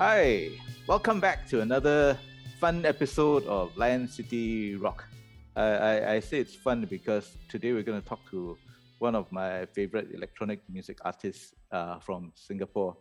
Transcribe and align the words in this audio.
Hi, 0.00 0.48
welcome 0.86 1.20
back 1.20 1.46
to 1.48 1.60
another 1.60 2.16
fun 2.58 2.86
episode 2.86 3.44
of 3.44 3.76
Lion 3.76 4.08
City 4.08 4.74
Rock. 4.76 5.04
I, 5.54 5.62
I, 5.62 6.12
I 6.14 6.20
say 6.20 6.38
it's 6.38 6.54
fun 6.54 6.86
because 6.88 7.36
today 7.50 7.74
we're 7.74 7.82
going 7.82 8.00
to 8.00 8.08
talk 8.08 8.20
to 8.30 8.56
one 8.98 9.14
of 9.14 9.30
my 9.30 9.66
favorite 9.66 10.08
electronic 10.14 10.60
music 10.70 10.96
artists 11.04 11.54
uh, 11.70 11.98
from 11.98 12.32
Singapore. 12.34 12.96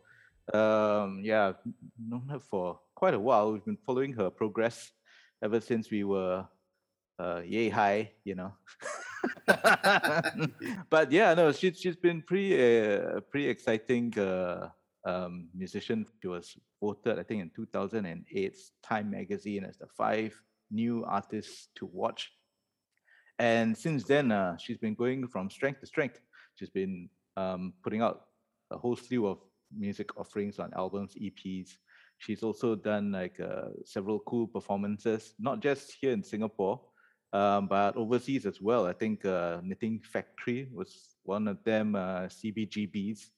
Um, 0.54 1.22
yeah, 1.24 1.54
known 1.98 2.28
her 2.32 2.42
for 2.42 2.82
quite 2.96 3.14
a 3.14 3.20
while. 3.20 3.54
We've 3.54 3.64
been 3.64 3.78
following 3.86 4.12
her 4.16 4.30
progress 4.30 4.92
ever 5.42 5.62
since 5.62 5.90
we 5.90 6.04
were 6.04 6.46
uh, 7.18 7.42
yay 7.46 7.70
high, 7.70 8.12
you 8.26 8.36
know. 8.36 8.52
but 10.90 11.14
yeah, 11.14 11.34
no, 11.34 11.54
she's 11.54 11.80
she's 11.80 11.96
been 11.96 12.22
pretty 12.22 12.56
uh, 12.56 13.22
pretty 13.32 13.48
exciting 13.48 14.20
uh, 14.20 14.68
um, 15.06 15.50
musician. 15.56 16.06
She 16.22 16.28
was 16.28 16.58
voted, 16.82 17.20
I 17.20 17.24
think, 17.24 17.42
in 17.42 17.66
2008's 17.66 18.72
Time 18.84 19.12
magazine 19.12 19.66
as 19.66 19.78
the 19.78 19.88
five 19.88 20.40
new 20.72 21.06
artists 21.06 21.70
to 21.76 21.86
watch. 21.86 22.32
And 23.38 23.78
since 23.78 24.04
then, 24.04 24.32
uh, 24.32 24.58
she's 24.58 24.78
been 24.78 24.96
going 24.96 25.28
from 25.28 25.50
strength 25.50 25.80
to 25.80 25.86
strength. 25.86 26.20
She's 26.56 26.70
been 26.70 27.10
um, 27.38 27.74
putting 27.84 28.02
out 28.02 28.26
a 28.72 28.78
whole 28.78 28.96
slew 28.96 29.28
of 29.28 29.40
music 29.76 30.18
offerings 30.18 30.60
on 30.60 30.72
albums, 30.76 31.16
EPs. 31.16 31.70
She's 32.18 32.44
also 32.44 32.76
done 32.76 33.14
like 33.14 33.40
uh, 33.40 33.70
several 33.86 34.20
cool 34.20 34.48
performances, 34.48 35.34
not 35.40 35.62
just 35.62 35.94
here 36.02 36.12
in 36.12 36.22
Singapore, 36.22 36.82
um, 37.32 37.68
but 37.68 37.96
overseas 37.96 38.46
as 38.46 38.60
well. 38.62 38.86
I 38.86 38.94
think 38.94 39.24
uh, 39.24 39.62
Knitting 39.64 40.02
Factory 40.02 40.70
was 40.74 41.16
one 41.24 41.48
of 41.48 41.64
them. 41.64 41.96
Uh, 41.96 42.28
CBGBs, 42.28 43.30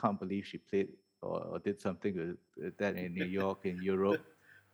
can't 0.00 0.18
believe 0.18 0.46
she 0.46 0.58
played 0.58 0.88
or, 1.22 1.58
did 1.64 1.80
something 1.80 2.16
with, 2.16 2.36
with, 2.56 2.76
that 2.78 2.96
in 2.96 3.14
New 3.14 3.24
York, 3.40 3.60
in 3.64 3.82
Europe. 3.82 4.24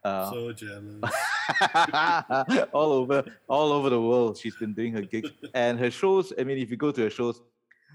Uh, 0.05 0.31
so 0.31 0.53
jealous. 0.53 1.01
all 2.73 2.93
over, 2.93 3.25
all 3.49 3.73
over 3.73 3.89
the 3.89 4.01
world, 4.01 4.37
she's 4.37 4.57
been 4.57 4.75
doing 4.75 4.93
her 4.93 5.03
gigs 5.03 5.31
and 5.55 5.79
her 5.79 5.91
shows. 5.91 6.33
I 6.39 6.45
mean, 6.45 6.59
if 6.59 6.71
you 6.71 6.77
go 6.77 6.91
to 6.91 7.03
her 7.03 7.11
shows, 7.11 7.41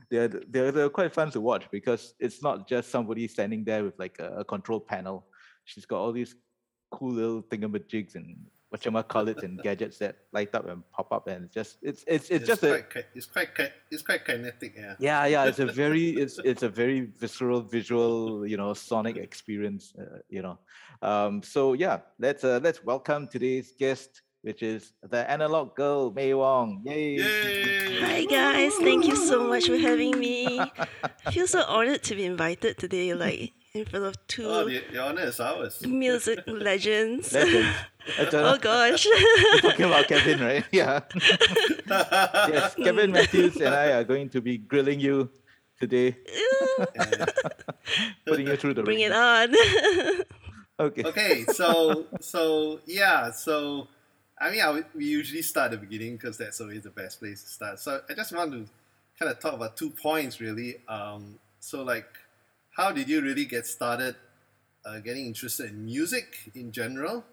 they're, 0.10 0.30
they're 0.30 0.72
they're 0.72 0.90
quite 0.90 1.14
fun 1.14 1.32
to 1.32 1.42
watch 1.42 1.66
because 1.70 2.14
it's 2.20 2.42
not 2.42 2.66
just 2.68 2.90
somebody 2.90 3.28
standing 3.28 3.66
there 3.66 3.84
with 3.84 4.00
like 4.00 4.18
a, 4.20 4.38
a 4.38 4.46
control 4.46 4.80
panel. 4.80 5.26
She's 5.66 5.86
got 5.86 6.00
all 6.00 6.14
these 6.14 6.34
cool 6.92 7.12
little 7.12 7.44
thingamajigs 7.44 8.16
and 8.16 8.38
what 8.78 8.86
you 8.86 8.92
might 8.92 9.08
call 9.08 9.28
it 9.28 9.42
and 9.42 9.60
gadgets 9.64 9.98
that 9.98 10.16
light 10.32 10.54
up 10.54 10.70
and 10.70 10.84
pop 10.92 11.12
up 11.12 11.28
and 11.28 11.52
just 11.52 11.78
it's 11.82 12.04
it's 12.06 12.30
it's, 12.30 12.42
it's 12.42 12.48
just 12.48 12.62
quite, 12.62 12.96
a 12.96 13.04
it's 13.16 13.26
quite 13.26 13.50
it's 13.90 14.04
quite 14.04 14.24
kinetic 14.24 14.76
yeah 14.78 14.96
yeah 15.00 15.26
yeah 15.26 15.46
it's 15.46 15.58
a 15.58 15.66
very 15.84 16.10
it's 16.10 16.38
it's 16.44 16.62
a 16.62 16.70
very 16.70 17.02
visceral 17.18 17.62
visual 17.62 18.46
you 18.46 18.56
know 18.56 18.74
sonic 18.76 19.18
experience 19.18 19.94
uh, 20.00 20.20
you 20.30 20.44
know 20.44 20.60
um 21.02 21.42
so 21.42 21.74
yeah 21.74 21.98
let's 22.20 22.44
uh, 22.44 22.60
let's 22.62 22.84
welcome 22.84 23.28
today's 23.28 23.74
guest 23.80 24.22
which 24.44 24.62
is 24.62 24.94
the 25.10 25.30
analog 25.30 25.76
girl 25.76 26.12
Mei 26.12 26.34
Wong. 26.34 26.82
Yay! 26.86 27.16
Yay! 27.18 28.00
Hi 28.00 28.26
guys, 28.26 28.74
thank 28.76 29.08
you 29.08 29.16
so 29.16 29.46
much 29.46 29.66
for 29.66 29.76
having 29.76 30.18
me. 30.20 30.62
I 31.26 31.32
feel 31.32 31.48
so 31.48 31.64
honored 31.64 32.04
to 32.04 32.16
be 32.16 32.24
invited 32.24 32.78
today. 32.78 33.14
Like 33.16 33.52
in 33.80 33.86
front 33.86 34.06
of 34.06 34.28
two 34.28 34.46
oh, 34.46 34.68
the, 34.68 34.84
the 34.92 35.00
honor 35.00 35.24
is 35.24 35.40
ours. 35.40 35.82
music 35.86 36.40
legends. 36.48 37.34
Legends. 37.34 37.76
oh 38.34 38.58
gosh. 38.58 39.08
talking 39.62 39.86
about 39.86 40.08
Kevin, 40.08 40.40
right? 40.40 40.66
Yeah. 40.72 41.02
yes, 41.88 42.76
Kevin 42.76 43.12
Matthews 43.12 43.58
and 43.58 43.74
I 43.74 43.92
are 43.92 44.04
going 44.04 44.30
to 44.30 44.42
be 44.42 44.58
grilling 44.58 45.00
you 45.00 45.30
today. 45.80 46.18
Putting 48.26 48.48
you 48.48 48.56
through 48.58 48.76
the 48.76 48.84
Bring 48.84 48.98
ring. 48.98 49.06
it 49.06 49.12
on. 49.12 49.56
Okay. 50.80 51.04
Okay, 51.04 51.44
so 51.46 52.06
so 52.22 52.80
yeah, 52.86 53.32
so 53.32 53.88
I 54.40 54.52
mean, 54.52 54.62
I, 54.62 54.84
we 54.96 55.06
usually 55.06 55.42
start 55.42 55.74
at 55.74 55.80
the 55.82 55.88
beginning 55.88 56.18
because 56.18 56.38
that's 56.38 56.62
always 56.62 56.84
the 56.84 56.92
best 56.92 57.20
place 57.20 57.44
to 57.44 57.50
start. 57.50 57.80
So 57.80 58.02
I 58.08 58.14
just 58.14 58.32
want 58.32 58.52
to 58.52 58.66
kind 59.18 59.32
of 59.32 59.40
talk 59.40 59.54
about 59.54 59.76
two 59.76 59.90
points 59.90 60.40
really. 60.40 60.78
Um, 60.88 61.40
so 61.60 61.84
like 61.84 62.06
how 62.78 62.92
did 62.92 63.10
you 63.10 63.22
really 63.22 63.46
get 63.46 63.66
started 63.68 64.16
uh, 64.86 65.00
getting 65.00 65.26
interested 65.26 65.72
in 65.72 65.86
music 65.86 66.52
in 66.56 66.72
general? 66.72 67.26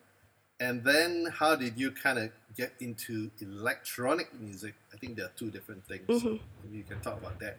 And 0.58 0.82
then 0.82 1.26
how 1.40 1.54
did 1.56 1.78
you 1.78 1.90
kind 1.90 2.18
of 2.18 2.30
get 2.56 2.72
into 2.80 3.30
electronic 3.40 4.28
music? 4.40 4.74
I 4.92 4.96
think 4.96 5.16
there 5.16 5.26
are 5.26 5.36
two 5.36 5.50
different 5.50 5.84
things. 5.86 6.06
Mhm. 6.08 6.20
So 6.22 6.38
maybe 6.64 6.78
you 6.78 6.84
can 6.84 7.00
talk 7.00 7.18
about 7.20 7.38
that. 7.40 7.58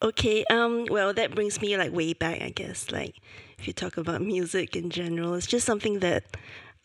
Okay, 0.00 0.44
um, 0.50 0.86
well, 0.90 1.12
that 1.14 1.34
brings 1.34 1.60
me 1.60 1.76
like 1.76 1.92
way 1.92 2.12
back, 2.12 2.40
I 2.42 2.50
guess. 2.50 2.92
Like, 2.92 3.16
if 3.58 3.66
you 3.66 3.72
talk 3.72 3.96
about 3.96 4.20
music 4.22 4.76
in 4.76 4.90
general, 4.90 5.34
it's 5.34 5.46
just 5.46 5.66
something 5.66 5.98
that 6.00 6.36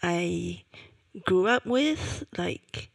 I 0.01 0.63
grew 1.25 1.47
up 1.47 1.65
with. 1.65 2.23
Like, 2.37 2.89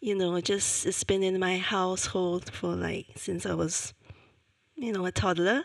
you 0.00 0.14
know, 0.14 0.38
just 0.40 0.84
it's 0.86 1.04
been 1.04 1.22
in 1.22 1.38
my 1.38 1.58
household 1.58 2.50
for 2.52 2.74
like 2.74 3.06
since 3.16 3.46
I 3.46 3.54
was, 3.54 3.94
you 4.78 4.92
know, 4.92 5.04
a 5.04 5.12
toddler. 5.12 5.64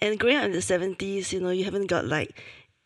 And 0.00 0.18
growing 0.18 0.36
up 0.36 0.44
in 0.44 0.52
the 0.52 0.58
70s, 0.58 1.32
you 1.32 1.40
know, 1.40 1.50
you 1.50 1.64
haven't 1.64 1.86
got 1.86 2.06
like 2.06 2.40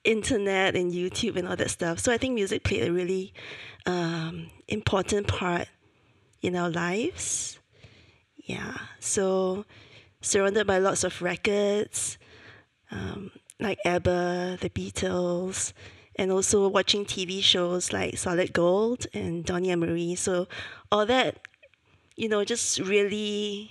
internet 0.05 0.75
and 0.75 0.93
YouTube 0.93 1.37
and 1.37 1.47
all 1.47 1.57
that 1.57 1.71
stuff. 1.71 1.99
So 1.99 2.13
I 2.13 2.19
think 2.19 2.35
music 2.35 2.65
played 2.65 2.89
a 2.89 2.93
really 2.93 3.35
um, 3.87 4.51
important 4.67 5.29
part 5.29 5.69
in 6.41 6.57
our 6.57 6.71
lives. 6.71 7.59
Yeah. 8.37 8.77
So 8.99 9.67
surrounded 10.23 10.67
by 10.67 10.79
lots 10.79 11.05
of 11.05 11.21
records, 11.21 12.17
um, 12.91 13.31
like 13.61 13.79
ABBA, 13.85 14.59
the 14.61 14.71
Beatles, 14.71 15.73
and 16.17 16.33
also 16.33 16.67
watching 16.69 17.05
TV 17.05 17.43
shows 17.43 17.93
like 17.93 18.17
Solid 18.17 18.53
Gold 18.53 19.07
and 19.13 19.45
Donny 19.45 19.71
and 19.71 19.81
Marie. 19.81 20.15
So 20.15 20.49
all 20.91 21.05
that, 21.07 21.47
you 22.17 22.29
know, 22.29 22.43
just 22.45 22.79
really 22.81 23.71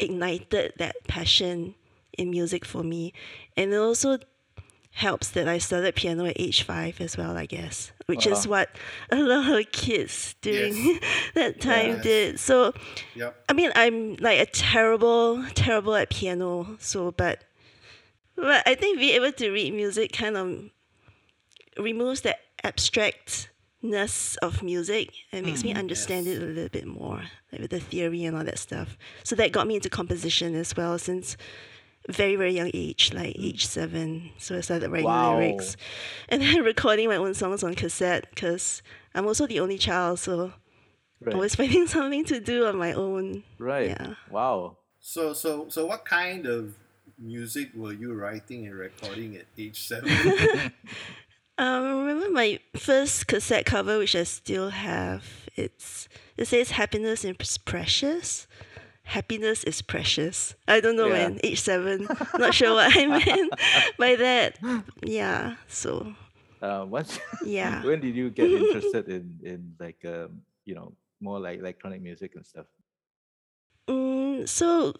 ignited 0.00 0.72
that 0.78 0.96
passion 1.06 1.74
in 2.18 2.30
music 2.30 2.64
for 2.64 2.82
me. 2.82 3.12
And 3.56 3.72
it 3.72 3.76
also 3.76 4.18
helps 4.92 5.30
that 5.30 5.46
I 5.46 5.58
started 5.58 5.94
piano 5.94 6.24
at 6.26 6.38
age 6.40 6.62
five 6.64 7.00
as 7.00 7.16
well, 7.16 7.36
I 7.36 7.46
guess, 7.46 7.92
which 8.06 8.26
is 8.26 8.46
what 8.48 8.70
a 9.10 9.16
lot 9.22 9.48
of 9.60 9.70
kids 9.70 10.34
during 10.42 10.74
Yes. 10.74 11.00
that 11.34 11.60
time 11.60 11.90
Yes. 11.96 12.02
did. 12.02 12.40
So 12.40 12.72
Yep. 13.14 13.44
I 13.48 13.52
mean, 13.52 13.70
I'm 13.76 14.16
like 14.16 14.40
a 14.40 14.46
terrible, 14.46 15.44
terrible 15.54 15.94
at 15.94 16.10
piano. 16.10 16.76
So, 16.80 17.12
but, 17.12 17.44
but 18.36 18.66
I 18.66 18.74
think 18.74 18.98
being 18.98 19.14
able 19.14 19.32
to 19.32 19.50
read 19.50 19.74
music 19.74 20.12
kind 20.12 20.36
of 20.36 20.70
removes 21.78 22.22
the 22.22 22.36
abstractness 23.82 24.36
of 24.38 24.62
music 24.62 25.12
It 25.32 25.44
makes 25.44 25.64
me 25.64 25.72
mm, 25.74 25.78
understand 25.78 26.26
yes. 26.26 26.36
it 26.36 26.42
a 26.42 26.46
little 26.46 26.68
bit 26.68 26.86
more, 26.86 27.22
like 27.52 27.60
with 27.60 27.70
the 27.70 27.80
theory 27.80 28.24
and 28.24 28.36
all 28.36 28.44
that 28.44 28.58
stuff. 28.58 28.96
So 29.24 29.34
that 29.36 29.52
got 29.52 29.66
me 29.66 29.76
into 29.76 29.88
composition 29.90 30.54
as 30.54 30.76
well 30.76 30.98
since 30.98 31.36
very 32.08 32.36
very 32.36 32.54
young 32.54 32.70
age, 32.74 33.12
like 33.12 33.36
mm. 33.36 33.44
age 33.48 33.66
seven. 33.66 34.30
So 34.38 34.56
I 34.56 34.60
started 34.60 34.90
writing 34.90 35.06
Wow. 35.06 35.36
lyrics, 35.38 35.76
and 36.28 36.42
then 36.42 36.62
recording 36.64 37.08
my 37.08 37.16
own 37.16 37.34
songs 37.34 37.62
on 37.62 37.74
cassette 37.74 38.26
because 38.30 38.82
I'm 39.14 39.26
also 39.26 39.46
the 39.46 39.60
only 39.60 39.78
child, 39.78 40.18
so 40.18 40.52
Right. 41.22 41.34
always 41.34 41.54
finding 41.60 41.86
something 41.86 42.24
to 42.26 42.40
do 42.40 42.64
on 42.66 42.76
my 42.78 42.92
own. 42.94 43.44
right. 43.58 43.90
Yeah. 43.90 44.14
Wow. 44.30 44.78
So 45.00 45.32
so 45.34 45.68
so 45.68 45.84
what 45.86 46.04
kind 46.06 46.46
of 46.46 46.74
music 47.18 47.70
were 47.74 47.92
you 47.92 48.14
writing 48.14 48.66
and 48.66 48.74
recording 48.74 49.36
at 49.36 49.44
age 49.58 49.78
seven? 49.86 50.10
Um, 51.60 51.84
I 51.84 51.90
remember 51.90 52.30
my 52.30 52.58
first 52.74 53.26
cassette 53.26 53.66
cover, 53.66 53.98
which 53.98 54.16
I 54.16 54.24
still 54.24 54.70
have. 54.70 55.22
It's 55.56 56.08
it 56.36 56.46
says 56.48 56.70
"Happiness 56.72 57.24
is 57.24 57.58
precious." 57.58 58.46
Happiness 59.04 59.64
is 59.64 59.82
precious. 59.82 60.54
I 60.68 60.80
don't 60.80 60.94
know, 60.96 61.08
Yeah. 61.08 61.28
man. 61.28 61.40
Age 61.42 61.60
seven, 61.60 62.06
not 62.38 62.54
sure 62.54 62.74
what 62.74 62.96
I 62.96 63.06
meant 63.06 63.52
by 63.98 64.14
that. 64.16 64.56
Yeah. 65.04 65.56
So 65.68 66.14
Uh, 66.62 66.84
once, 66.88 67.18
Yeah. 67.44 67.82
when 67.88 68.00
did 68.00 68.14
you 68.14 68.30
get 68.30 68.48
interested 68.50 69.08
in 69.08 69.40
in 69.42 69.74
like 69.80 70.00
um, 70.04 70.40
you 70.64 70.74
know 70.74 70.94
more 71.20 71.40
like 71.40 71.58
electronic 71.58 72.00
music 72.00 72.36
and 72.36 72.46
stuff? 72.46 72.66
Mm, 73.88 74.48
so, 74.48 74.94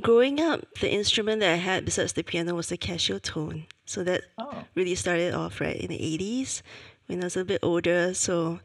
growing 0.00 0.40
up, 0.40 0.66
the 0.80 0.90
instrument 0.92 1.40
that 1.40 1.52
I 1.52 1.56
had 1.56 1.84
besides 1.84 2.12
the 2.14 2.22
piano 2.22 2.54
was 2.54 2.68
the 2.68 2.78
Casiotone. 2.78 3.66
So 3.84 4.02
that 4.04 4.22
Oh. 4.38 4.64
really 4.74 4.94
started 4.94 5.34
off 5.34 5.60
right 5.60 5.76
in 5.76 5.88
the 5.88 5.98
80s 6.02 6.62
when 7.06 7.20
I 7.20 7.24
was 7.24 7.36
a 7.36 7.44
bit 7.44 7.60
older. 7.62 8.14
So, 8.14 8.60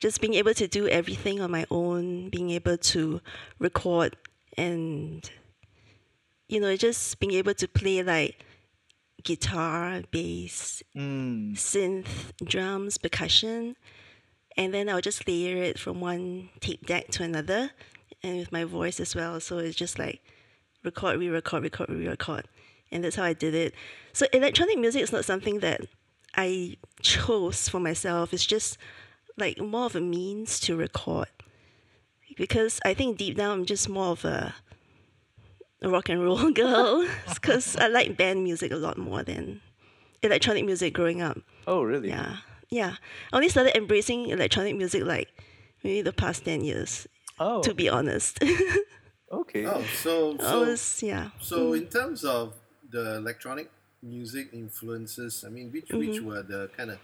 just 0.00 0.20
being 0.20 0.34
able 0.34 0.54
to 0.54 0.68
do 0.68 0.86
everything 0.88 1.40
on 1.40 1.50
my 1.50 1.66
own, 1.70 2.28
being 2.30 2.50
able 2.50 2.76
to 2.78 3.20
record 3.58 4.16
and, 4.56 5.28
you 6.48 6.60
know, 6.60 6.76
just 6.76 7.18
being 7.18 7.32
able 7.32 7.54
to 7.54 7.66
play 7.66 8.02
like 8.02 8.44
guitar, 9.24 10.02
bass, 10.12 10.82
Mm. 10.96 11.54
synth, 11.56 12.32
drums, 12.44 12.98
percussion, 12.98 13.74
and 14.56 14.72
then 14.72 14.88
I'll 14.88 15.00
just 15.00 15.26
layer 15.26 15.56
it 15.62 15.78
from 15.78 16.00
one 16.00 16.50
tape 16.60 16.86
deck 16.86 17.08
to 17.12 17.24
another, 17.24 17.72
and 18.22 18.38
with 18.38 18.52
my 18.52 18.62
voice 18.64 19.00
as 19.00 19.16
well. 19.16 19.40
So 19.40 19.58
it's 19.58 19.76
just 19.76 19.98
like 19.98 20.22
record, 20.84 21.18
re-record, 21.18 21.62
record, 21.62 21.88
re-record, 21.90 22.46
and 22.92 23.04
that's 23.04 23.16
how 23.16 23.24
I 23.24 23.32
did 23.32 23.54
it. 23.54 23.74
So 24.12 24.26
electronic 24.32 24.78
music 24.78 25.02
is 25.02 25.12
not 25.12 25.24
something 25.24 25.60
that 25.60 25.82
I 26.36 26.76
chose 27.02 27.68
for 27.68 27.80
myself. 27.80 28.32
It's 28.32 28.46
just 28.46 28.78
like 29.36 29.58
more 29.60 29.86
of 29.86 29.96
a 29.96 30.00
means 30.00 30.58
to 30.60 30.76
record. 30.76 31.28
Because 32.36 32.78
I 32.84 32.94
think 32.94 33.16
deep 33.18 33.36
down 33.36 33.50
I'm 33.60 33.64
just 33.66 33.88
more 33.88 34.08
of 34.12 34.24
a, 34.24 34.54
a 35.82 35.88
rock 35.88 36.08
and 36.08 36.22
roll 36.22 36.50
girl. 36.52 37.06
Because 37.34 37.76
I 37.76 37.88
like 37.88 38.16
band 38.16 38.44
music 38.44 38.72
a 38.72 38.76
lot 38.76 38.96
more 38.98 39.22
than 39.22 39.60
electronic 40.22 40.64
music 40.64 40.94
growing 40.94 41.20
up. 41.22 41.38
Oh, 41.66 41.82
really? 41.82 42.08
Yeah, 42.08 42.36
yeah. 42.70 42.94
I 43.32 43.36
only 43.36 43.48
started 43.48 43.76
embracing 43.76 44.28
electronic 44.28 44.76
music 44.76 45.04
like 45.04 45.28
maybe 45.82 46.02
the 46.02 46.12
past 46.12 46.44
ten 46.44 46.62
years. 46.62 47.06
Oh, 47.40 47.62
To 47.62 47.72
be 47.74 47.88
honest, 47.88 48.42
okay. 49.30 49.66
Oh, 49.66 49.82
so 50.02 50.36
so 50.38 50.60
was 50.66 51.02
yeah. 51.02 51.30
so 51.40 51.72
in 51.74 51.86
terms 51.86 52.24
of 52.24 52.54
the 52.90 53.16
electronic 53.16 53.70
music 54.02 54.48
influences, 54.52 55.44
I 55.46 55.50
mean, 55.50 55.70
which 55.72 55.88
Mm-hmm. 55.88 55.98
which 55.98 56.20
were 56.20 56.42
the 56.42 56.70
kind 56.76 56.90
of 56.90 56.98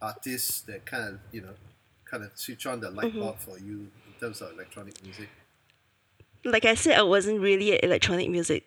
artists 0.00 0.62
that 0.62 0.84
kind 0.86 1.04
of 1.14 1.20
you 1.30 1.42
know 1.42 1.54
kind 2.04 2.24
of 2.24 2.30
switch 2.34 2.66
on 2.66 2.80
the 2.80 2.90
light 2.90 3.06
Mm-hmm. 3.12 3.20
bulb 3.20 3.38
for 3.38 3.58
you 3.58 3.88
in 4.06 4.12
terms 4.20 4.40
of 4.40 4.52
electronic 4.52 5.02
music? 5.02 5.28
like 6.44 6.64
I 6.64 6.74
said, 6.74 6.98
I 6.98 7.02
wasn't 7.04 7.40
really 7.40 7.72
an 7.72 7.78
electronic 7.84 8.28
music 8.28 8.66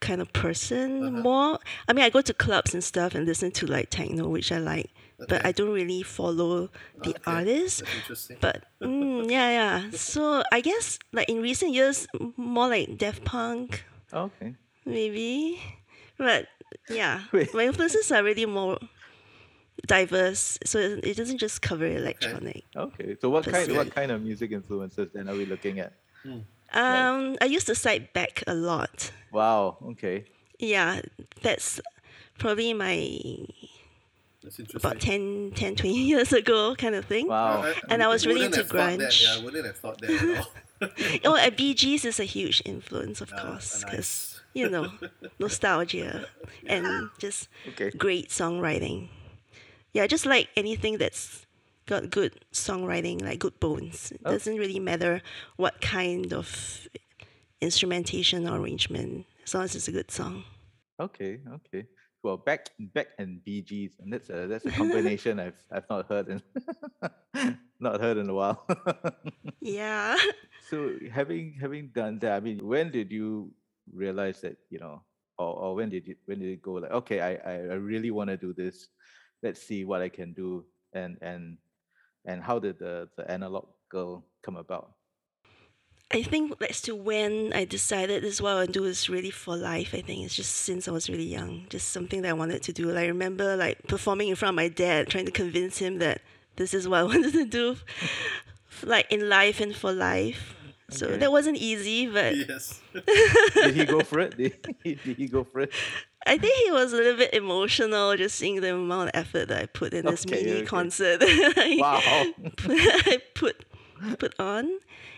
kind 0.00 0.20
of 0.20 0.32
person. 0.32 1.02
Uh-huh. 1.02 1.22
More, 1.22 1.58
I 1.88 1.92
mean, 1.92 2.04
I 2.04 2.10
go 2.10 2.20
to 2.20 2.32
clubs 2.32 2.74
and 2.74 2.84
stuff 2.84 3.14
and 3.16 3.26
listen 3.26 3.50
to 3.52 3.66
like 3.66 3.90
techno, 3.90 4.28
which 4.28 4.52
I 4.52 4.58
like, 4.58 4.90
but 5.18 5.44
I 5.44 5.52
don't 5.52 5.72
really 5.72 6.02
follow 6.02 6.70
the 7.02 7.16
Okay, 7.16 7.22
artist. 7.26 7.80
That's 7.80 7.94
interesting. 7.94 8.38
But 8.40 8.64
mm, 8.82 9.30
yeah, 9.30 9.50
yeah. 9.50 9.90
So 9.90 10.42
I 10.52 10.60
guess 10.60 10.98
like 11.12 11.28
in 11.28 11.40
recent 11.42 11.72
years, 11.72 12.06
more 12.36 12.68
like 12.68 12.96
Daft 12.98 13.24
Punk, 13.24 13.84
Okay. 14.12 14.56
maybe. 14.84 15.60
But 16.18 16.48
yeah, 16.88 17.24
Wait. 17.32 17.54
my 17.54 17.64
influences 17.66 18.10
are 18.12 18.22
really 18.22 18.46
more 18.46 18.78
diverse. 19.86 20.58
So 20.64 20.78
it 20.78 21.04
it 21.04 21.16
doesn't 21.16 21.38
just 21.38 21.62
cover 21.62 21.86
electronic. 21.86 22.64
Okay. 22.74 23.16
So 23.20 23.30
what 23.30 23.44
kind 23.48 23.72
what 23.74 23.90
kind 23.90 24.10
of 24.12 24.22
music 24.22 24.52
influences 24.52 25.10
then 25.12 25.28
are 25.28 25.36
we 25.36 25.46
looking 25.46 25.78
at? 25.80 25.94
Um, 26.72 27.36
I 27.40 27.46
used 27.46 27.66
to 27.68 27.74
cite 27.74 28.12
Beck 28.12 28.42
a 28.46 28.54
lot. 28.54 29.12
Wow. 29.30 29.78
Okay. 29.92 30.26
Yeah, 30.58 31.00
that's 31.42 31.80
probably 32.38 32.72
my 32.74 33.18
That's 34.46 34.60
interesting. 34.60 34.88
about 34.90 35.00
10, 35.00 35.52
10 35.56 35.74
20 35.76 35.98
years 36.12 36.32
ago 36.32 36.74
kind 36.76 36.94
of 36.94 37.04
thing. 37.04 37.26
Wow. 37.26 37.70
And 37.90 38.00
I 38.02 38.06
was 38.06 38.26
really 38.26 38.44
into 38.46 38.58
have 38.58 38.68
that, 38.70 38.98
grunge. 39.00 39.22
Yeah, 39.24 39.40
I 39.40 39.44
wouldn't 39.44 39.66
have 39.66 39.76
thought 39.76 40.00
that 40.00 40.10
at 40.10 40.38
all. 40.38 40.46
Oh, 41.24 41.34
and 41.36 41.56
Bee 41.56 41.72
Gees 41.74 42.04
is 42.04 42.20
a 42.20 42.24
huge 42.24 42.62
influence, 42.64 43.20
of 43.22 43.32
Ah, 43.36 43.42
course, 43.42 43.82
because 43.82 43.96
nice. 43.96 44.40
you 44.54 44.68
know 44.70 44.92
nostalgia 45.40 46.26
and 46.66 47.08
just 47.18 47.48
Okay. 47.68 47.90
great 47.96 48.28
songwriting. 48.28 49.08
Yeah, 49.94 50.02
I 50.04 50.06
just 50.06 50.26
like 50.26 50.48
anything 50.56 50.98
that's 50.98 51.46
got 51.86 52.10
good 52.10 52.44
songwriting, 52.52 53.22
like 53.22 53.38
good 53.38 53.58
bones. 53.58 54.12
It 54.12 54.20
Oh. 54.26 54.32
doesn't 54.32 54.56
really 54.58 54.78
matter 54.78 55.22
what 55.56 55.80
kind 55.80 56.32
of 56.34 56.46
instrumentation 57.62 58.46
or 58.46 58.60
arrangement, 58.60 59.26
as 59.44 59.54
long 59.54 59.64
as 59.64 59.74
it's 59.74 59.88
a 59.88 59.92
good 59.92 60.10
song. 60.10 60.44
Okay. 61.00 61.40
Okay. 61.56 61.86
Well, 62.26 62.42
Beck 62.42 62.74
Beck 62.90 63.14
and 63.22 63.38
Bee 63.44 63.62
Gees, 63.62 64.02
and 64.02 64.12
that's 64.12 64.30
a 64.30 64.50
that's 64.50 64.66
a 64.66 64.70
combination 64.82 65.38
I've 65.38 65.62
I've 65.70 65.86
not 65.88 66.10
heard 66.10 66.26
in 66.26 66.42
not 67.78 68.00
heard 68.02 68.18
in 68.18 68.28
a 68.28 68.34
while. 68.34 68.66
Yeah. 69.62 70.18
so 70.70 70.98
having 71.06 71.54
having 71.54 71.94
done 71.94 72.18
that, 72.26 72.34
I 72.34 72.40
mean, 72.40 72.66
when 72.66 72.90
did 72.90 73.12
you 73.14 73.54
realize 73.94 74.40
that 74.42 74.58
you 74.70 74.82
know, 74.82 75.06
or, 75.38 75.54
or 75.54 75.74
when 75.78 75.88
did 75.88 76.08
you 76.08 76.16
when 76.26 76.40
did 76.42 76.50
it 76.50 76.62
go 76.62 76.82
like, 76.82 76.90
okay, 77.06 77.22
I 77.22 77.38
I, 77.46 77.54
I 77.54 77.78
really 77.78 78.10
want 78.10 78.30
to 78.30 78.36
do 78.36 78.50
this. 78.50 78.90
Let's 79.38 79.62
see 79.62 79.86
what 79.86 80.02
I 80.02 80.10
can 80.10 80.34
do, 80.34 80.66
and 80.98 81.18
and 81.22 81.58
and 82.26 82.42
how 82.42 82.58
did 82.58 82.82
the 82.82 83.06
the 83.14 83.22
analog 83.30 83.70
girl 83.88 84.26
come 84.42 84.58
about? 84.58 84.95
I 86.12 86.22
think 86.22 86.62
as 86.62 86.80
to 86.82 86.94
when 86.94 87.52
I 87.52 87.64
decided 87.64 88.22
this 88.22 88.34
is 88.34 88.42
what 88.42 88.50
I 88.52 88.54
want 88.56 88.68
to 88.68 88.72
do 88.80 88.84
is 88.84 89.08
really 89.08 89.30
for 89.32 89.56
life. 89.56 89.92
I 89.92 90.02
think 90.02 90.24
it's 90.24 90.36
just 90.36 90.52
since 90.54 90.86
I 90.86 90.92
was 90.92 91.08
really 91.10 91.24
young, 91.24 91.66
just 91.68 91.88
something 91.88 92.22
that 92.22 92.28
I 92.28 92.32
wanted 92.32 92.62
to 92.62 92.72
do. 92.72 92.86
Like, 92.86 93.04
I 93.04 93.08
remember 93.08 93.56
like 93.56 93.82
performing 93.88 94.28
in 94.28 94.36
front 94.36 94.50
of 94.50 94.56
my 94.56 94.68
dad, 94.68 95.08
trying 95.08 95.26
to 95.26 95.32
convince 95.32 95.78
him 95.78 95.98
that 95.98 96.22
this 96.56 96.74
is 96.74 96.86
what 96.86 97.00
I 97.00 97.02
wanted 97.12 97.32
to 97.32 97.44
do, 97.44 97.76
like 98.84 99.10
in 99.10 99.28
life 99.28 99.60
and 99.60 99.74
for 99.74 99.92
life. 99.92 100.54
So 100.88 101.06
Okay. 101.08 101.16
that 101.16 101.32
wasn't 101.32 101.56
easy, 101.56 102.06
but 102.06 102.36
yes. 102.36 102.80
Did 103.54 103.74
he 103.74 103.84
go 103.84 104.00
for 104.02 104.20
it? 104.20 104.36
Did 104.36 104.56
he, 104.84 104.94
did 105.04 105.16
he 105.16 105.26
go 105.26 105.42
for 105.42 105.62
it? 105.62 105.72
I 106.24 106.38
think 106.38 106.54
he 106.64 106.70
was 106.70 106.92
a 106.92 106.96
little 106.96 107.16
bit 107.16 107.34
emotional 107.34 108.16
just 108.16 108.36
seeing 108.36 108.60
the 108.60 108.72
amount 108.74 109.08
of 109.10 109.16
effort 109.20 109.48
that 109.48 109.60
I 109.62 109.66
put 109.66 109.92
in 109.92 110.06
this 110.06 110.24
Okay, 110.24 110.44
mini 110.44 110.56
okay. 110.58 110.66
concert. 110.66 111.18
I- 111.22 111.76
Wow. 111.80 112.00
I 112.68 113.18
put 113.34 113.64
put 114.20 114.38
on. 114.38 114.70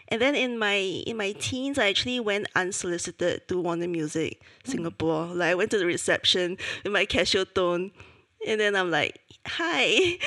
And 0.09 0.23
then 0.23 0.35
in 0.35 0.59
my 0.59 0.77
in 0.77 1.17
my 1.17 1.33
teens, 1.33 1.79
I 1.79 1.89
actually 1.89 2.21
went 2.21 2.49
unsolicited 2.55 3.47
to 3.49 3.61
Warner 3.61 3.89
Music 3.89 4.41
hmm. 4.65 4.71
Singapore. 4.71 5.27
Like 5.27 5.51
I 5.51 5.55
went 5.55 5.71
to 5.73 5.79
the 5.79 5.87
reception 5.87 6.57
with 6.83 6.93
my 6.93 7.05
Casiotone, 7.07 7.93
and 8.47 8.61
then 8.61 8.75
I'm 8.75 8.91
like, 8.91 9.21
"Hi, 9.47 10.19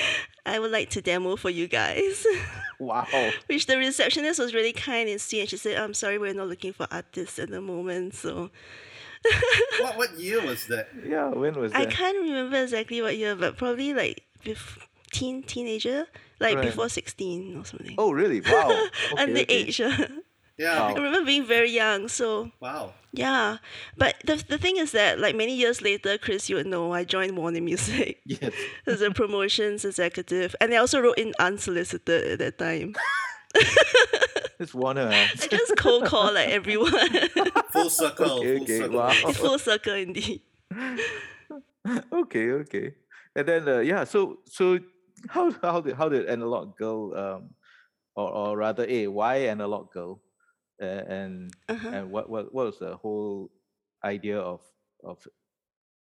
I 0.45 0.59
would 0.59 0.71
like 0.71 0.89
to 0.91 1.01
demo 1.01 1.35
for 1.35 1.49
you 1.49 1.67
guys." 1.67 2.25
Wow. 2.81 3.05
Which 3.45 3.67
the 3.67 3.77
receptionist 3.77 4.39
was 4.39 4.55
really 4.55 4.73
kind 4.73 5.07
and 5.07 5.21
sweet, 5.21 5.41
and 5.41 5.49
she 5.49 5.57
said, 5.57 5.77
"I'm 5.77 5.93
sorry, 5.93 6.17
we're 6.17 6.33
not 6.33 6.47
looking 6.47 6.73
for 6.73 6.87
artists 6.89 7.37
at 7.37 7.51
the 7.51 7.61
moment." 7.61 8.15
So 8.15 8.49
what 9.79 9.97
what 9.97 10.19
year 10.19 10.43
was 10.43 10.65
that? 10.67 10.89
Yeah. 11.05 11.29
When 11.29 11.53
was 11.53 11.73
that? 11.73 11.81
I 11.81 11.85
can't 11.85 12.17
remember 12.17 12.57
exactly 12.57 13.01
what 13.03 13.17
year, 13.17 13.35
but 13.35 13.55
probably 13.55 13.93
like 13.93 14.23
bef- 14.43 14.79
teen 15.11 15.43
teenager, 15.43 16.07
like 16.39 16.55
Right. 16.57 16.65
before 16.65 16.89
sixteen 16.89 17.57
or 17.57 17.65
something. 17.65 17.95
Oh, 17.97 18.11
really? 18.11 18.41
Wow. 18.41 18.69
Okay, 19.13 19.23
Underage. 19.45 19.79
okay. 19.79 20.07
Yeah. 20.57 20.77
Wow. 20.79 20.87
I 20.89 20.93
remember 20.93 21.25
being 21.25 21.45
very 21.47 21.71
young, 21.71 22.07
so 22.07 22.51
Wow. 22.59 22.93
yeah. 23.13 23.57
But 23.97 24.15
the 24.25 24.35
the 24.47 24.59
thing 24.59 24.77
is 24.77 24.91
that 24.91 25.17
like 25.17 25.33
many 25.35 25.55
years 25.55 25.81
later, 25.81 26.19
Chris, 26.19 26.49
you 26.49 26.55
would 26.57 26.67
know 26.67 26.93
I 26.93 27.03
joined 27.03 27.35
Warner 27.35 27.61
Music 27.61 28.21
Yes. 28.25 28.53
as 28.85 29.01
a 29.01 29.09
promotions 29.09 29.85
executive, 29.85 30.53
and 30.61 30.71
I 30.73 30.77
also 30.77 30.99
wrote 31.01 31.17
in 31.17 31.33
unsolicited 31.39 32.33
at 32.33 32.39
that 32.39 32.57
time. 32.59 32.93
It's 34.59 34.75
Warner. 34.75 35.09
I 35.09 35.25
just 35.49 35.73
cold 35.77 36.05
call 36.05 36.33
like 36.33 36.49
everyone. 36.49 37.09
Full 37.73 37.89
circle. 37.89 38.45
Okay, 38.45 38.57
full 38.57 38.63
okay, 38.63 38.77
circle. 38.85 38.97
wow. 38.99 39.13
it's 39.25 39.37
full 39.41 39.57
circle 39.57 39.93
indeed. 39.97 40.41
okay, 42.13 42.51
okay. 42.51 42.93
And 43.35 43.47
then 43.47 43.67
uh, 43.67 43.79
yeah, 43.79 44.03
so 44.03 44.39
so 44.45 44.77
how 45.29 45.51
how 45.61 45.81
did 45.81 45.95
how 45.95 46.09
did 46.09 46.27
analog 46.27 46.77
girl 46.77 47.15
um 47.15 47.55
or 48.15 48.29
or 48.31 48.57
rather 48.57 48.85
a 48.89 49.07
why 49.07 49.37
analog 49.47 49.91
girl 49.91 50.21
uh, 50.81 50.85
and 50.85 51.55
Uh-huh. 51.67 51.93
and 51.93 52.11
what 52.11 52.29
what 52.29 52.53
what 52.53 52.67
was 52.67 52.79
the 52.79 52.95
whole 52.97 53.51
idea 54.03 54.39
of 54.39 54.61
of 55.03 55.27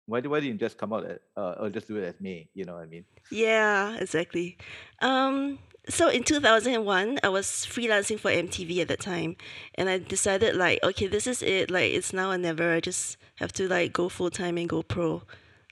why 0.06 0.22
why 0.22 0.40
didn't 0.40 0.54
you 0.54 0.60
just 0.60 0.78
come 0.78 0.94
out 0.94 1.06
at, 1.06 1.22
uh, 1.38 1.56
or 1.60 1.70
just 1.70 1.88
do 1.88 1.98
it 1.98 2.04
as 2.06 2.20
me? 2.22 2.50
You 2.54 2.66
know 2.66 2.76
what 2.76 2.84
I 2.84 2.88
mean? 2.88 3.06
Yeah, 3.30 3.96
exactly. 3.98 4.58
Um, 5.02 5.60
so 5.88 6.10
in 6.10 6.24
2001, 6.24 7.20
I 7.24 7.30
was 7.30 7.48
freelancing 7.48 8.20
for 8.20 8.32
MTV 8.32 8.82
at 8.82 8.88
that 8.88 9.00
time, 9.00 9.36
and 9.76 9.90
I 9.90 10.00
decided 10.00 10.56
like, 10.56 10.80
okay, 10.84 11.08
this 11.08 11.28
is 11.28 11.42
it. 11.44 11.70
Like, 11.72 11.92
it's 11.94 12.14
now 12.14 12.32
or 12.32 12.38
never. 12.38 12.74
I 12.74 12.80
just 12.80 13.18
have 13.36 13.52
to 13.54 13.68
like 13.68 13.94
go 13.94 14.10
full 14.10 14.30
time 14.32 14.58
and 14.58 14.68
go 14.70 14.82
pro. 14.84 15.24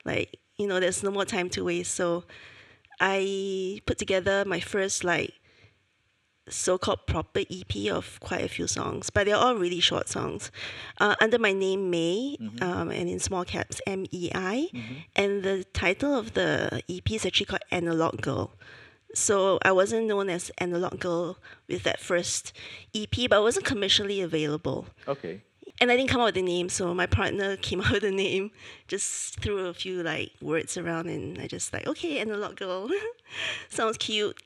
Like, 0.05 0.39
you 0.57 0.67
know, 0.67 0.79
there's 0.79 1.03
no 1.03 1.11
more 1.11 1.25
time 1.25 1.49
to 1.51 1.63
waste. 1.63 1.95
So, 1.95 2.25
I 2.99 3.81
put 3.85 3.97
together 3.97 4.43
my 4.45 4.59
first 4.59 5.03
like 5.03 5.33
so-called 6.49 7.05
proper 7.07 7.41
EP 7.51 7.91
of 7.91 8.19
quite 8.21 8.41
a 8.41 8.47
few 8.47 8.67
songs, 8.67 9.09
but 9.09 9.25
they're 9.25 9.35
all 9.35 9.55
really 9.55 9.81
short 9.81 10.07
songs, 10.07 10.49
uh, 10.99 11.13
under 11.19 11.37
my 11.37 11.51
name 11.51 11.89
Mei, 11.91 12.37
um, 12.61 12.89
and 12.89 13.09
in 13.09 13.19
small 13.19 13.43
caps 13.43 13.81
M 13.85 14.05
E 14.11 14.31
I, 14.33 14.69
and 15.15 15.43
the 15.43 15.65
title 15.73 16.15
of 16.15 16.35
the 16.35 16.81
EP 16.89 17.11
is 17.11 17.25
actually 17.25 17.47
called 17.47 17.63
Analog 17.71 18.21
Girl. 18.21 18.53
So 19.13 19.59
I 19.63 19.71
wasn't 19.73 20.07
known 20.07 20.29
as 20.29 20.51
Analog 20.57 20.99
Girl 20.99 21.37
with 21.67 21.83
that 21.83 21.99
first 21.99 22.53
EP, 22.95 23.11
but 23.29 23.39
it 23.39 23.41
wasn't 23.41 23.65
commercially 23.65 24.21
available. 24.21 24.87
Okay. 25.07 25.41
And 25.79 25.91
I 25.91 25.95
didn't 25.97 26.09
come 26.09 26.21
up 26.21 26.27
with 26.27 26.37
a 26.37 26.41
name, 26.41 26.69
so 26.69 26.93
my 26.93 27.05
partner 27.05 27.55
came 27.67 27.81
up 27.81 27.91
with 27.91 28.03
a 28.03 28.11
name, 28.11 28.51
just 28.87 29.39
threw 29.39 29.67
a 29.67 29.73
few 29.73 30.01
like 30.01 30.31
words 30.41 30.75
around, 30.77 31.07
and 31.07 31.37
I 31.39 31.47
just 31.47 31.71
like, 31.71 31.85
okay, 31.87 32.19
Analog 32.19 32.55
Girl, 32.55 32.89
sounds 33.69 33.97
cute. 33.97 34.41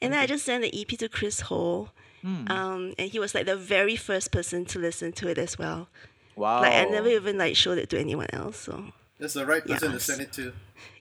And 0.00 0.14
then 0.14 0.20
I 0.20 0.26
just 0.26 0.46
sent 0.46 0.62
the 0.62 0.80
EP 0.80 0.88
to 0.98 1.08
Chris 1.08 1.40
Ho, 1.42 1.90
um, 2.24 2.94
and 2.98 3.10
he 3.10 3.18
was 3.18 3.34
like 3.34 3.44
the 3.46 3.56
very 3.56 3.96
first 3.96 4.32
person 4.32 4.64
to 4.66 4.78
listen 4.78 5.12
to 5.12 5.28
it 5.28 5.36
as 5.36 5.58
well. 5.58 5.88
Wow. 6.36 6.62
Like 6.62 6.72
I 6.72 6.84
never 6.84 7.08
even 7.08 7.36
like 7.36 7.56
showed 7.56 7.76
it 7.76 7.90
to 7.90 7.98
anyone 7.98 8.28
else. 8.32 8.56
So 8.58 8.84
That's 9.18 9.34
the 9.34 9.44
right 9.44 9.64
person 9.66 9.92
to 9.92 10.00
send 10.00 10.22
it 10.22 10.32
to. 10.34 10.52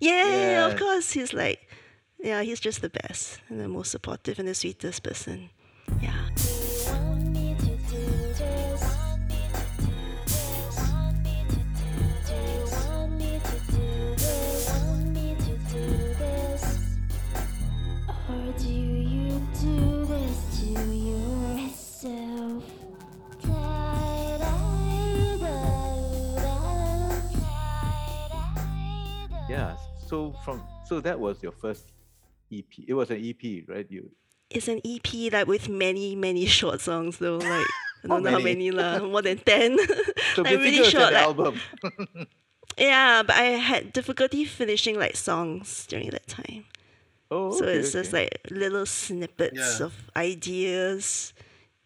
yeah, 0.01 0.27
yeah, 0.27 0.51
yeah, 0.51 0.67
of 0.67 0.77
course, 0.77 1.12
he's 1.12 1.31
like, 1.33 1.69
yeah, 2.21 2.41
he's 2.41 2.59
just 2.59 2.81
the 2.81 2.89
best 2.89 3.39
and 3.48 3.62
the 3.62 3.69
most 3.69 3.91
supportive 3.91 4.39
and 4.39 4.48
the 4.50 4.53
sweetest 4.55 5.03
person. 5.03 5.50
Yeah. 6.01 6.27
So 30.09 30.33
from 30.43 30.63
so 30.89 30.99
that 31.01 31.19
was 31.19 31.41
your 31.45 31.53
first 31.53 31.93
EP. 32.51 32.65
It 32.87 32.93
was 32.97 33.09
an 33.13 33.21
EP, 33.21 33.43
right? 33.69 33.85
You 33.89 34.09
It's 34.49 34.67
an 34.67 34.81
EP 34.83 35.31
like 35.31 35.45
with 35.47 35.69
many 35.69 36.15
many 36.17 36.45
short 36.59 36.81
songs 36.81 37.17
though. 37.21 37.37
Like 37.37 37.69
I 38.03 38.07
don't 38.07 38.23
know 38.23 38.31
how 38.31 38.39
many? 38.41 38.69
many 38.69 38.71
lah, 38.71 38.99
more 39.05 39.21
than 39.21 39.37
ten. 39.37 39.77
so 40.33 40.41
like 40.47 40.57
basically 40.57 40.57
really 40.57 40.77
it 40.77 40.89
was 40.89 40.89
short. 40.89 41.13
an 41.13 41.13
Like, 41.13 41.29
album. 41.29 41.53
yeah, 42.77 43.23
but 43.23 43.35
I 43.35 43.59
had 43.59 43.93
difficulty 43.93 44.45
finishing 44.45 44.97
like 44.97 45.15
songs 45.15 45.85
during 45.87 46.09
that 46.11 46.27
time. 46.27 46.65
Oh, 47.29 47.53
so 47.53 47.65
okay, 47.65 47.77
it's 47.77 47.91
just 47.93 48.13
like 48.13 48.39
little 48.49 48.85
snippets 48.85 49.79
Yeah. 49.79 49.85
of 49.85 49.93
ideas. 50.15 51.33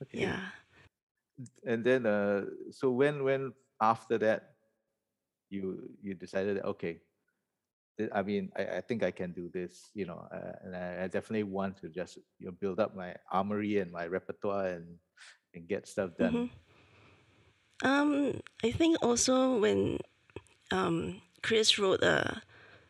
Okay. 0.04 0.22
Yeah. 0.30 0.40
And 1.68 1.84
then 1.84 2.06
uh 2.06 2.46
so 2.72 2.92
when 2.92 3.24
when 3.28 3.52
after 3.82 4.18
that 4.24 4.56
you 5.50 5.90
you 6.02 6.14
decided 6.16 6.58
that 6.62 6.66
okay 6.78 7.02
th- 7.02 7.13
I 8.14 8.22
mean 8.24 8.52
I, 8.58 8.78
I 8.78 8.82
think 8.82 9.04
I 9.04 9.12
can 9.12 9.32
do 9.32 9.50
this 9.54 9.92
you 9.94 10.06
know 10.06 10.26
uh, 10.34 10.54
and 10.64 10.76
I, 10.76 11.04
I 11.04 11.08
definitely 11.08 11.44
want 11.44 11.78
to 11.82 11.90
just 11.90 12.18
you 12.40 12.48
know, 12.48 12.52
build 12.60 12.80
up 12.80 12.96
my 12.96 13.16
armory 13.32 13.78
and 13.80 13.92
my 13.92 14.08
repertoire 14.08 14.68
and 14.68 14.98
and 15.54 15.68
get 15.68 15.88
stuff 15.88 16.10
done. 16.18 16.34
Mhm. 16.34 16.50
Um, 17.84 18.42
I 18.64 18.72
think 18.72 18.98
also 19.04 19.60
when 19.60 20.00
um, 20.72 21.22
Chris 21.42 21.78
wrote 21.78 22.02
a, 22.02 22.42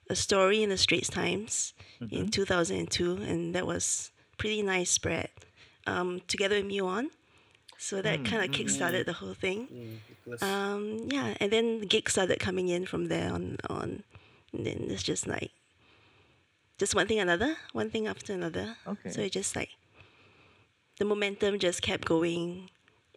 a 0.10 0.15
story 0.15 0.62
in 0.63 0.69
the 0.69 0.77
Straits 0.77 1.10
Times 1.10 1.74
in 2.12 2.29
2002, 2.29 3.17
and 3.24 3.55
that 3.55 3.65
was 3.65 4.12
pretty 4.38 4.62
nice 4.62 4.91
spread 4.91 5.29
um, 5.88 6.22
together 6.27 6.55
with 6.62 6.65
Muon. 6.72 7.07
So 7.79 8.01
that 8.01 8.24
kind 8.24 8.43
of 8.45 8.51
kickstarted 8.51 9.05
the 9.05 9.13
whole 9.13 9.33
thing. 9.33 9.67
Mm, 9.67 10.43
Um, 10.43 11.07
yeah, 11.12 11.33
and 11.41 11.51
then 11.51 11.81
gigs 11.81 12.13
started 12.13 12.39
coming 12.39 12.69
in 12.69 12.86
from 12.86 13.07
there 13.07 13.33
on. 13.33 13.57
on 13.69 14.03
and 14.53 14.65
then 14.65 14.88
it's 14.89 15.03
just 15.03 15.27
like, 15.27 15.51
just 16.77 16.95
one 16.95 17.07
thing 17.07 17.19
another, 17.19 17.55
one 17.72 17.89
thing 17.89 18.07
after 18.07 18.33
another. 18.33 18.75
Okay. 18.88 19.10
So 19.10 19.22
it 19.22 19.31
just 19.31 19.55
like, 19.55 19.69
the 21.00 21.05
momentum 21.05 21.60
just 21.60 21.81
kept 21.81 22.05
going, 22.05 22.69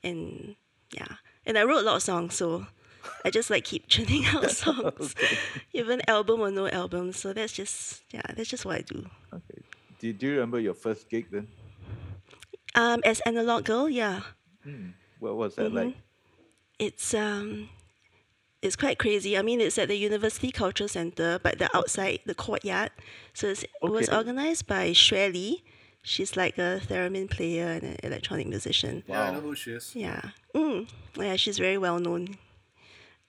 and 0.03 0.57
yeah, 0.93 1.17
and 1.45 1.59
I 1.59 1.65
wrote 1.65 1.81
a 1.81 1.83
lot 1.83 1.97
of 1.97 2.03
songs, 2.03 2.35
so 2.35 2.67
I 3.25 3.31
just 3.31 3.51
like 3.51 3.65
keep 3.65 3.87
churning 3.89 4.25
out 4.27 4.51
songs, 4.51 5.15
even 5.73 6.01
album 6.09 6.41
or 6.41 6.51
no 6.51 6.69
album. 6.69 7.13
So 7.13 7.33
that's 7.33 7.53
just 7.53 8.03
yeah, 8.11 8.23
that's 8.35 8.49
just 8.49 8.65
what 8.65 8.77
I 8.77 8.81
do. 8.83 9.07
Okay. 9.33 9.63
Do, 9.99 10.13
do 10.13 10.27
you 10.27 10.33
remember 10.35 10.61
your 10.61 10.75
first 10.75 11.09
gig 11.09 11.27
then? 11.31 11.49
Um, 12.75 13.01
as 13.05 13.21
analog 13.21 13.65
girl, 13.65 13.89
yeah. 13.89 14.21
What 15.21 15.37
was 15.37 15.55
that 15.57 15.73
like? 15.73 15.95
it's 16.79 17.15
um 17.15 17.69
it's 18.67 18.77
quite 18.77 18.99
crazy. 18.99 19.39
I 19.39 19.43
mean, 19.43 19.61
it's 19.61 19.79
at 19.79 19.89
the 19.89 19.97
University 19.97 20.51
Cultural 20.51 20.89
Center, 20.89 21.39
but 21.43 21.59
the 21.59 21.75
outside 21.77 22.21
the 22.27 22.35
courtyard. 22.35 22.91
So 23.33 23.49
it's, 23.49 23.63
it 23.63 23.71
was 23.83 24.09
organized 24.09 24.67
by 24.67 24.91
Xue 24.91 25.33
Li. 25.33 25.65
She's 26.03 26.37
like 26.37 26.59
a 26.59 26.81
theremin 26.87 27.31
player 27.31 27.67
and 27.67 27.83
an 27.83 27.97
electronic 28.03 28.47
musician. 28.47 29.03
yeah, 29.07 29.23
I 29.23 29.25
wow. 29.25 29.33
know 29.35 29.41
who 29.41 29.55
she 29.55 29.73
is. 29.73 29.95
Yeah. 29.95 30.21
Mm. 30.55 30.89
Yeah, 31.17 31.37
she's 31.37 31.59
very 31.59 31.79
well 31.79 31.99
known. 31.99 32.39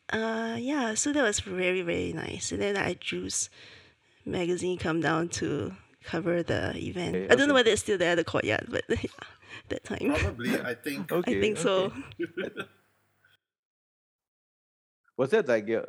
Uh, 0.10 0.58
yeah, 0.60 0.94
so 0.94 1.12
that 1.12 1.24
was 1.24 1.40
very, 1.40 1.82
very 1.82 2.14
nice. 2.14 2.52
And 2.52 2.62
then 2.62 2.78
I 2.78 2.94
Juice 2.94 3.50
magazine 4.26 4.78
come 4.78 5.02
down 5.02 5.30
to 5.30 5.74
cover 6.04 6.44
the 6.44 6.76
event. 6.78 7.16
Okay, 7.16 7.30
I 7.30 7.36
don't 7.36 7.48
know 7.48 7.54
whether 7.54 7.72
it's 7.72 7.82
still 7.82 7.98
there 7.98 8.12
at 8.12 8.16
the 8.16 8.24
courtyard, 8.24 8.68
but 8.70 8.84
yeah, 8.90 9.10
that 9.70 9.84
time. 9.84 10.14
Probably, 10.16 10.60
I 10.62 10.76
think. 10.76 11.12
Okay. 11.12 11.38
I 11.38 11.42
think 11.42 11.58
so. 11.58 11.92
Was 15.18 15.32
that 15.32 15.48
like 15.48 15.68
a, 15.70 15.86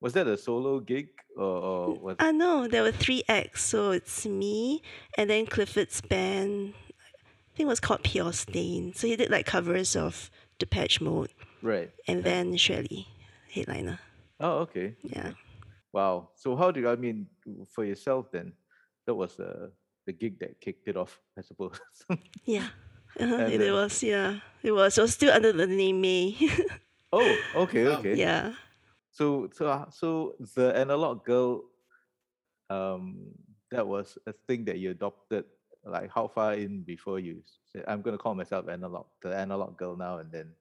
was 0.00 0.12
that 0.14 0.26
a 0.26 0.36
solo 0.38 0.80
gig 0.80 1.08
or, 1.36 1.44
or 1.44 1.94
was 1.94 2.16
Uh, 2.18 2.30
no, 2.32 2.66
there 2.68 2.82
were 2.82 2.92
three 2.92 3.22
acts. 3.28 3.62
So 3.64 3.90
it's 3.90 4.24
me 4.26 4.82
and 5.16 5.28
then 5.28 5.46
Clifford's 5.46 6.00
band. 6.00 6.74
I 6.74 7.56
think 7.56 7.66
it 7.66 7.70
was 7.70 7.80
called 7.80 8.04
Pure 8.04 8.32
Stain. 8.34 8.94
So 8.94 9.06
he 9.06 9.16
did 9.16 9.30
like 9.30 9.46
covers 9.46 9.96
of 9.96 10.30
Depeche 10.58 11.00
Mode 11.00 11.30
right? 11.62 11.90
and 12.06 12.22
then 12.22 12.56
Shirley, 12.56 13.08
headliner. 13.52 13.98
Oh, 14.40 14.58
okay. 14.70 14.94
Yeah. 15.02 15.32
Wow. 15.92 16.28
So 16.36 16.54
how 16.54 16.70
did 16.70 16.86
I 16.86 16.94
mean 16.94 17.26
for 17.74 17.84
yourself 17.84 18.30
then? 18.30 18.52
That 19.06 19.14
was 19.14 19.40
uh, 19.40 19.68
the 20.06 20.12
gig 20.12 20.38
that 20.40 20.60
kicked 20.60 20.86
it 20.86 20.96
off, 20.96 21.18
I 21.36 21.40
suppose. 21.42 21.80
Yeah. 22.44 22.68
Uh-huh, 23.18 23.46
it 23.50 23.58
then- 23.58 23.72
was, 23.72 24.02
yeah. 24.02 24.38
It 24.62 24.70
was. 24.70 24.98
It 24.98 25.00
was 25.02 25.14
still 25.14 25.32
under 25.32 25.52
the 25.52 25.66
name 25.66 26.00
Mei. 26.00 26.36
oh, 27.12 27.36
okay, 27.56 27.86
okay. 27.88 28.14
yeah. 28.14 28.52
So 29.18 29.50
so 29.50 29.66
uh, 29.66 29.90
so 29.90 30.38
the 30.54 30.70
analog 30.78 31.24
girl, 31.26 31.66
um, 32.70 33.34
that 33.74 33.82
was 33.82 34.16
a 34.30 34.32
thing 34.46 34.64
that 34.66 34.78
you 34.78 34.90
adopted. 34.94 35.44
Like 35.82 36.10
how 36.14 36.28
far 36.28 36.54
in 36.54 36.82
before 36.86 37.18
you 37.18 37.42
said, 37.72 37.82
"I'm 37.88 38.02
going 38.02 38.14
to 38.14 38.22
call 38.22 38.34
myself 38.38 38.68
analog," 38.68 39.06
the 39.22 39.34
analog 39.34 39.76
girl 39.76 39.96
now, 39.96 40.18
and 40.18 40.30
then, 40.30 40.54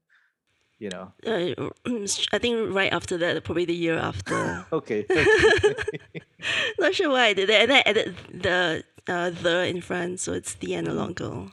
you 0.80 0.90
know, 0.90 1.14
Uh, 1.22 1.70
I 2.34 2.40
think 2.40 2.74
right 2.74 2.92
after 2.92 3.18
that, 3.18 3.44
probably 3.44 3.66
the 3.66 3.76
year 3.78 3.98
after. 3.98 4.66
okay, 4.74 5.06
okay. 5.06 5.76
Not 6.80 6.96
sure 6.96 7.10
why 7.10 7.26
I 7.30 7.34
did 7.34 7.50
that. 7.50 7.62
And 7.62 7.74
I 7.74 7.82
added 7.86 8.16
the 8.34 8.84
uh, 9.06 9.30
the 9.30 9.68
in 9.68 9.82
front, 9.82 10.20
so 10.20 10.34
it's 10.34 10.56
the 10.56 10.74
analog 10.74 11.16
girl. 11.16 11.52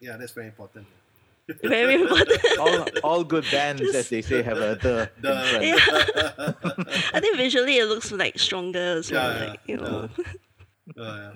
Yeah, 0.00 0.16
that's 0.16 0.32
very 0.32 0.46
important. 0.46 0.86
Very 1.64 1.94
important. 1.94 2.40
all 2.60 2.86
all 3.02 3.24
good 3.24 3.44
bands, 3.50 3.80
as 3.94 4.08
they 4.08 4.20
say, 4.22 4.42
have 4.42 4.58
a 4.58 4.76
the. 4.76 5.10
in 5.16 5.22
The- 5.22 5.38
front. 5.48 5.64
Yeah. 5.64 7.06
I 7.16 7.20
think 7.20 7.36
visually 7.36 7.78
it 7.78 7.86
looks 7.86 8.12
like 8.12 8.38
stronger 8.38 8.98
as 8.98 9.10
well. 9.10 9.32
Yeah, 9.32 9.40
yeah, 9.44 9.50
like, 9.50 9.60
you 9.66 9.76
know. 9.76 10.08
Oh, 10.98 11.32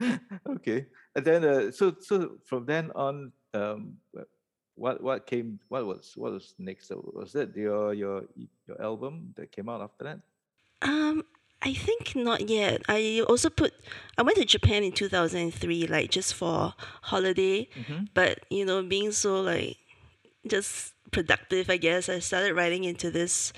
yeah. 0.00 0.18
okay 0.48 0.86
and 1.14 1.24
then 1.24 1.44
uh, 1.44 1.70
so 1.70 1.94
so 2.00 2.36
from 2.44 2.66
then 2.66 2.90
on 2.94 3.32
um 3.54 3.96
what 4.74 5.00
what 5.02 5.26
came 5.26 5.58
what 5.68 5.86
was 5.86 6.12
what 6.16 6.32
was 6.32 6.54
next 6.58 6.90
was 6.92 7.32
that 7.32 7.56
your 7.56 7.94
your 7.94 8.24
your 8.68 8.80
album 8.82 9.32
that 9.36 9.50
came 9.52 9.68
out 9.68 9.80
after 9.80 10.04
that 10.04 10.18
Um, 10.82 11.22
I 11.64 11.72
think 11.72 12.14
not 12.14 12.48
yet. 12.48 12.82
I 12.88 13.24
also 13.26 13.48
put. 13.50 13.72
I 14.18 14.22
went 14.22 14.36
to 14.38 14.44
Japan 14.44 14.84
in 14.84 14.92
two 14.92 15.08
thousand 15.08 15.40
and 15.40 15.54
three, 15.54 15.86
like 15.86 16.10
just 16.10 16.34
for 16.34 16.74
holiday. 17.02 17.68
Mm-hmm. 17.74 18.04
But 18.12 18.40
you 18.50 18.64
know, 18.66 18.82
being 18.82 19.12
so 19.12 19.40
like 19.40 19.78
just 20.46 20.92
productive, 21.10 21.70
I 21.70 21.78
guess 21.78 22.08
I 22.08 22.18
started 22.18 22.54
writing 22.54 22.84
into 22.84 23.10
this 23.10 23.52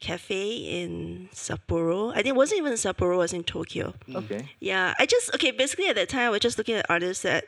cafe 0.00 0.56
in 0.82 1.28
Sapporo. 1.34 2.12
I 2.12 2.16
think 2.16 2.28
it 2.28 2.36
wasn't 2.36 2.60
even 2.60 2.74
Sapporo. 2.74 3.14
It 3.14 3.18
was 3.18 3.32
in 3.32 3.42
Tokyo. 3.44 3.94
Mm-hmm. 4.06 4.16
okay 4.16 4.48
Yeah, 4.60 4.94
I 4.98 5.06
just 5.06 5.34
okay. 5.34 5.50
Basically, 5.50 5.88
at 5.88 5.96
that 5.96 6.08
time, 6.08 6.28
I 6.28 6.30
was 6.30 6.40
just 6.40 6.58
looking 6.58 6.76
at 6.76 6.86
artists 6.88 7.22
that 7.24 7.46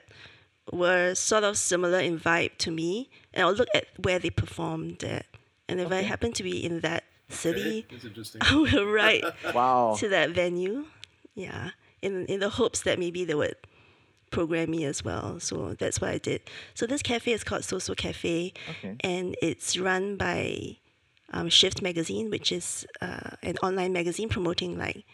were 0.72 1.14
sort 1.14 1.44
of 1.44 1.56
similar 1.56 2.00
in 2.00 2.18
vibe 2.18 2.56
to 2.58 2.70
me, 2.70 3.10
and 3.32 3.46
I'll 3.46 3.54
look 3.54 3.68
at 3.74 3.86
where 4.02 4.18
they 4.18 4.30
performed 4.30 5.04
at, 5.04 5.26
and 5.68 5.80
if 5.80 5.92
I 5.92 5.98
Okay. 5.98 6.06
happen 6.06 6.32
to 6.32 6.42
be 6.42 6.64
in 6.64 6.80
that 6.80 7.04
city, 7.30 7.86
That's 7.90 8.04
interesting. 8.04 8.40
I 8.44 8.54
will 8.54 8.86
write 8.86 9.24
wow 9.54 9.96
to 9.98 10.08
that 10.08 10.30
venue. 10.30 10.84
Yeah, 11.34 11.70
in 12.02 12.26
in 12.26 12.40
the 12.40 12.50
hopes 12.50 12.82
that 12.82 12.98
maybe 12.98 13.24
they 13.24 13.34
would 13.34 13.56
program 14.30 14.70
me 14.70 14.84
as 14.84 15.04
well. 15.04 15.40
So 15.40 15.74
that's 15.74 16.00
what 16.00 16.10
I 16.10 16.18
did. 16.18 16.42
So 16.74 16.86
this 16.86 17.02
cafe 17.02 17.32
is 17.32 17.42
called 17.44 17.62
Soso 17.62 17.96
Cafe, 17.96 18.52
okay 18.70 18.96
and 19.00 19.36
it's 19.42 19.76
run 19.78 20.16
by 20.16 20.76
um, 21.32 21.48
Shift 21.48 21.82
Magazine, 21.82 22.30
which 22.30 22.52
is 22.52 22.86
uh, 23.00 23.30
an 23.42 23.56
online 23.62 23.92
magazine 23.92 24.28
promoting 24.28 24.78
like 24.78 25.04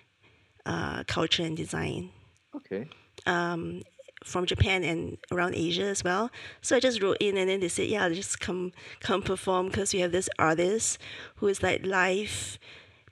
uh, 0.67 1.05
culture 1.05 1.43
and 1.45 1.57
design 1.57 2.11
okay 2.55 2.89
um, 3.27 3.83
from 4.25 4.47
Japan 4.47 4.83
and 4.85 5.19
around 5.31 5.55
Asia 5.55 5.85
as 5.85 6.03
well. 6.03 6.31
So 6.61 6.77
I 6.77 6.81
just 6.81 7.03
wrote 7.03 7.19
in, 7.21 7.37
and 7.37 7.49
then 7.49 7.61
they 7.61 7.69
said, 7.69 7.89
"Yeah, 7.89 8.09
just 8.09 8.41
come 8.41 8.73
come 9.01 9.23
perform 9.23 9.69
because 9.69 9.93
we 9.95 10.01
have 10.01 10.13
this 10.13 10.29
artist 10.39 10.99
who 11.37 11.47
is 11.49 11.63
like 11.63 11.85
live 11.87 12.59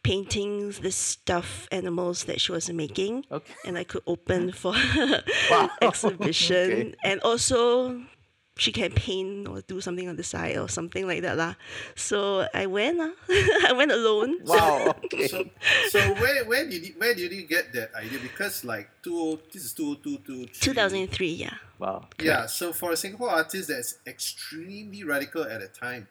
paintings, 0.03 0.81
this 0.81 0.97
stuffed 0.97 1.73
animals 1.73 2.25
that 2.25 2.39
she 2.41 2.53
was 2.53 2.69
making, 2.71 3.25
Okay. 3.33 3.55
and 3.65 3.79
I 3.79 3.85
could 3.85 4.03
open 4.07 4.53
for 4.63 4.75
exhibition, 5.83 6.57
Okay. 6.71 6.95
and 7.05 7.21
also." 7.21 8.03
She 8.57 8.71
can 8.71 8.93
paint 8.93 9.49
or 9.49 9.63
do 9.63 9.81
something 9.81 10.09
on 10.09 10.15
the 10.15 10.23
side 10.23 10.57
or 10.57 10.69
something 10.69 11.07
like 11.07 11.23
that 11.23 11.37
lah. 11.37 11.55
So 11.97 12.47
I 12.55 12.67
went 12.67 12.99
lah. 12.99 13.11
I 13.67 13.75
went 13.75 13.91
alone. 13.91 14.39
wow 14.47 14.95
okay 15.05 15.27
So, 15.33 15.43
so 15.91 15.99
where 16.23 16.45
where 16.47 16.63
did 16.69 16.87
you, 16.87 16.95
where 16.99 17.15
did 17.15 17.33
you 17.33 17.43
get 17.51 17.73
that 17.75 17.91
idea? 17.99 18.21
Because 18.23 18.63
like 18.65 18.91
two 19.03 19.41
this 19.51 19.65
is 19.65 19.73
two 19.75 19.97
two 20.07 20.19
two 20.23 20.47
Two 20.47 20.73
thousand 20.73 21.01
and 21.03 21.11
three, 21.11 21.35
yeah. 21.35 21.59
wow 21.79 22.07
Yeah, 22.23 22.47
so 22.47 22.73
for 22.73 22.93
a 22.93 22.97
Singapore 22.97 23.31
artist, 23.31 23.69
that's 23.75 23.99
extremely 24.07 25.03
radical 25.03 25.43
at 25.43 25.61
a 25.61 25.69
time. 25.69 26.07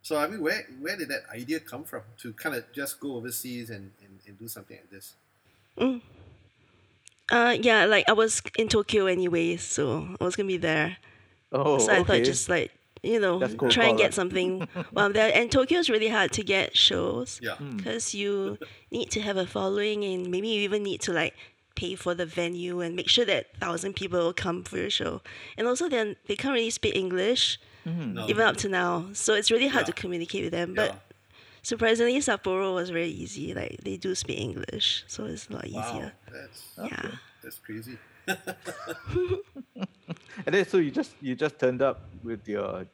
So 0.00 0.16
I 0.16 0.28
mean, 0.28 0.40
where 0.40 0.64
where 0.80 0.96
did 0.96 1.08
that 1.12 1.28
idea 1.28 1.60
come 1.60 1.84
from 1.84 2.02
to 2.24 2.32
kind 2.32 2.54
of 2.54 2.64
just 2.72 3.00
go 3.00 3.16
overseas 3.16 3.68
and, 3.68 3.92
and, 4.00 4.16
and 4.26 4.38
do 4.38 4.48
something 4.48 4.78
like 4.80 4.88
this? 4.90 5.12
Uh, 7.28 7.56
yeah, 7.60 7.84
like 7.84 8.08
I 8.08 8.12
was 8.12 8.40
in 8.56 8.68
Tokyo 8.68 9.06
anyway, 9.06 9.56
so 9.56 10.08
I 10.20 10.24
was 10.24 10.36
gonna 10.36 10.46
be 10.46 10.56
there. 10.56 10.96
Oh 11.52 11.78
so 11.78 11.92
I 11.92 11.98
okay 12.00 12.18
thought 12.18 12.24
just 12.26 12.48
like 12.48 12.72
you 13.02 13.20
know, 13.20 13.38
That's 13.38 13.54
cold 13.54 13.70
try 13.70 13.86
and 13.86 13.96
get 13.98 14.14
something 14.14 14.66
while 14.90 15.12
there. 15.12 15.30
And 15.32 15.48
Tokyo 15.52 15.78
is 15.78 15.88
really 15.88 16.08
hard 16.08 16.32
to 16.32 16.42
get 16.42 16.76
shows 16.76 17.38
Yeah. 17.42 17.54
Hmm. 17.54 17.76
because 17.76 18.14
you 18.14 18.58
need 18.90 19.10
to 19.12 19.20
have 19.20 19.36
a 19.36 19.46
following 19.46 20.02
and 20.04 20.28
maybe 20.28 20.48
you 20.48 20.62
even 20.62 20.82
need 20.82 21.02
to 21.02 21.12
like 21.12 21.34
pay 21.76 21.94
for 21.94 22.14
the 22.14 22.26
venue 22.26 22.80
and 22.80 22.96
make 22.96 23.08
sure 23.08 23.24
that 23.26 23.54
thousand 23.60 23.94
people 23.94 24.18
will 24.18 24.32
come 24.32 24.64
for 24.64 24.78
your 24.78 24.90
show. 24.90 25.20
And 25.56 25.68
also 25.68 25.88
then 25.88 26.16
they 26.26 26.34
can't 26.34 26.54
really 26.54 26.70
speak 26.70 26.96
English 26.96 27.60
No. 27.84 28.26
even 28.28 28.42
up 28.42 28.56
to 28.58 28.68
now. 28.68 29.06
So 29.12 29.34
it's 29.34 29.52
really 29.52 29.68
hard 29.68 29.86
Yeah. 29.86 29.92
to 29.94 30.00
communicate 30.02 30.42
with 30.44 30.52
them. 30.52 30.70
Yeah. 30.70 30.88
But 30.88 31.02
surprisingly 31.62 32.18
Sapporo 32.18 32.74
was 32.74 32.90
very 32.90 33.10
easy. 33.10 33.54
Like 33.54 33.82
they 33.84 33.96
do 33.98 34.16
speak 34.16 34.40
English. 34.40 35.04
So 35.06 35.26
it's 35.26 35.46
a 35.48 35.52
lot 35.52 35.68
wow, 35.70 35.80
easier. 35.80 36.12
that's 36.32 36.62
Yeah. 36.78 37.10
that's 37.42 37.58
crazy. 37.58 37.98
And 40.44 40.54
then 40.54 40.66
so 40.66 40.78
you 40.78 40.90
just 40.90 41.12
you 41.20 41.34
just 41.34 41.58
turned 41.58 41.80
up 41.80 42.02
with 42.22 42.46
your 42.48 42.86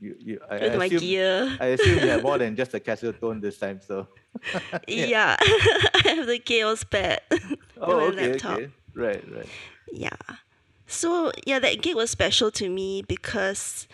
you, 0.00 0.16
you 0.18 0.40
I, 0.48 0.54
With 0.54 0.72
I 0.72 0.76
my 0.76 0.84
assume, 0.86 0.98
gear. 1.00 1.56
I 1.60 1.66
assume 1.66 1.98
you 1.98 2.08
have 2.08 2.22
more 2.22 2.38
than 2.38 2.54
just 2.54 2.72
a 2.74 2.80
Casiotone 2.80 3.40
this 3.40 3.58
time, 3.58 3.80
so 3.84 4.06
Yeah. 4.88 5.36
I 5.40 6.02
have 6.04 6.26
the 6.26 6.38
Kaoss 6.38 6.88
Pad. 6.88 7.20
Oh 7.80 7.96
my 7.96 8.04
okay, 8.06 8.32
laptop. 8.32 8.58
okay. 8.58 8.70
Right, 8.92 9.24
right. 9.32 9.46
Yeah. 9.92 10.16
So 10.88 11.30
yeah, 11.46 11.60
that 11.60 11.80
gig 11.80 11.94
was 11.94 12.10
special 12.10 12.50
to 12.52 12.68
me 12.68 13.02
because 13.02 13.86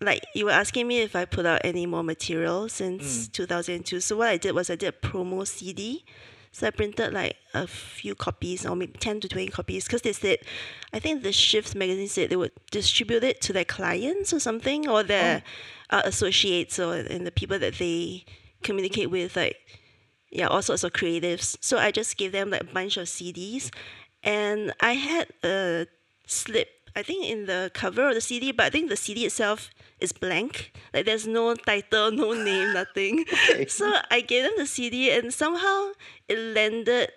like 0.00 0.22
you 0.32 0.44
were 0.44 0.52
asking 0.52 0.86
me 0.86 1.00
if 1.00 1.16
I 1.16 1.24
put 1.24 1.44
out 1.44 1.60
any 1.64 1.86
more 1.86 2.04
material 2.04 2.68
since 2.68 3.26
mm. 3.26 3.32
2002. 3.32 3.98
So 3.98 4.18
what 4.18 4.28
I 4.28 4.36
did 4.36 4.54
was 4.54 4.70
I 4.70 4.76
did 4.76 4.88
a 4.88 4.92
promo 4.92 5.44
CD. 5.44 6.04
So 6.56 6.66
I 6.66 6.70
printed 6.70 7.12
like 7.12 7.36
a 7.52 7.66
few 7.66 8.14
copies 8.14 8.64
or 8.64 8.74
maybe 8.74 8.94
10 8.98 9.20
to 9.20 9.28
20 9.28 9.48
copies 9.48 9.84
because 9.84 10.00
they 10.00 10.14
said, 10.14 10.38
I 10.90 10.98
think 10.98 11.22
the 11.22 11.30
Shift 11.30 11.74
magazine 11.74 12.08
said 12.08 12.30
they 12.30 12.36
would 12.36 12.52
distribute 12.70 13.24
it 13.24 13.42
to 13.42 13.52
their 13.52 13.66
clients 13.66 14.32
or 14.32 14.40
something 14.40 14.88
or 14.88 15.02
their 15.02 15.42
uh, 15.90 16.00
associates 16.06 16.78
or 16.78 16.94
and 16.94 17.26
the 17.26 17.30
people 17.30 17.58
that 17.58 17.74
they 17.74 18.24
communicate 18.62 19.10
with 19.10 19.36
like 19.36 19.58
yeah, 20.30 20.46
all 20.46 20.62
sorts 20.62 20.82
of 20.82 20.94
creatives. 20.94 21.58
So 21.60 21.76
I 21.76 21.90
just 21.90 22.16
gave 22.16 22.32
them 22.32 22.48
like 22.48 22.62
a 22.62 22.64
bunch 22.64 22.96
of 22.96 23.06
CDs, 23.06 23.70
and 24.22 24.72
I 24.80 24.94
had 24.94 25.28
a 25.44 25.86
slip. 26.26 26.68
I 26.96 27.02
think 27.02 27.26
in 27.26 27.44
the 27.44 27.70
cover 27.74 28.08
of 28.08 28.14
the 28.14 28.22
CD, 28.22 28.52
but 28.52 28.66
I 28.66 28.70
think 28.70 28.88
the 28.88 28.96
CD 28.96 29.26
itself 29.26 29.68
is 30.00 30.12
blank. 30.12 30.72
Like 30.94 31.04
there's 31.04 31.26
no 31.26 31.54
title, 31.54 32.10
no 32.10 32.32
name, 32.32 32.72
nothing. 32.80 33.26
So 33.68 33.92
I 34.10 34.22
gave 34.22 34.44
them 34.44 34.54
the 34.56 34.66
CD, 34.66 35.10
and 35.10 35.32
somehow 35.32 35.90
it 36.26 36.38
landed 36.38 37.12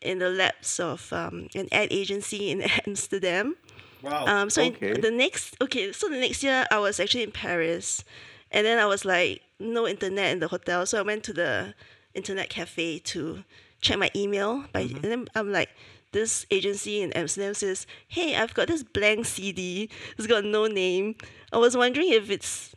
in 0.00 0.20
the 0.20 0.30
laps 0.30 0.78
of 0.78 1.12
um, 1.12 1.48
an 1.56 1.66
ad 1.72 1.88
agency 1.90 2.50
in 2.50 2.62
Amsterdam. 2.86 3.56
Wow. 4.02 4.24
Um, 4.26 4.50
so 4.50 4.62
in- 4.62 5.00
the 5.00 5.10
next 5.10 5.56
okay, 5.60 5.90
so 5.92 6.08
the 6.08 6.20
next 6.20 6.44
year 6.44 6.64
I 6.70 6.78
was 6.78 7.00
actually 7.00 7.24
in 7.24 7.32
Paris, 7.32 8.04
and 8.52 8.64
then 8.64 8.78
I 8.78 8.86
was 8.86 9.04
like 9.04 9.42
no 9.58 9.88
internet 9.88 10.30
in 10.30 10.38
the 10.38 10.48
hotel, 10.48 10.86
so 10.86 10.98
I 10.98 11.02
went 11.02 11.24
to 11.24 11.32
the 11.32 11.74
internet 12.14 12.50
cafe 12.50 13.00
to 13.00 13.42
check 13.80 13.98
my 13.98 14.10
email. 14.14 14.64
By 14.72 14.82
and 14.82 15.02
then 15.02 15.28
I'm 15.34 15.50
like, 15.50 15.70
this 16.16 16.46
agency 16.50 17.02
in 17.04 17.12
Amsterdam 17.12 17.52
says, 17.52 17.86
"Hey, 18.08 18.34
I've 18.34 18.54
got 18.56 18.68
this 18.72 18.82
blank 18.82 19.26
CD. 19.28 19.90
It's 20.16 20.26
got 20.26 20.44
no 20.48 20.66
name. 20.66 21.14
I 21.52 21.58
was 21.60 21.76
wondering 21.76 22.08
if 22.08 22.30
it's 22.32 22.74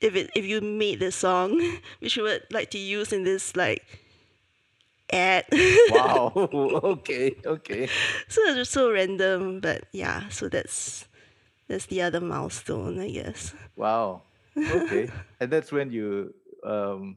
if 0.00 0.16
it 0.16 0.32
if 0.34 0.48
you 0.48 0.64
made 0.64 0.98
this 0.98 1.14
song, 1.14 1.60
which 2.00 2.16
you 2.16 2.24
would 2.24 2.48
like 2.50 2.72
to 2.72 2.80
use 2.80 3.12
in 3.12 3.28
this 3.28 3.54
like 3.54 3.84
ad." 5.12 5.44
Wow. 5.92 6.32
okay, 6.96 7.36
okay. 7.44 7.88
so 8.28 8.40
it's 8.48 8.56
just 8.56 8.72
so 8.72 8.90
random, 8.90 9.60
but 9.60 9.84
yeah. 9.92 10.32
So 10.32 10.48
that's 10.48 11.04
that's 11.68 11.86
the 11.92 12.00
other 12.00 12.20
milestone, 12.24 12.98
I 12.98 13.10
guess. 13.12 13.52
Wow. 13.76 14.24
Okay. 14.56 15.12
and 15.40 15.52
that's 15.52 15.72
when 15.72 15.92
you 15.92 16.32
um 16.64 17.16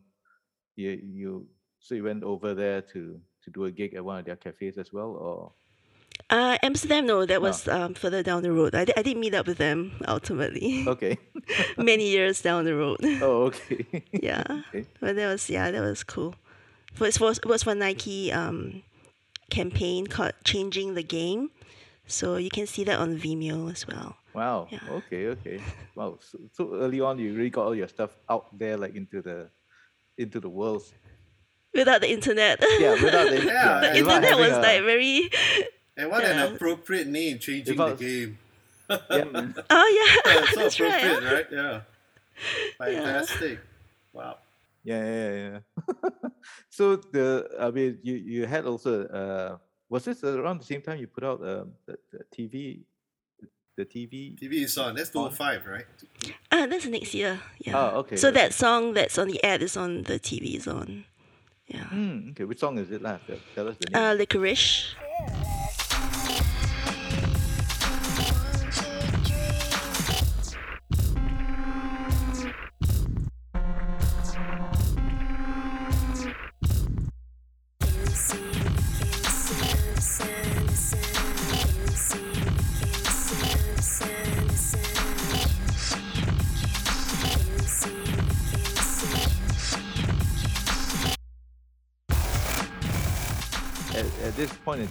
you 0.75 0.99
you 0.99 1.47
so 1.79 1.95
you 1.95 2.03
went 2.03 2.23
over 2.23 2.53
there 2.53 2.81
to 2.91 3.19
to 3.45 3.51
do 3.51 3.65
a 3.65 3.71
gig 3.71 3.93
at 3.95 4.03
one 4.03 4.19
of 4.19 4.25
their 4.25 4.35
cafes 4.35 4.77
as 4.77 4.91
well 4.93 5.11
or 5.19 5.51
Uh, 6.29 6.57
Amsterdam, 6.63 7.05
no, 7.05 7.25
that 7.25 7.41
was 7.41 7.67
um, 7.67 7.93
further 7.93 8.23
down 8.23 8.41
the 8.41 8.51
road. 8.51 8.73
I, 8.73 8.85
I 8.97 9.03
did 9.03 9.17
meet 9.17 9.35
up 9.35 9.45
with 9.47 9.57
them 9.57 9.91
ultimately, 10.07 10.85
okay. 10.93 11.17
many 11.77 12.07
years 12.09 12.41
down 12.41 12.65
the 12.65 12.73
road. 12.75 12.97
oh 13.21 13.51
okay. 13.51 13.85
yeah, 14.11 14.43
Okay. 14.69 14.85
but 14.99 15.15
that 15.15 15.27
was 15.27 15.49
yeah, 15.49 15.71
that 15.71 15.81
was 15.81 16.03
cool. 16.03 16.33
For 16.93 17.05
it 17.07 17.19
was 17.19 17.37
it 17.37 17.45
was 17.45 17.63
for 17.63 17.75
Nike 17.75 18.31
um, 18.31 18.81
campaign 19.49 20.07
called 20.07 20.33
"Changing 20.43 20.95
the 20.95 21.03
Game," 21.03 21.49
so 22.07 22.37
you 22.37 22.49
can 22.49 22.65
see 22.65 22.83
that 22.85 22.97
on 22.99 23.19
Vimeo 23.19 23.69
as 23.71 23.85
well. 23.85 24.15
Wow. 24.33 24.67
Yeah. 24.71 24.79
Okay, 24.99 25.27
okay. 25.35 25.59
Wow. 25.95 26.17
So, 26.21 26.39
so 26.51 26.61
early 26.75 27.01
on 27.01 27.19
you 27.19 27.33
really 27.35 27.49
got 27.51 27.65
all 27.67 27.75
your 27.75 27.87
stuff 27.89 28.11
out 28.29 28.57
there 28.57 28.77
like 28.77 28.95
into 28.95 29.21
the 29.21 29.49
into 30.17 30.39
the 30.39 30.49
world. 30.49 30.83
Without 31.75 32.01
the 32.01 32.09
internet, 32.11 32.63
Yeah, 32.79 32.93
without 33.03 33.29
the, 33.29 33.43
Yeah, 33.45 33.79
the 33.81 33.97
internet 33.99 34.37
was 34.37 34.51
a- 34.51 34.59
like 34.61 34.81
very. 34.83 35.29
and 35.97 36.09
what 36.09 36.23
yeah. 36.23 36.43
an 36.45 36.55
appropriate 36.55 37.07
name, 37.07 37.37
changing 37.39 37.73
If 37.77 37.77
the 37.77 37.95
game. 37.95 38.37
yeah, 38.89 38.95
Oh 39.69 39.87
yeah, 40.25 40.33
Yeah, 40.33 40.45
so 40.51 40.59
that's 40.61 40.79
right. 40.79 41.03
appropriate, 41.05 41.23
huh? 41.23 41.35
right? 41.35 41.47
Yeah. 41.51 41.81
Fantastic. 42.77 43.59
Wow. 44.13 44.37
Yeah, 44.83 45.03
yeah, 45.03 45.31
yeah. 45.49 46.29
so 46.69 46.95
the 46.97 47.49
I 47.59 47.71
mean, 47.71 47.99
you 48.03 48.15
you 48.15 48.45
had 48.45 48.65
also 48.65 49.05
uh, 49.07 49.57
was 49.89 50.05
this 50.05 50.23
around 50.23 50.59
the 50.61 50.65
same 50.65 50.81
time 50.81 50.99
you 50.99 51.07
put 51.07 51.23
out 51.23 51.41
um, 51.41 51.73
the, 51.87 51.97
the 52.11 52.21
TV, 52.35 52.81
the 53.77 53.85
TV? 53.85 54.37
TV 54.37 54.63
is 54.63 54.77
on. 54.77 54.95
That's 54.95 55.09
205, 55.09 55.65
right? 55.65 55.85
Ah, 56.51 56.67
that's 56.67 56.85
next 56.85 57.13
year. 57.13 57.39
Yeah. 57.59 57.73
Oh, 57.77 57.99
okay, 57.99 58.15
So 58.15 58.29
that 58.31 58.53
song 58.53 58.93
that's 58.93 59.17
on 59.17 59.27
the 59.27 59.43
ad 59.43 59.63
is 59.63 59.75
on 59.75 60.03
the 60.03 60.19
TV 60.19 60.55
is 60.55 60.67
on. 60.67 61.05
Yeah. 61.67 61.85
Hmm, 61.89 62.29
okay, 62.31 62.43
which 62.45 62.59
song 62.59 62.77
is 62.77 62.91
it? 62.91 63.01
Lah, 63.01 63.17
tell 63.55 63.67
us 63.67 63.77
the 63.79 63.89
name. 63.89 64.03
Uh, 64.03 64.13
licorice. 64.13 64.93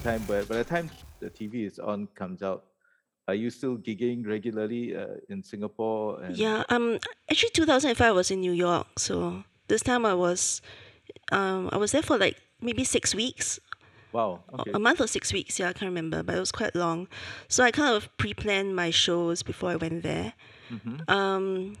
Time, 0.05 0.21
but 0.27 0.47
by 0.47 0.57
the 0.57 0.63
time 0.63 0.89
the 1.19 1.29
TV 1.29 1.65
is 1.65 1.79
on 1.79 2.07
comes 2.15 2.41
out, 2.43 2.65
are 3.27 3.33
you 3.33 3.49
still 3.49 3.75
gigging 3.77 4.25
regularly 4.25 4.95
uh, 4.95 5.17
in 5.29 5.41
Singapore? 5.41 6.21
And, 6.21 6.37
Yeah. 6.37 6.63
Um. 6.69 6.99
Actually, 7.29 7.49
2005 7.51 7.99
I 8.07 8.11
was 8.11 8.29
in 8.29 8.39
New 8.39 8.51
York, 8.53 8.99
so 8.99 9.43
this 9.67 9.81
time 9.81 10.05
I 10.05 10.13
was, 10.13 10.61
um, 11.31 11.69
I 11.71 11.77
was 11.77 11.91
there 11.91 12.03
for 12.03 12.17
like 12.19 12.37
maybe 12.61 12.83
six 12.83 13.15
weeks, 13.15 13.59
Wow. 14.13 14.43
a- 14.53 14.61
Okay. 14.61 14.71
a 14.75 14.79
month 14.79 15.01
or 15.01 15.07
six 15.07 15.33
weeks. 15.33 15.57
Yeah, 15.59 15.69
I 15.69 15.73
can't 15.73 15.89
remember, 15.89 16.21
but 16.23 16.35
it 16.35 16.39
was 16.39 16.51
quite 16.51 16.75
long. 16.75 17.07
So 17.47 17.63
I 17.63 17.71
kind 17.71 17.95
of 17.95 18.15
pre-planned 18.17 18.75
my 18.75 18.91
shows 18.91 19.41
before 19.43 19.71
I 19.71 19.75
went 19.75 20.03
there. 20.03 20.33
Mm-hmm. 20.71 21.09
Um. 21.09 21.77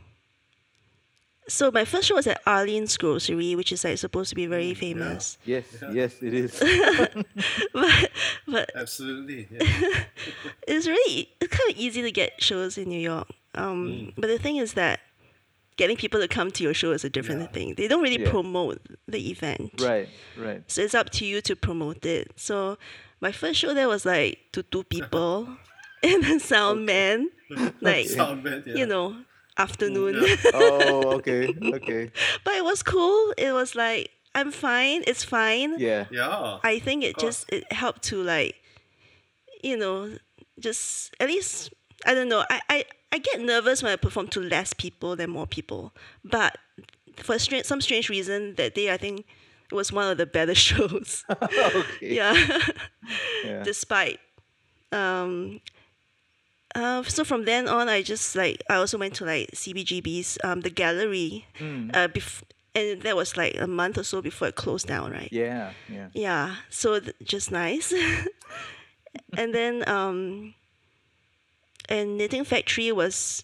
So 1.47 1.69
my 1.71 1.85
first 1.85 2.07
show 2.07 2.15
was 2.15 2.25
at 2.27 2.41
Arlene's 2.45 2.97
Grocery, 2.97 3.55
which 3.55 3.71
is 3.71 3.83
like 3.83 3.97
supposed 3.99 4.29
to 4.29 4.35
be 4.35 4.47
very 4.47 4.73
famous. 4.73 5.37
Yes. 5.45 5.65
Yes, 5.93 6.15
it 6.23 6.33
is. 6.33 6.59
but 7.73 8.11
but 8.47 8.71
Absolutely. 8.75 9.47
Yeah. 9.51 9.59
it's 10.67 10.87
really 10.87 11.29
it's 11.39 11.55
kind 11.55 11.71
of 11.71 11.77
easy 11.77 12.01
to 12.01 12.11
get 12.11 12.41
shows 12.41 12.77
in 12.77 12.89
New 12.89 12.99
York. 12.99 13.27
Um, 13.53 14.11
But 14.17 14.27
the 14.27 14.39
thing 14.39 14.57
is 14.57 14.73
that 14.73 14.99
getting 15.77 15.97
people 15.97 16.19
to 16.19 16.27
come 16.27 16.51
to 16.51 16.63
your 16.63 16.73
show 16.73 16.91
is 16.91 17.03
a 17.05 17.09
different 17.09 17.41
Yeah. 17.41 17.47
thing. 17.47 17.73
They 17.75 17.87
don't 17.87 18.01
really 18.01 18.21
Yeah. 18.23 18.29
promote 18.31 18.81
the 19.07 19.29
event. 19.29 19.79
right. 19.81 20.09
Right. 20.37 20.63
So 20.67 20.81
it's 20.81 20.95
up 20.95 21.09
to 21.11 21.25
you 21.25 21.41
to 21.41 21.55
promote 21.55 22.05
it. 22.05 22.31
So 22.37 22.77
my 23.21 23.31
first 23.31 23.59
show 23.59 23.73
there 23.73 23.87
was 23.87 24.05
like 24.05 24.39
to 24.53 24.63
two 24.63 24.83
people 24.83 25.47
and 26.03 26.23
a 26.23 26.39
sound 26.39 26.85
man, 26.85 27.29
like 27.81 28.07
Sound 28.09 28.43
bad, 28.43 28.63
yeah. 28.65 28.75
you 28.75 28.85
know, 28.85 29.15
afternoon. 29.57 30.15
Oh, 30.53 31.13
okay. 31.17 31.47
Okay. 31.63 32.11
but 32.43 32.53
it 32.55 32.63
was 32.63 32.83
cool. 32.83 33.33
It 33.37 33.53
was 33.53 33.75
like 33.75 34.11
I'm 34.33 34.51
fine. 34.51 35.03
It's 35.07 35.23
fine. 35.23 35.75
Yeah. 35.79 36.05
Yeah. 36.11 36.59
I 36.63 36.79
think 36.79 37.03
it 37.03 37.17
just 37.17 37.51
it 37.51 37.71
helped 37.71 38.03
to 38.03 38.21
like, 38.21 38.55
you 39.63 39.77
know, 39.77 40.17
just 40.59 41.15
at 41.19 41.27
least 41.27 41.73
I 42.05 42.13
don't 42.13 42.29
know. 42.29 42.43
I 42.49 42.61
I, 42.69 42.85
I 43.11 43.17
get 43.19 43.39
nervous 43.39 43.81
when 43.81 43.91
I 43.93 43.95
perform 43.95 44.27
to 44.29 44.41
less 44.41 44.73
people 44.73 45.15
than 45.15 45.29
more 45.29 45.47
people. 45.47 45.93
But 46.23 46.57
for 47.17 47.39
stra- 47.39 47.63
some 47.63 47.79
strange 47.81 48.09
reason 48.09 48.55
that 48.55 48.75
day, 48.75 48.91
I 48.91 48.97
think 48.97 49.25
it 49.71 49.75
was 49.75 49.91
one 49.93 50.11
of 50.11 50.17
the 50.17 50.25
better 50.25 50.53
shows. 50.67 51.23
okay. 51.41 51.83
yeah, 52.01 52.35
Yeah. 53.45 53.63
despite 53.63 54.19
um, 54.91 55.61
uh, 56.75 57.01
so 57.03 57.23
from 57.23 57.45
then 57.45 57.67
on, 57.67 57.89
I 57.89 58.01
just 58.03 58.35
like 58.35 58.61
I 58.69 58.75
also 58.75 58.97
went 58.97 59.15
to 59.15 59.25
like 59.25 59.49
CBGB's 59.51 60.37
um 60.43 60.61
the 60.61 60.69
gallery, 60.69 61.45
uh, 61.59 62.07
bef- 62.11 62.43
and 62.75 63.01
that 63.03 63.15
was 63.15 63.37
like 63.37 63.55
a 63.59 63.67
month 63.67 63.97
or 63.97 64.03
so 64.03 64.21
before 64.21 64.49
it 64.49 64.55
closed 64.55 64.87
down, 64.87 65.11
right? 65.11 65.29
Yeah, 65.31 65.71
yeah. 65.89 66.09
Yeah, 66.13 66.55
so 66.69 66.99
th- 66.99 67.15
just 67.23 67.49
nice. 67.51 67.93
and 69.37 69.53
then 69.55 69.87
um, 69.89 70.53
and 71.89 72.17
Knitting 72.17 72.43
Factory 72.43 72.91
was 72.91 73.43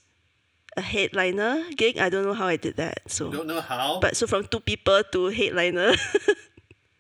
a 0.78 0.82
headliner 0.82 1.64
gig. 1.76 1.98
I 1.98 2.10
don't 2.10 2.26
know 2.26 2.34
how 2.34 2.48
I 2.48 2.56
did 2.58 2.76
that. 2.78 3.02
So, 3.08 3.30
Don't 3.32 3.48
know 3.48 3.62
how. 3.62 4.00
but 4.00 4.16
so 4.16 4.28
from 4.28 4.46
two 4.48 4.60
people 4.62 5.04
to 5.12 5.28
headliner 5.28 5.94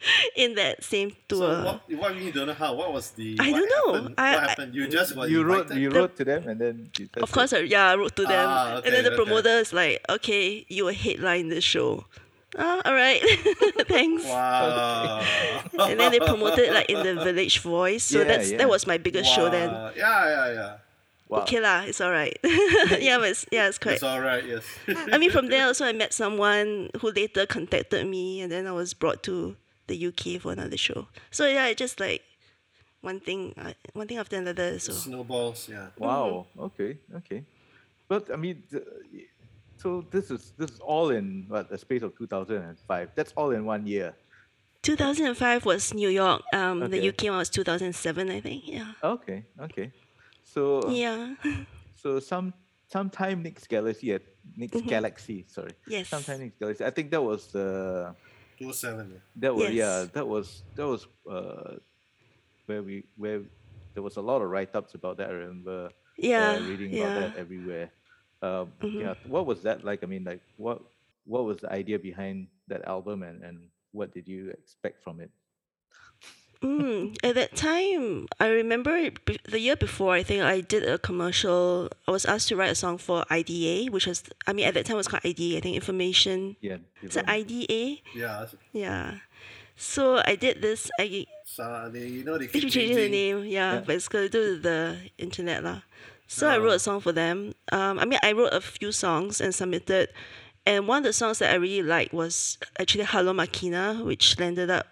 in 0.35 0.55
that 0.55 0.83
same 0.83 1.11
tour. 1.27 1.39
so 1.39 1.63
what, 1.63 1.81
what 1.99 2.15
you 2.15 2.31
don't 2.31 2.47
know 2.47 2.53
how? 2.53 2.73
What 2.73 2.93
was 2.93 3.11
the? 3.11 3.37
I 3.39 3.51
what 3.51 3.57
don't 3.59 3.69
know. 3.69 3.93
Happened? 3.93 4.15
I- 4.17 4.33
what 4.35 4.49
happened? 4.49 4.75
You 4.75 4.87
just 4.87 5.15
got 5.15 5.29
you 5.29 5.43
wrote 5.43 5.73
you 5.73 5.89
wrote 5.89 6.15
to 6.17 6.25
them 6.25 6.47
and 6.47 6.59
then 6.59 6.89
Of 7.21 7.31
course, 7.31 7.53
it. 7.53 7.67
Yeah, 7.67 7.89
I 7.91 7.95
wrote 7.95 8.15
to 8.15 8.23
them, 8.23 8.47
Ah, 8.49 8.81
and 8.83 8.93
then 8.93 9.03
the 9.03 9.11
okay. 9.13 9.23
promoter 9.23 9.49
is 9.61 9.73
like, 9.73 10.01
"Okay, 10.09 10.65
you 10.69 10.85
will 10.85 10.93
headline 10.93 11.49
this 11.49 11.63
show." 11.63 12.05
Ah, 12.57 12.81
all 12.83 12.93
right, 12.93 13.21
thanks. 13.87 14.25
Wow. 14.27 15.23
And 15.79 15.99
then 15.99 16.11
they 16.11 16.19
promoted 16.19 16.73
like 16.73 16.89
in 16.89 16.99
the 17.05 17.15
Village 17.23 17.59
Voice, 17.63 18.03
so 18.03 18.19
Yeah, 18.19 18.23
that's 18.27 18.51
yeah. 18.51 18.57
that 18.59 18.67
was 18.69 18.85
my 18.87 18.97
biggest 18.97 19.31
show 19.31 19.49
then. 19.49 19.71
Wow. 19.71 19.91
Yeah, 19.95 20.27
yeah, 20.27 20.53
yeah. 20.53 20.73
Wow. 21.31 21.47
Okay 21.47 21.63
lah, 21.63 21.87
it's 21.87 22.01
all 22.03 22.11
right. 22.11 22.35
yeah, 22.99 23.15
but 23.15 23.31
it's, 23.31 23.45
yeah, 23.55 23.71
it's 23.71 23.79
quite. 23.79 23.95
It's 23.95 24.03
all 24.03 24.19
right. 24.19 24.43
Yes. 24.43 24.67
I 25.13 25.15
mean, 25.17 25.31
from 25.31 25.47
there 25.47 25.63
also 25.63 25.85
I 25.87 25.93
met 25.95 26.11
someone 26.11 26.91
who 26.99 27.07
later 27.15 27.45
contacted 27.47 28.03
me, 28.03 28.41
and 28.43 28.51
then 28.51 28.67
I 28.67 28.73
was 28.75 28.91
brought 28.93 29.23
to 29.31 29.55
the 29.91 30.08
UK 30.08 30.41
for 30.41 30.51
another 30.51 30.77
show. 30.77 31.08
So 31.30 31.45
yeah, 31.47 31.67
it 31.67 31.77
just 31.77 31.99
like 31.99 32.21
one 33.01 33.19
thing, 33.19 33.54
uh, 33.58 33.73
one 33.93 34.08
thing 34.08 34.17
after 34.17 34.38
another. 34.38 34.80
So 34.80 34.93
Snowballs. 34.93 35.67
Yeah. 35.69 35.88
Wow. 35.97 36.47
Okay. 36.58 36.97
Okay. 37.19 37.43
But 38.08 38.32
I 38.32 38.36
mean, 38.36 38.63
the, 38.71 38.82
so 39.77 40.06
this 40.12 40.32
is 40.32 40.54
this 40.58 40.71
is 40.71 40.80
all 40.80 41.10
in 41.10 41.45
what 41.47 41.69
the 41.69 41.77
space 41.77 42.04
of 42.04 42.17
2005. 42.17 43.10
That's 43.15 43.34
all 43.36 43.51
in 43.51 43.65
one 43.65 43.88
year. 43.88 44.13
2005 44.84 45.65
was 45.65 45.93
New 45.93 46.10
York. 46.10 46.41
Um, 46.54 46.89
the 46.89 47.10
UK 47.10 47.30
one 47.30 47.38
was 47.38 47.49
2007, 47.49 48.30
I 48.32 48.41
think. 48.41 48.67
Yeah. 48.67 48.93
Okay. 49.04 49.45
Okay. 49.62 49.91
So 50.43 50.89
Yeah. 50.89 51.36
so 51.95 52.19
some 52.19 52.54
sometime 52.88 53.43
next 53.43 53.69
galaxy 53.69 54.13
at 54.13 54.23
next 54.58 54.82
galaxy. 54.86 55.45
Sorry. 55.47 55.71
Mm-hmm. 55.71 55.91
Yes. 55.91 56.10
Sometime 56.10 56.39
next 56.39 56.60
galaxy. 56.60 56.84
I 56.86 56.89
think 56.89 57.12
that 57.12 57.21
was 57.21 57.47
the 57.47 58.13
Two 58.62 58.74
seven. 58.74 59.19
That 59.38 59.56
was 59.56 59.71
yeah 59.71 60.06
that 60.13 60.28
was 60.28 60.62
that 60.76 60.86
was 60.86 61.08
uh 61.26 61.82
where 62.67 62.84
we 62.84 63.04
where 63.17 63.41
there 63.93 64.04
was 64.04 64.17
a 64.17 64.21
lot 64.21 64.41
of 64.41 64.50
write 64.50 64.76
ups 64.76 64.93
about 64.93 65.17
that. 65.17 65.30
I 65.30 65.34
remember 65.34 65.89
Yeah. 66.17 66.52
uh, 66.52 66.69
reading 66.69 66.93
yeah. 66.93 67.02
about 67.02 67.34
that 67.34 67.39
everywhere. 67.41 67.89
Um, 68.41 68.71
Mhm. 68.82 69.02
Yeah, 69.02 69.13
what 69.26 69.45
was 69.45 69.63
that 69.63 69.84
like? 69.84 70.04
I 70.04 70.08
mean, 70.08 70.24
like 70.24 70.41
what 70.58 70.82
what 71.26 71.45
was 71.45 71.58
the 71.58 71.71
idea 71.74 71.97
behind 71.97 72.47
that 72.67 72.86
album, 72.86 73.24
and 73.24 73.41
and 73.41 73.58
what 73.97 74.13
did 74.13 74.28
you 74.28 74.50
expect 74.50 75.02
from 75.04 75.19
it? 75.21 75.32
Mm, 76.62 77.17
at 77.24 77.34
that 77.36 77.56
time, 77.56 78.28
I 78.39 78.47
remember 78.50 79.10
the 79.50 79.60
year 79.60 79.76
before, 79.76 80.13
I 80.13 80.21
think 80.21 80.43
I 80.43 80.62
did 80.62 80.84
a 80.88 81.00
commercial. 81.00 81.89
I 82.08 82.12
was 82.12 82.24
asked 82.26 82.50
to 82.50 82.56
write 82.56 82.69
a 82.69 82.76
song 82.76 83.00
for 83.00 83.26
IDA, 83.32 83.91
which 83.91 84.06
was, 84.06 84.24
I 84.45 84.54
mean, 84.54 84.67
at 84.67 84.76
that 84.76 84.86
time 84.86 84.95
it 84.95 84.97
was 84.97 85.08
called 85.08 85.26
IDA, 85.26 85.58
I 85.58 85.62
think 85.62 85.76
Information. 85.76 86.56
Yeah, 86.62 86.78
Is 87.02 87.17
it. 87.17 87.26
IDA? 87.28 88.02
Yeah. 88.13 88.45
Yeah. 88.74 89.13
So 89.76 90.21
I 90.24 90.36
did 90.36 90.62
this. 90.62 90.91
I 91.00 91.26
So 91.45 91.89
they, 91.91 92.06
you 92.08 92.24
know, 92.24 92.38
they 92.38 92.45
keep 92.45 92.62
keep 92.63 92.71
changing 92.71 92.95
the 92.97 93.10
name, 93.10 93.39
yeah, 93.45 93.74
Yeah. 93.74 93.80
but 93.84 93.95
it's 93.95 94.08
got 94.08 94.19
to 94.19 94.30
do 94.30 94.52
with 94.54 94.63
the 94.63 94.97
internet. 95.17 95.63
lah. 95.63 95.82
So 96.28 96.47
I 96.47 96.58
wrote 96.60 96.74
Oh. 96.74 96.76
a 96.76 96.80
song 96.80 97.02
for 97.02 97.12
them. 97.12 97.56
Um, 97.71 97.97
I 97.97 98.06
mean, 98.06 98.19
I 98.21 98.34
wrote 98.34 98.54
a 98.54 98.62
few 98.62 98.91
songs 98.91 99.41
and 99.41 99.54
submitted. 99.54 100.10
And 100.65 100.88
one 100.88 101.00
of 101.00 101.04
the 101.06 101.13
songs 101.13 101.39
that 101.39 101.50
I 101.52 101.56
really 101.56 101.82
liked 101.82 102.13
was 102.13 102.60
actually 102.80 103.06
Hello 103.06 103.34
Makina, 103.34 104.06
which 104.06 104.38
landed 104.39 104.69
up 104.69 104.86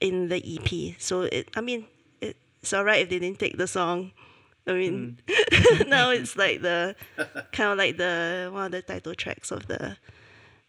in 0.00 0.28
the 0.28 0.36
EP. 0.42 0.94
So 0.98 1.22
it, 1.22 1.48
I 1.56 1.60
mean, 1.60 1.86
it, 2.20 2.36
it's 2.62 2.72
alright 2.72 3.02
if 3.02 3.08
they 3.10 3.18
didn't 3.18 3.38
take 3.38 3.58
the 3.58 3.66
song. 3.66 4.12
I 4.66 4.72
mean, 4.74 5.18
now 5.88 6.10
it's 6.10 6.36
like 6.36 6.62
the 6.62 6.94
kind 7.52 7.72
of 7.72 7.78
like 7.78 7.96
the 7.96 8.50
one 8.52 8.66
of 8.66 8.72
the 8.72 8.82
title 8.82 9.14
tracks 9.14 9.50
of 9.50 9.66
the 9.66 9.96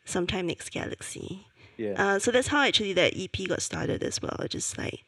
Sometime 0.05 0.47
Next 0.47 0.69
Galaxy. 0.71 1.45
Yeah, 1.77 1.93
Uh, 1.97 2.19
so 2.19 2.31
that's 2.31 2.47
how 2.47 2.61
actually 2.61 2.93
that 2.93 3.13
EP 3.15 3.47
got 3.47 3.61
started 3.61 4.03
as 4.03 4.21
well. 4.21 4.37
Just 4.49 4.77
like 4.77 5.03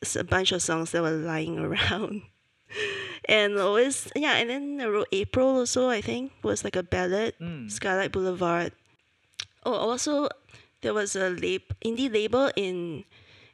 it's 0.00 0.16
a 0.16 0.24
bunch 0.24 0.52
of 0.52 0.62
songs 0.62 0.90
that 0.92 1.02
were 1.02 1.10
lying 1.10 1.58
around. 1.66 2.22
and 3.24 3.58
always, 3.58 4.10
yeah, 4.14 4.36
and 4.36 4.48
then 4.50 4.80
I 4.80 4.86
wrote 4.86 5.08
April 5.12 5.58
also, 5.58 5.88
I 5.88 6.00
think, 6.00 6.32
was 6.42 6.64
like 6.64 6.76
a 6.76 6.82
ballad, 6.82 7.34
Mm. 7.40 7.70
Skylight 7.70 8.12
Boulevard. 8.12 8.72
Oh, 9.64 9.72
also, 9.72 10.28
there 10.82 10.94
was 10.94 11.16
a 11.16 11.30
lab- 11.30 11.74
indie 11.84 12.12
label 12.12 12.50
in 12.56 13.04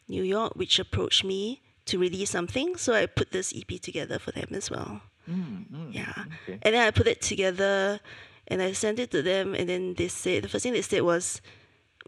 New 0.09 0.23
York 0.23 0.55
which 0.57 0.79
approached 0.79 1.25
me 1.25 1.63
to 1.87 1.99
release 1.99 2.31
something. 2.31 2.77
So 2.77 2.95
I 2.95 3.07
put 3.07 3.31
this 3.33 3.53
EP 3.57 3.81
together 3.81 4.19
for 4.19 4.33
them 4.33 4.49
as 4.53 4.71
well. 4.71 5.03
Mm, 5.31 5.67
mm, 5.73 5.95
Yeah. 5.95 6.13
Okay. 6.43 6.59
And 6.63 6.75
then 6.75 6.87
I 6.87 6.91
put 6.91 7.07
it 7.07 7.21
together 7.23 8.01
and 8.49 8.61
I 8.63 8.73
sent 8.73 8.99
it 8.99 9.11
to 9.13 9.23
them. 9.23 9.55
And 9.55 9.69
then 9.69 9.95
they 9.95 10.09
said, 10.09 10.45
the 10.45 10.49
first 10.49 10.63
thing 10.65 10.73
they 10.75 10.83
said 10.83 11.03
was, 11.03 11.41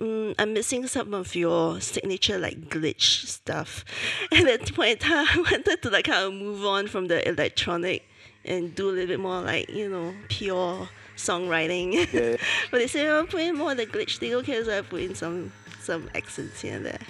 mm, 0.00 0.34
I'm 0.38 0.52
missing 0.52 0.86
some 0.86 1.14
of 1.14 1.34
your 1.34 1.80
signature 1.80 2.38
like 2.38 2.68
glitch 2.68 3.26
stuff. 3.26 3.84
And 4.32 4.48
at 4.48 4.60
that 4.66 4.74
point 4.74 5.00
I 5.10 5.24
wanted 5.36 5.82
to 5.82 5.90
like 5.90 6.04
kind 6.06 6.24
of 6.26 6.32
move 6.34 6.64
on 6.64 6.86
from 6.88 7.06
the 7.08 7.26
electronic 7.28 8.04
and 8.44 8.74
do 8.74 8.88
a 8.90 8.92
little 8.92 9.08
bit 9.08 9.20
more 9.20 9.40
like, 9.42 9.68
you 9.70 9.88
know, 9.88 10.14
pure 10.28 10.88
songwriting. 11.16 11.94
Yeah. 12.12 12.36
but 12.70 12.78
they 12.78 12.86
said, 12.86 13.06
oh, 13.08 13.24
put 13.26 13.40
in 13.40 13.56
more 13.56 13.72
of 13.72 13.76
the 13.78 13.86
glitch 13.86 14.18
thing. 14.18 14.34
Okay, 14.34 14.62
so 14.62 14.78
I 14.78 14.82
put 14.82 15.00
in 15.02 15.14
some, 15.14 15.52
some 15.80 16.08
accents 16.14 16.60
here 16.60 16.76
and 16.76 16.86
there. 16.86 17.00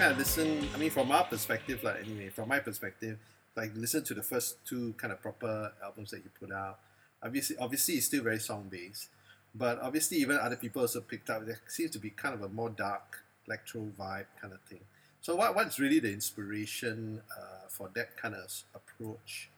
Kind 0.00 0.12
of 0.12 0.18
listen, 0.18 0.66
I 0.74 0.78
mean, 0.78 0.88
from 0.88 1.12
our 1.12 1.24
perspective, 1.24 1.84
like 1.84 1.96
anyway, 2.06 2.30
from 2.30 2.48
my 2.48 2.58
perspective, 2.58 3.18
like 3.54 3.72
listen 3.76 4.02
to 4.04 4.14
the 4.14 4.22
first 4.22 4.56
two 4.64 4.94
kind 4.96 5.12
of 5.12 5.20
proper 5.20 5.72
albums 5.84 6.10
that 6.12 6.24
you 6.24 6.30
put 6.40 6.50
out. 6.50 6.78
Obviously, 7.22 7.58
obviously, 7.58 7.96
it's 7.96 8.06
still 8.06 8.22
very 8.22 8.38
song 8.38 8.68
based, 8.70 9.08
but 9.54 9.78
obviously, 9.82 10.16
even 10.16 10.38
other 10.38 10.56
people 10.56 10.80
also 10.80 11.02
picked 11.02 11.28
up. 11.28 11.44
There 11.44 11.60
seems 11.68 11.90
to 11.90 11.98
be 11.98 12.08
kind 12.08 12.34
of 12.34 12.40
a 12.40 12.48
more 12.48 12.70
dark 12.70 13.22
electro 13.46 13.92
vibe 13.98 14.24
kind 14.40 14.54
of 14.54 14.62
thing. 14.62 14.80
So, 15.20 15.36
what 15.36 15.54
what's 15.54 15.78
really 15.78 16.00
the 16.00 16.10
inspiration 16.10 17.20
uh, 17.38 17.68
for 17.68 17.90
that 17.92 18.16
kind 18.16 18.34
of 18.34 18.50
approach? 18.74 19.50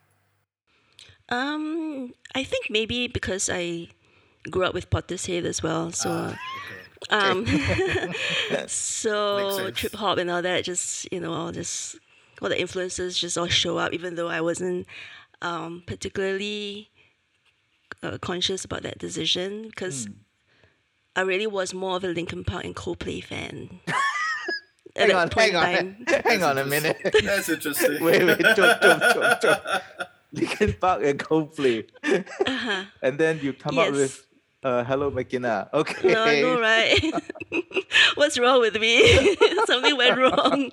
Um, 1.28 2.14
I 2.34 2.42
think 2.42 2.66
maybe 2.68 3.06
because 3.06 3.48
I 3.48 3.90
grew 4.50 4.64
up 4.64 4.74
with 4.74 4.90
Portishead 4.90 5.44
as 5.44 5.62
well, 5.62 5.92
so 5.92 6.10
Ah, 6.10 6.30
okay. 6.30 6.91
Um, 7.10 7.46
so 8.66 9.70
trip 9.70 9.94
hop 9.94 10.18
and 10.18 10.30
all 10.30 10.42
that, 10.42 10.64
just 10.64 11.10
you 11.12 11.20
know, 11.20 11.32
all 11.32 11.52
this, 11.52 11.96
all 12.40 12.48
the 12.48 12.60
influences 12.60 13.18
just 13.18 13.36
all 13.38 13.46
show 13.48 13.78
up, 13.78 13.92
even 13.92 14.14
though 14.14 14.28
I 14.28 14.40
wasn't 14.40 14.86
um, 15.40 15.82
particularly 15.86 16.90
uh, 18.02 18.18
conscious 18.18 18.64
about 18.64 18.82
that 18.82 18.98
decision 18.98 19.62
because 19.68 20.08
I 21.16 21.22
really 21.22 21.46
was 21.46 21.74
more 21.74 21.96
of 21.96 22.04
a 22.04 22.08
Linkin 22.08 22.44
Park 22.44 22.64
and 22.64 22.74
Coldplay 22.76 23.22
fan. 23.22 23.80
Hang 24.94 25.10
on, 25.14 25.30
hang 25.30 25.56
on, 25.56 25.62
time. 25.64 26.04
hang 26.06 26.42
on 26.42 26.58
a 26.58 26.66
minute. 26.66 26.98
That's 27.24 27.48
interesting. 27.48 28.04
wait, 28.04 28.22
wait, 28.26 28.38
jump, 28.54 28.82
jump, 28.82 29.00
jump, 29.14 29.40
jump. 29.40 29.62
Linkin 30.34 30.74
Park 30.78 31.02
and 31.02 31.18
Coldplay, 31.18 31.88
Uh-huh. 32.04 32.84
and 33.00 33.16
then 33.18 33.40
you 33.40 33.54
come 33.54 33.78
up 33.78 33.90
with 33.92 34.26
uh, 34.62 34.84
Hello 34.84 35.10
McKenna. 35.10 35.68
Okay. 35.74 36.12
No, 36.12 36.22
I 36.22 36.40
know, 36.40 36.60
right? 36.60 37.22
What's 38.14 38.38
wrong 38.38 38.60
with 38.60 38.78
me? 38.78 39.36
Something 39.66 39.96
went 39.96 40.18
wrong. 40.18 40.70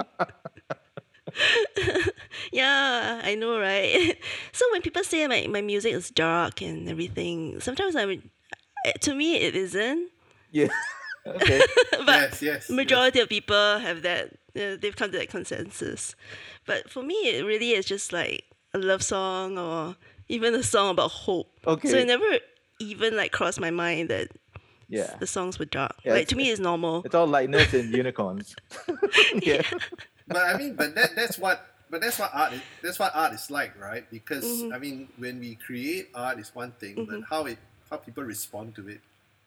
yeah, 2.51 3.21
I 3.23 3.35
know, 3.35 3.59
right? 3.59 4.17
so 4.51 4.65
when 4.71 4.81
people 4.81 5.03
say 5.03 5.27
my, 5.27 5.47
my 5.49 5.61
music 5.61 5.93
is 5.93 6.09
dark 6.09 6.61
and 6.61 6.89
everything, 6.89 7.59
sometimes 7.59 7.95
I 7.95 8.05
would, 8.05 8.29
eh, 8.85 8.93
to 9.01 9.13
me 9.13 9.35
it 9.37 9.55
isn't. 9.55 10.09
Yeah. 10.51 10.69
okay. 11.27 11.61
but 12.05 12.41
yes, 12.41 12.41
yes. 12.41 12.69
majority 12.69 13.19
of 13.19 13.29
people 13.29 13.79
have 13.79 14.01
that 14.01 14.31
Yeah, 14.55 14.75
they've 14.75 14.95
come 14.95 15.11
to 15.11 15.17
that 15.19 15.29
consensus. 15.29 16.15
But 16.65 16.89
for 16.89 17.03
me, 17.03 17.15
it 17.29 17.45
really 17.45 17.71
is 17.71 17.85
just 17.85 18.11
like 18.11 18.45
a 18.73 18.77
love 18.79 19.03
song 19.03 19.57
or 19.57 19.95
even 20.27 20.55
a 20.55 20.63
song 20.63 20.91
about 20.91 21.11
hope. 21.11 21.51
Okay. 21.65 21.87
So 21.89 21.95
Okay. 21.95 22.03
it 22.03 22.07
never 22.07 22.39
even 22.79 23.15
like 23.15 23.31
crossed 23.31 23.59
my 23.59 23.71
mind 23.71 24.09
that 24.09 24.29
Yeah. 24.87 25.15
the 25.19 25.27
songs 25.27 25.59
were 25.59 25.65
dark. 25.65 25.95
Yeah, 26.03 26.13
like 26.13 26.27
to 26.29 26.35
me, 26.35 26.49
it's 26.49 26.59
normal. 26.59 27.03
It's 27.05 27.13
all 27.15 27.27
lightness 27.27 27.73
and 27.73 27.93
unicorns. 27.93 28.55
yeah. 29.41 29.61
but 30.27 30.37
I 30.49 30.57
mean, 30.57 30.75
but 30.75 30.95
that 30.95 31.15
that's 31.15 31.37
what 31.37 31.65
but 31.91 32.01
that's 32.01 32.19
what 32.19 32.29
art 32.33 32.53
is, 32.53 32.61
that's 32.83 32.99
what 32.99 33.15
art 33.15 33.33
is 33.33 33.49
like, 33.49 33.73
right? 33.79 34.05
Because 34.11 34.45
Mhm. 34.45 34.73
I 34.73 34.77
mean, 34.79 35.07
when 35.17 35.39
we 35.39 35.55
create 35.55 36.09
art 36.13 36.39
is 36.39 36.53
one 36.55 36.71
thing, 36.73 36.95
Mm-hmm. 36.95 37.21
but 37.21 37.29
how 37.29 37.45
it 37.45 37.57
how 37.89 37.97
people 37.97 38.23
respond 38.23 38.75
to 38.75 38.87
it, 38.87 39.01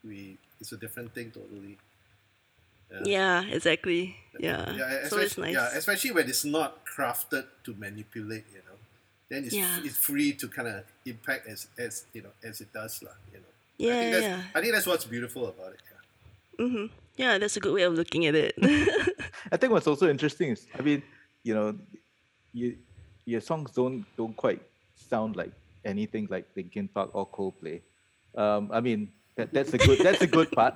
we 0.04 0.36
it's 0.60 0.72
a 0.72 0.76
different 0.76 1.14
thing 1.14 1.30
totally. 1.30 1.78
Yeah, 2.90 3.42
yeah 3.42 3.42
exactly. 3.50 4.16
Yeah. 4.38 4.70
Yeah, 4.72 5.08
so 5.08 5.18
especially, 5.18 5.24
it's 5.24 5.38
nice. 5.38 5.54
yeah, 5.54 5.78
especially 5.78 6.10
when 6.12 6.28
it's 6.28 6.44
not 6.44 6.84
crafted 6.86 7.46
to 7.64 7.74
manipulate, 7.74 8.44
you 8.52 8.60
know. 8.66 8.71
Then 9.32 9.48
it's, 9.48 9.56
Yeah. 9.56 9.80
it's 9.80 9.96
free 9.96 10.36
to 10.36 10.46
kind 10.46 10.68
of 10.68 10.84
impact 11.08 11.48
as 11.48 11.64
as 11.80 12.04
you 12.12 12.20
know 12.20 12.32
as 12.44 12.60
it 12.60 12.68
does, 12.68 13.00
lah. 13.00 13.16
You 13.32 13.40
know. 13.40 13.48
I 13.48 13.84
yeah, 13.88 14.00
think 14.00 14.12
that's, 14.12 14.28
yeah. 14.28 14.42
I 14.52 14.58
think 14.60 14.72
that's 14.76 14.86
what's 14.86 15.06
beautiful 15.08 15.48
about 15.48 15.72
it. 15.72 15.80
Yeah. 15.88 16.66
hmm 16.68 16.86
Yeah, 17.16 17.40
that's 17.40 17.56
a 17.56 17.62
good 17.64 17.72
way 17.72 17.84
of 17.88 17.96
looking 17.96 18.28
at 18.28 18.36
it. 18.36 18.52
I 19.52 19.56
think 19.56 19.72
what's 19.72 19.88
also 19.88 20.08
interesting 20.12 20.52
is, 20.52 20.68
I 20.78 20.82
mean, 20.84 21.00
you 21.48 21.54
know, 21.56 21.72
you, 22.52 22.76
your 23.24 23.40
songs 23.40 23.72
don't 23.72 24.04
don't 24.20 24.36
quite 24.36 24.60
sound 25.08 25.32
like 25.40 25.52
anything 25.84 26.28
like 26.28 26.44
Linkin 26.52 26.88
Park 26.92 27.10
or 27.16 27.24
Coldplay. 27.24 27.80
Um, 28.36 28.68
I 28.68 28.80
mean, 28.84 29.08
that, 29.36 29.52
that's 29.52 29.72
a 29.72 29.78
good 29.78 29.98
that's 30.00 30.20
a 30.22 30.26
good 30.26 30.50
part. 30.52 30.74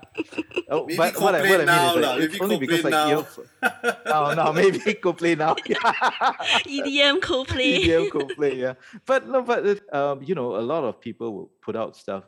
Oh, 0.70 0.86
Maybe 0.86 0.96
but 0.96 1.20
what 1.20 1.34
I, 1.34 1.48
what 1.50 1.60
I 1.60 1.64
Coldplay 1.64 1.66
now 1.66 1.94
mean 1.94 1.98
is 1.98 2.06
like, 2.06 2.20
it's 2.22 2.40
only 2.40 2.58
because 2.58 2.80
Coldplay 2.80 2.90
like 2.90 3.08
you 3.08 3.14
know, 3.62 3.94
oh 4.06 4.34
no, 4.34 4.52
maybe 4.52 4.78
Coldplay 5.04 5.36
now. 5.38 5.54
EDM, 6.14 7.20
Coldplay. 7.20 7.84
EDM 7.84 8.08
Coldplay, 8.10 8.56
yeah. 8.56 8.74
But 9.04 9.28
no, 9.28 9.42
but 9.42 9.94
um, 9.94 10.22
you 10.22 10.34
know, 10.34 10.56
a 10.56 10.64
lot 10.72 10.84
of 10.84 11.00
people 11.00 11.34
will 11.34 11.50
put 11.62 11.76
out 11.76 11.96
stuff 11.96 12.24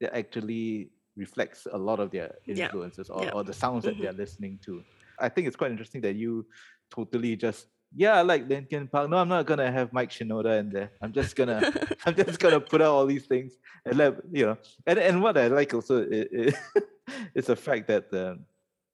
that 0.00 0.16
actually 0.16 0.90
reflects 1.16 1.66
a 1.70 1.78
lot 1.78 2.00
of 2.00 2.10
their 2.10 2.34
Yeah. 2.46 2.64
influences 2.66 3.10
or, 3.10 3.24
Yeah. 3.24 3.30
or 3.32 3.44
the 3.44 3.52
sounds 3.52 3.84
that 3.84 3.96
Mhm. 3.96 4.02
they're 4.02 4.12
listening 4.12 4.58
to. 4.64 4.82
I 5.18 5.28
think 5.28 5.46
it's 5.46 5.56
quite 5.56 5.70
interesting 5.70 6.00
that 6.02 6.14
you 6.16 6.46
totally 6.90 7.36
just 7.36 7.66
yeah, 7.94 8.14
I 8.14 8.22
like 8.22 8.48
Linkin 8.48 8.88
Park. 8.88 9.10
No, 9.10 9.18
I'm 9.18 9.28
not 9.28 9.46
gonna 9.46 9.70
have 9.70 9.92
Mike 9.92 10.10
Shinoda 10.10 10.58
in 10.60 10.70
there. 10.70 10.90
I'm 11.00 11.12
just 11.12 11.36
gonna 11.36 11.72
I'm 12.06 12.14
just 12.14 12.38
gonna 12.38 12.60
put 12.60 12.80
out 12.80 12.88
all 12.88 13.06
these 13.06 13.26
things 13.26 13.58
and 13.84 13.96
let 13.96 14.16
you 14.30 14.46
know. 14.46 14.58
And 14.86 14.98
and 14.98 15.22
what 15.22 15.36
I 15.36 15.48
like 15.48 15.74
also 15.74 16.06
is, 16.08 16.54
is 17.34 17.46
the 17.46 17.56
fact 17.56 17.88
that 17.88 18.12
um, 18.12 18.40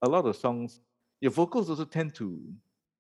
a 0.03 0.09
lot 0.09 0.27
of 0.27 0.37
songs, 0.37 0.81
your 1.21 1.33
vocals 1.33 1.71
also 1.71 1.85
tend 1.85 2.15
to 2.17 2.41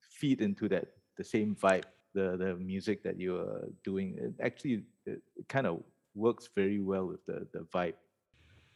feed 0.00 0.40
into 0.40 0.68
that 0.68 0.86
the 1.16 1.24
same 1.24 1.56
vibe, 1.56 1.84
the 2.14 2.36
the 2.36 2.54
music 2.56 3.02
that 3.02 3.18
you 3.18 3.36
are 3.36 3.68
doing. 3.84 4.16
It 4.18 4.34
actually 4.44 4.84
it, 5.06 5.22
it 5.36 5.48
kind 5.48 5.66
of 5.66 5.82
works 6.14 6.48
very 6.54 6.80
well 6.80 7.06
with 7.06 7.24
the 7.26 7.46
the 7.52 7.60
vibe. 7.74 7.94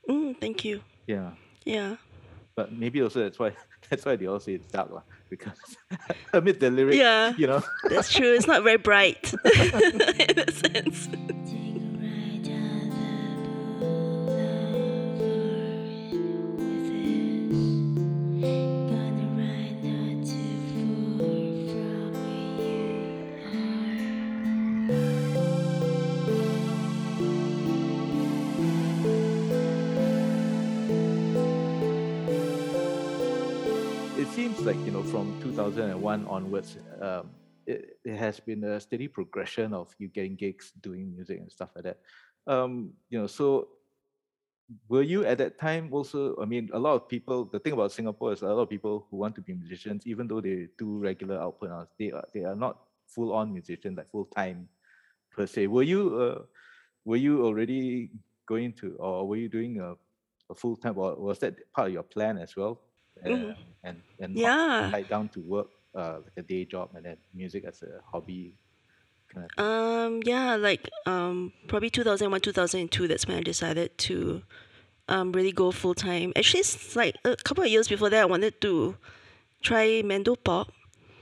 Mm, 0.08 0.40
thank 0.40 0.64
you. 0.64 0.82
Yeah. 1.06 1.30
Yeah. 1.64 1.96
But 2.54 2.72
maybe 2.72 3.00
also 3.02 3.20
that's 3.20 3.38
why 3.38 3.52
that's 3.90 4.04
why 4.04 4.16
they 4.16 4.26
all 4.26 4.40
say 4.40 4.54
it's 4.54 4.66
dark 4.66 4.90
lah, 4.90 5.02
because 5.30 5.56
amid 6.32 6.60
the 6.60 6.70
lyric, 6.70 6.96
Yeah. 6.96 7.34
you 7.36 7.46
know. 7.46 7.62
That's 7.88 8.12
true. 8.12 8.34
It's 8.34 8.46
not 8.46 8.62
very 8.62 8.76
bright 8.78 9.32
in 9.44 10.38
a 10.38 10.50
sense. 10.52 11.08
Seems 34.34 34.60
like 34.60 34.76
you 34.84 34.90
know 34.90 35.02
from 35.02 35.38
2001 35.42 36.26
onwards 36.26 36.76
um, 37.00 37.28
it, 37.66 37.98
it 38.04 38.16
has 38.16 38.40
been 38.40 38.64
a 38.64 38.80
steady 38.80 39.06
progression 39.06 39.74
of 39.74 39.94
you 39.98 40.08
getting 40.08 40.34
gigs 40.36 40.72
doing 40.80 41.14
music 41.14 41.38
and 41.38 41.52
stuff 41.52 41.68
like 41.74 41.84
that. 41.84 41.98
Um, 42.46 42.92
you 43.10 43.20
know 43.20 43.26
so 43.26 43.68
were 44.88 45.02
you 45.02 45.26
at 45.26 45.36
that 45.36 45.60
time 45.60 45.92
also 45.92 46.34
i 46.40 46.46
mean 46.46 46.70
a 46.72 46.78
lot 46.78 46.94
of 46.94 47.06
people 47.06 47.44
the 47.44 47.58
thing 47.58 47.74
about 47.74 47.92
singapore 47.92 48.32
is 48.32 48.40
a 48.40 48.46
lot 48.46 48.62
of 48.62 48.70
people 48.70 49.06
who 49.10 49.18
want 49.18 49.34
to 49.34 49.42
be 49.42 49.52
musicians 49.52 50.06
even 50.06 50.26
though 50.26 50.40
they 50.40 50.66
do 50.78 50.98
regular 50.98 51.38
output 51.38 51.88
they 51.98 52.10
are 52.10 52.24
they 52.32 52.42
are 52.44 52.54
not 52.54 52.78
full 53.06 53.32
on 53.34 53.52
musicians 53.52 53.98
like 53.98 54.10
full 54.10 54.24
time 54.24 54.68
per 55.30 55.46
se. 55.46 55.66
Were 55.66 55.82
you 55.82 56.18
uh, 56.18 56.42
were 57.04 57.16
you 57.16 57.44
already 57.44 58.10
going 58.46 58.72
to 58.74 58.96
or 58.98 59.26
were 59.26 59.36
you 59.36 59.48
doing 59.48 59.80
a, 59.80 59.94
a 60.50 60.54
full 60.54 60.76
time 60.76 60.96
or 60.96 61.14
was 61.16 61.38
that 61.40 61.54
part 61.72 61.88
of 61.88 61.94
your 61.94 62.02
plan 62.02 62.38
as 62.38 62.56
well 62.56 62.80
Mhm. 63.24 63.50
uh, 63.50 63.54
and 63.84 64.00
and 64.20 64.34
not 64.34 64.40
Yeah. 64.40 64.88
tied 64.90 65.08
down 65.08 65.28
to 65.30 65.40
work 65.40 65.68
uh, 65.94 66.18
like 66.24 66.32
a 66.36 66.42
day 66.42 66.64
job 66.64 66.90
and 66.94 67.04
then 67.04 67.16
music 67.34 67.64
as 67.64 67.82
a 67.82 68.00
hobby 68.10 68.54
kind 69.32 69.46
of 69.46 69.64
Um, 69.64 70.20
yeah, 70.24 70.56
like 70.56 70.88
um, 71.06 71.52
probably 71.68 71.90
2001, 71.90 72.40
2002, 72.40 73.08
that's 73.08 73.26
when 73.28 73.36
I 73.38 73.42
decided 73.42 73.96
to 74.08 74.42
um, 75.08 75.32
really 75.32 75.52
go 75.52 75.70
full 75.70 75.94
time. 75.94 76.32
Actually, 76.36 76.60
it's 76.60 76.96
like 76.96 77.16
a 77.24 77.36
couple 77.36 77.64
of 77.64 77.70
years 77.70 77.88
before 77.88 78.08
that, 78.10 78.22
I 78.22 78.24
wanted 78.24 78.60
to 78.62 78.96
try 79.60 80.00
Mando 80.02 80.34
Pop. 80.36 80.72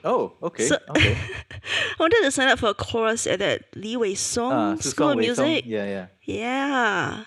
oh 0.05 0.33
okay 0.43 0.65
So- 0.67 0.79
okay 0.91 1.19
I 1.93 1.97
wanted 1.99 2.23
to 2.23 2.31
sign 2.31 2.49
up 2.49 2.59
for 2.59 2.69
a 2.71 2.75
course 2.75 3.27
at 3.27 3.39
that 3.41 3.65
Lee 3.77 3.97
Wei 3.97 4.15
Song 4.15 4.53
Ah, 4.53 4.75
School 4.81 5.11
of 5.11 5.17
Wei 5.19 5.35
Song, 5.35 5.45
Music. 5.47 5.65
yeah 5.67 5.85
yeah 5.85 6.07
Yeah. 6.25 7.25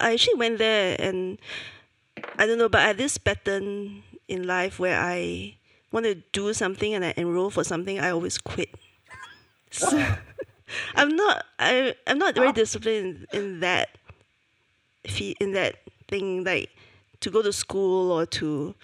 I 0.00 0.12
actually 0.14 0.36
went 0.40 0.56
there 0.58 0.96
and 0.98 1.38
I 2.38 2.46
don't 2.46 2.58
know, 2.58 2.68
but 2.68 2.80
at 2.82 2.96
this 2.96 3.18
pattern 3.18 4.02
in 4.28 4.46
life 4.46 4.78
where 4.78 4.98
I 5.00 5.56
want 5.92 6.06
to 6.06 6.14
do 6.32 6.52
something 6.52 6.94
and 6.94 7.04
I 7.04 7.14
enroll 7.16 7.50
for 7.50 7.64
something, 7.64 7.98
I 7.98 8.10
always 8.10 8.38
quit. 8.38 8.70
So 9.70 9.96
I'm 10.94 11.14
not 11.16 11.44
I 11.58 11.94
I'm 12.06 12.18
not 12.18 12.34
very 12.34 12.52
disciplined 12.52 13.26
in 13.32 13.60
that 13.60 13.90
in 15.40 15.52
that 15.52 15.76
thing 16.08 16.44
like 16.44 16.70
to 17.20 17.30
go 17.30 17.42
to 17.42 17.52
school 17.52 18.10
or 18.12 18.26
to 18.26 18.74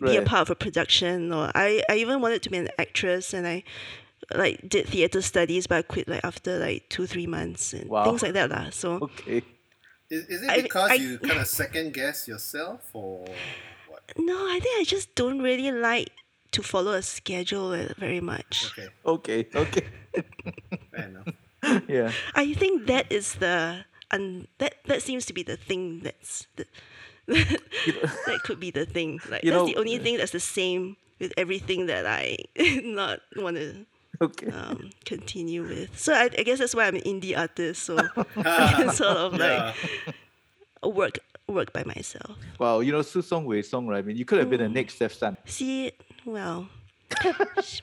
be 0.00 0.16
a 0.16 0.22
part 0.22 0.42
of 0.42 0.50
a 0.50 0.54
production 0.54 1.32
or 1.32 1.50
I, 1.54 1.82
I 1.88 1.96
even 1.96 2.20
wanted 2.20 2.42
to 2.42 2.50
be 2.50 2.58
an 2.58 2.68
actress 2.78 3.32
and 3.32 3.46
I 3.46 3.62
like 4.34 4.68
did 4.68 4.86
theater 4.88 5.22
studies 5.22 5.66
but 5.66 5.78
I 5.78 5.82
quit 5.82 6.08
like 6.08 6.24
after 6.24 6.58
like 6.58 6.88
two 6.88 7.06
three 7.06 7.26
months 7.26 7.72
and 7.72 7.88
Wow. 7.88 8.04
things 8.04 8.22
like 8.22 8.32
that 8.34 8.50
lah. 8.50 8.70
So 8.70 8.98
okay 9.02 9.42
Is, 10.12 10.26
is 10.28 10.42
it 10.44 10.62
because 10.62 10.90
I- 10.92 11.00
you 11.00 11.18
kind 11.24 11.40
of 11.40 11.46
second 11.48 11.94
guess 11.96 12.28
yourself 12.28 12.84
or 12.92 13.24
what? 13.88 14.02
no, 14.20 14.36
I 14.46 14.60
think 14.60 14.76
I 14.80 14.84
just 14.84 15.14
don't 15.16 15.40
really 15.40 15.72
like 15.72 16.12
to 16.52 16.62
follow 16.62 16.92
a 16.92 17.00
schedule 17.02 17.72
very 17.96 18.20
much. 18.20 18.68
Okay, 18.76 18.88
okay 19.06 19.40
okay 19.56 19.86
fair 20.92 21.08
enough. 21.08 21.28
yeah 21.88 22.12
I 22.36 22.52
think 22.52 22.86
that 22.92 23.08
is 23.10 23.40
the 23.40 23.84
and 24.12 24.48
that 24.60 24.74
that 24.84 25.00
seems 25.00 25.24
to 25.26 25.32
be 25.32 25.42
the 25.42 25.56
thing 25.56 26.00
that's 26.04 26.44
the, 26.60 26.66
that 28.28 28.40
could 28.44 28.60
be 28.60 28.70
the 28.70 28.84
thing. 28.84 29.20
Like 29.30 29.44
You 29.44 29.50
that's 29.52 29.60
know- 29.64 29.66
the 29.72 29.76
only 29.80 29.96
thing 29.98 30.18
that's 30.20 30.32
the 30.36 30.44
same 30.44 30.96
with 31.18 31.32
everything 31.40 31.86
that 31.86 32.04
I 32.04 32.36
not 32.84 33.20
want 33.36 33.56
to 33.56 33.86
okay 34.20 34.50
um, 34.50 34.90
continue 35.04 35.62
with. 35.62 35.98
So 35.98 36.12
I, 36.12 36.24
I 36.36 36.42
guess 36.42 36.58
that's 36.58 36.74
why 36.74 36.86
I'm 36.86 36.96
an 36.96 37.02
indie 37.02 37.36
artist. 37.36 37.82
So 37.84 37.96
I 38.36 38.72
can 38.76 38.90
sort 38.90 39.16
of 39.16 39.38
Yeah. 39.38 39.72
like 40.82 40.94
work 40.94 41.18
work 41.48 41.72
by 41.72 41.84
myself. 41.84 42.36
wow 42.58 42.80
you 42.80 42.92
know 42.92 43.00
Susong 43.00 43.44
Wei 43.44 43.62
Song 43.62 43.86
right 43.86 43.98
I 43.98 44.02
mean 44.02 44.16
you 44.16 44.24
could 44.24 44.38
have 44.38 44.48
been 44.50 44.60
the 44.60 44.66
Mm. 44.68 44.74
next 44.74 44.94
Steph 44.94 45.12
Sun 45.14 45.36
See, 45.44 45.92
well, 46.24 46.68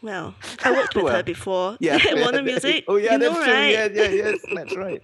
well, 0.02 0.34
I 0.64 0.72
worked 0.72 0.96
with 0.96 1.12
her 1.12 1.22
before. 1.24 1.78
yeah 1.80 1.96
at 1.96 2.16
Warner 2.18 2.38
that- 2.40 2.44
Music. 2.46 2.86
oh 2.88 2.96
yeah 2.96 3.14
you 3.14 3.18
know, 3.20 3.34
that's 3.34 3.44
true 3.46 3.54
right? 3.54 3.72
yeah 3.72 3.88
yeah 3.92 4.10
yes 4.10 4.40
that's 4.56 4.76
right 4.76 5.04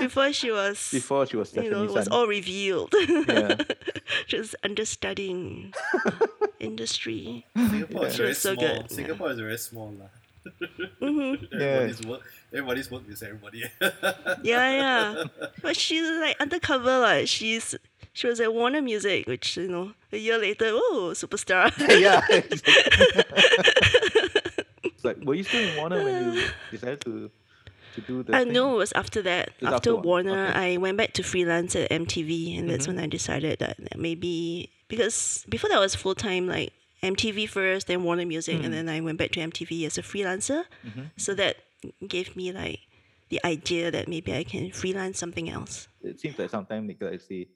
Before 0.00 0.32
she 0.32 0.50
was, 0.50 0.90
before 0.90 1.26
she 1.26 1.36
was 1.36 1.54
you 1.54 1.70
know, 1.70 1.84
it 1.84 1.92
was 1.92 2.06
Sun 2.08 2.12
all 2.16 2.26
revealed. 2.26 2.90
Yeah. 2.98 3.54
Just 4.26 4.56
understudying 4.64 5.70
industry. 6.58 7.46
Singapore 7.54 8.06
is 8.06 8.16
very 8.16 8.34
so 8.34 8.54
small. 8.54 8.66
good, 8.66 8.76
yeah. 8.90 8.96
Singapore 8.96 9.30
is 9.30 9.38
very 9.38 9.58
small. 9.58 9.92
lah. 9.94 10.10
Mm-hmm. 10.46 11.44
Everybody's 11.54 12.06
work. 12.06 12.22
Everybody's 12.52 12.90
work 12.90 13.06
with 13.06 13.22
everybody. 13.22 13.64
Yeah, 14.42 14.70
yeah. 14.70 15.24
But 15.62 15.76
she's 15.76 16.08
like 16.20 16.36
undercover, 16.40 17.00
like 17.00 17.28
she's 17.28 17.74
she 18.12 18.26
was 18.26 18.40
at 18.40 18.52
Warner 18.52 18.82
Music, 18.82 19.26
which 19.26 19.56
you 19.56 19.68
know, 19.68 19.92
a 20.12 20.16
year 20.16 20.38
later, 20.38 20.66
oh, 20.72 21.12
superstar. 21.14 21.72
yeah 22.00 22.22
it's 24.84 25.04
like 25.04 25.18
were 25.24 25.34
you 25.34 25.44
still 25.44 25.68
in 25.68 25.76
Warner 25.76 26.02
when 26.04 26.34
you 26.34 26.44
decided 26.70 27.00
to 27.02 27.30
to 27.94 28.00
do 28.02 28.22
the 28.22 28.34
I 28.36 28.44
thing? 28.44 28.52
know 28.52 28.74
it 28.74 28.78
was 28.78 28.92
after 28.92 29.22
that. 29.22 29.48
It 29.48 29.54
was 29.62 29.72
after 29.74 29.90
after 29.90 29.96
Warner, 29.96 30.30
Warner, 30.30 30.48
okay. 30.48 30.58
Mm-hmm. 30.58 30.74
I 30.74 30.76
went 30.78 30.96
back 30.98 31.12
to 31.14 31.22
freelance 31.22 31.76
at 31.76 31.90
MTV, 31.90 32.58
and 32.58 32.68
that's 32.70 32.86
when 32.86 32.98
I 32.98 33.06
decided 33.06 33.58
that 33.60 33.96
maybe 33.96 34.70
because 34.88 35.44
before 35.48 35.70
that 35.70 35.76
I 35.76 35.80
was 35.80 35.94
full 35.94 36.14
time 36.14 36.46
like 36.46 36.72
MTV 37.02 37.48
first, 37.48 37.86
then 37.86 38.02
Warner 38.04 38.26
Music, 38.26 38.62
and 38.62 38.72
then 38.74 38.88
I 38.88 39.00
went 39.00 39.18
back 39.18 39.30
to 39.32 39.40
MTV 39.40 39.86
as 39.86 39.96
a 39.98 40.02
freelancer. 40.02 40.64
So 41.16 41.34
that 41.34 41.56
gave 42.06 42.36
me 42.36 42.52
like 42.52 42.80
the 43.30 43.40
idea 43.44 43.90
that 43.90 44.08
maybe 44.08 44.34
I 44.34 44.44
can 44.44 44.70
freelance 44.72 45.18
something 45.18 45.48
else. 45.48 45.88
It 46.02 46.20
seems 46.20 46.38
like 46.38 46.50
sometimes 46.50 46.86
Nicola 46.86 47.12
actually 47.12 47.48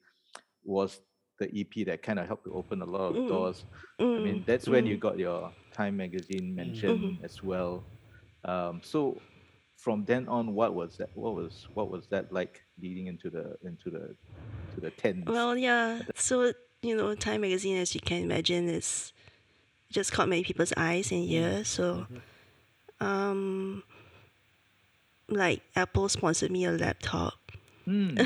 was 0.65 1.01
the 1.39 1.47
EP 1.61 1.85
that 1.87 2.03
kind 2.03 2.19
of 2.19 2.27
helped 2.27 2.45
to 2.45 2.55
open 2.55 2.81
a 2.81 2.87
lot 2.87 3.15
of 3.17 3.29
doors. 3.29 3.65
I 3.99 4.05
mean, 4.21 4.41
Mm, 4.41 4.47
that's 4.47 4.69
when 4.69 4.87
you 4.87 4.97
got 4.97 5.19
your 5.19 5.53
Time 5.73 5.97
magazine 5.97 6.55
mention 6.55 6.91
Mm-hmm. 6.99 7.25
as 7.25 7.43
well. 7.43 7.85
Um, 8.45 8.81
so 8.83 9.21
from 9.77 10.05
then 10.05 10.29
on, 10.29 10.55
what 10.55 10.75
was 10.75 10.97
that? 10.99 11.11
What 11.15 11.35
was 11.35 11.67
what 11.75 11.91
was 11.91 12.07
that 12.09 12.33
like 12.33 12.63
leading 12.81 13.09
into 13.09 13.29
the 13.29 13.57
into 13.65 13.91
the 13.91 14.15
to 14.75 14.81
the 14.81 14.91
tens? 14.91 15.25
Well, 15.27 15.57
yeah. 15.59 16.01
So 16.15 16.53
you 16.83 16.97
know, 16.97 17.15
Time 17.15 17.41
magazine, 17.41 17.77
as 17.79 17.95
you 17.95 18.01
can 18.01 18.23
imagine, 18.23 18.69
is 18.69 19.13
just 19.95 20.13
caught 20.13 20.29
many 20.29 20.43
people's 20.43 20.73
eyes 20.77 21.11
and 21.13 21.25
ears. 21.25 21.69
So, 21.69 22.07
um, 23.01 23.83
like 25.29 25.63
Apple 25.77 26.09
sponsored 26.09 26.51
me 26.51 26.65
a 26.65 26.73
laptop. 26.73 27.35
Hmm. 27.85 28.19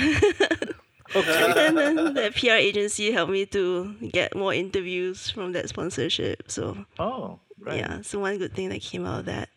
and 1.15 1.77
then 1.77 1.95
the 2.15 2.33
PR 2.35 2.53
agency 2.53 3.13
helped 3.13 3.33
me 3.33 3.47
to 3.47 3.95
get 4.13 4.37
more 4.37 4.55
interviews 4.55 5.31
from 5.31 5.53
that 5.53 5.69
sponsorship. 5.69 6.51
So 6.51 6.85
oh, 6.99 7.41
right. 7.61 7.79
yeah, 7.79 8.01
so 8.03 8.19
one 8.19 8.39
good 8.39 8.55
thing 8.55 8.71
that 8.71 8.81
came 8.81 9.07
out 9.07 9.21
of 9.21 9.27
that. 9.27 9.49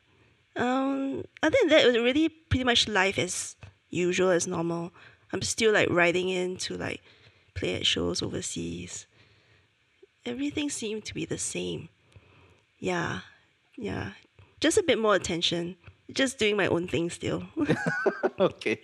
Um, 0.55 1.23
other 1.41 1.57
than 1.61 1.69
that, 1.69 1.83
it 1.83 1.87
was 1.87 1.97
really 1.97 2.29
pretty 2.29 2.65
much 2.65 2.87
life 2.87 3.17
as 3.17 3.55
usual 3.89 4.31
as 4.31 4.47
normal. 4.47 4.91
I'm 5.33 5.41
still 5.41 5.73
like 5.73 5.89
riding 5.89 6.29
in 6.29 6.57
to 6.57 6.77
like 6.77 7.01
play 7.53 7.75
at 7.75 7.85
shows 7.85 8.21
overseas. 8.21 9.05
Everything 10.25 10.69
seemed 10.69 11.05
to 11.05 11.13
be 11.13 11.25
the 11.25 11.37
same. 11.37 11.89
Yeah, 12.81 13.19
yeah, 13.77 14.11
just 14.59 14.77
a 14.77 14.83
bit 14.83 14.97
more 14.97 15.13
attention. 15.13 15.77
Just 16.11 16.39
doing 16.39 16.57
my 16.57 16.65
own 16.67 16.87
thing 16.87 17.11
still. 17.11 17.43
okay. 18.39 18.81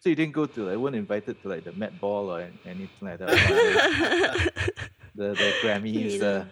So 0.00 0.08
you 0.08 0.16
didn't 0.16 0.32
go 0.32 0.46
to 0.46 0.64
like 0.64 0.78
weren't 0.78 0.96
invited 0.96 1.40
to 1.42 1.48
like 1.48 1.64
the 1.64 1.72
Met 1.72 2.00
Ball 2.00 2.30
or 2.30 2.40
an- 2.40 2.58
anything 2.64 2.88
like 3.02 3.18
that. 3.18 3.28
the 5.14 5.28
the 5.36 5.52
Grammys. 5.62 6.22
Uh, 6.22 6.44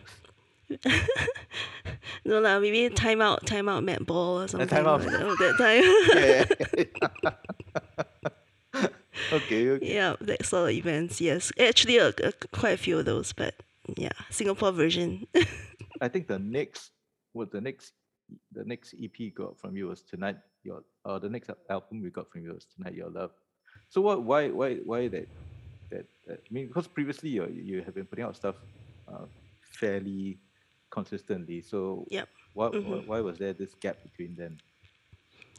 no 2.24 2.38
lah, 2.40 2.60
maybe 2.60 2.94
time 2.94 3.22
out, 3.22 3.46
time 3.46 3.66
out, 3.66 3.82
Met 3.82 4.04
Ball 4.04 4.42
or 4.42 4.48
something. 4.48 4.68
time 4.68 4.86
out. 4.86 5.00
like 5.00 5.10
that, 5.10 5.38
that 5.40 5.56
time. 5.56 5.84
yeah. 7.24 8.84
okay. 9.32 9.70
Okay. 9.70 9.94
Yeah, 9.94 10.16
that 10.20 10.44
sort 10.44 10.70
of 10.70 10.76
events. 10.76 11.18
Yes, 11.20 11.50
actually, 11.58 11.98
uh, 11.98 12.12
uh, 12.22 12.32
quite 12.52 12.74
a 12.74 12.78
few 12.78 12.98
of 12.98 13.06
those. 13.06 13.32
But 13.32 13.54
yeah, 13.96 14.12
Singapore 14.28 14.72
version. 14.72 15.26
I 16.04 16.08
think 16.08 16.28
the 16.28 16.38
next 16.38 16.92
what 17.32 17.50
the 17.50 17.60
next 17.60 17.92
the 18.52 18.64
next 18.64 18.94
EP 19.00 19.34
got 19.34 19.58
from 19.58 19.76
you 19.76 19.86
was 19.88 20.02
tonight 20.02 20.36
your 20.62 20.82
or 21.04 21.20
the 21.20 21.28
next 21.28 21.50
album 21.70 22.02
we 22.02 22.10
got 22.10 22.30
from 22.30 22.42
you 22.44 22.52
was 22.54 22.66
tonight 22.66 22.94
your 22.94 23.10
love. 23.10 23.30
So 23.88 24.00
what 24.00 24.22
why 24.22 24.48
why 24.50 24.76
why 24.84 25.08
that 25.08 25.28
that, 25.90 26.06
that 26.26 26.38
I 26.40 26.50
mean 26.52 26.68
because 26.68 26.86
previously 26.88 27.30
you 27.30 27.46
you 27.48 27.82
have 27.82 27.94
been 27.94 28.06
putting 28.06 28.24
out 28.24 28.36
stuff 28.36 28.56
uh, 29.08 29.26
fairly 29.80 30.38
consistently. 30.90 31.60
So 31.62 32.06
Yep. 32.10 32.28
what, 32.54 32.72
Mhm. 32.72 32.88
what 32.88 33.06
why 33.06 33.20
was 33.20 33.38
there 33.38 33.52
this 33.52 33.74
gap 33.74 34.02
between 34.02 34.34
them? 34.36 34.58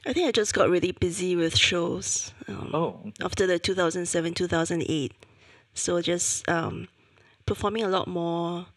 I 0.06 0.14
think 0.14 0.28
I 0.28 0.32
just 0.32 0.54
got 0.54 0.70
really 0.70 0.92
busy 0.92 1.36
with 1.36 1.58
shows 1.58 2.32
um, 2.48 2.70
Oh 2.74 3.12
after 3.22 3.48
the 3.48 3.58
2007 3.60 4.34
2008. 4.34 5.14
So 5.74 6.02
just 6.02 6.48
um, 6.50 6.88
performing 7.46 7.84
a 7.84 7.90
lot 7.90 8.08
more. 8.08 8.68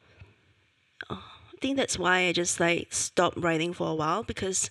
Uh, 1.08 1.16
think 1.60 1.76
that's 1.76 1.98
why 1.98 2.20
I 2.26 2.32
just 2.32 2.60
like 2.60 2.92
stopped 2.92 3.38
writing 3.38 3.72
for 3.72 3.88
a 3.88 3.94
while 3.94 4.22
because 4.22 4.70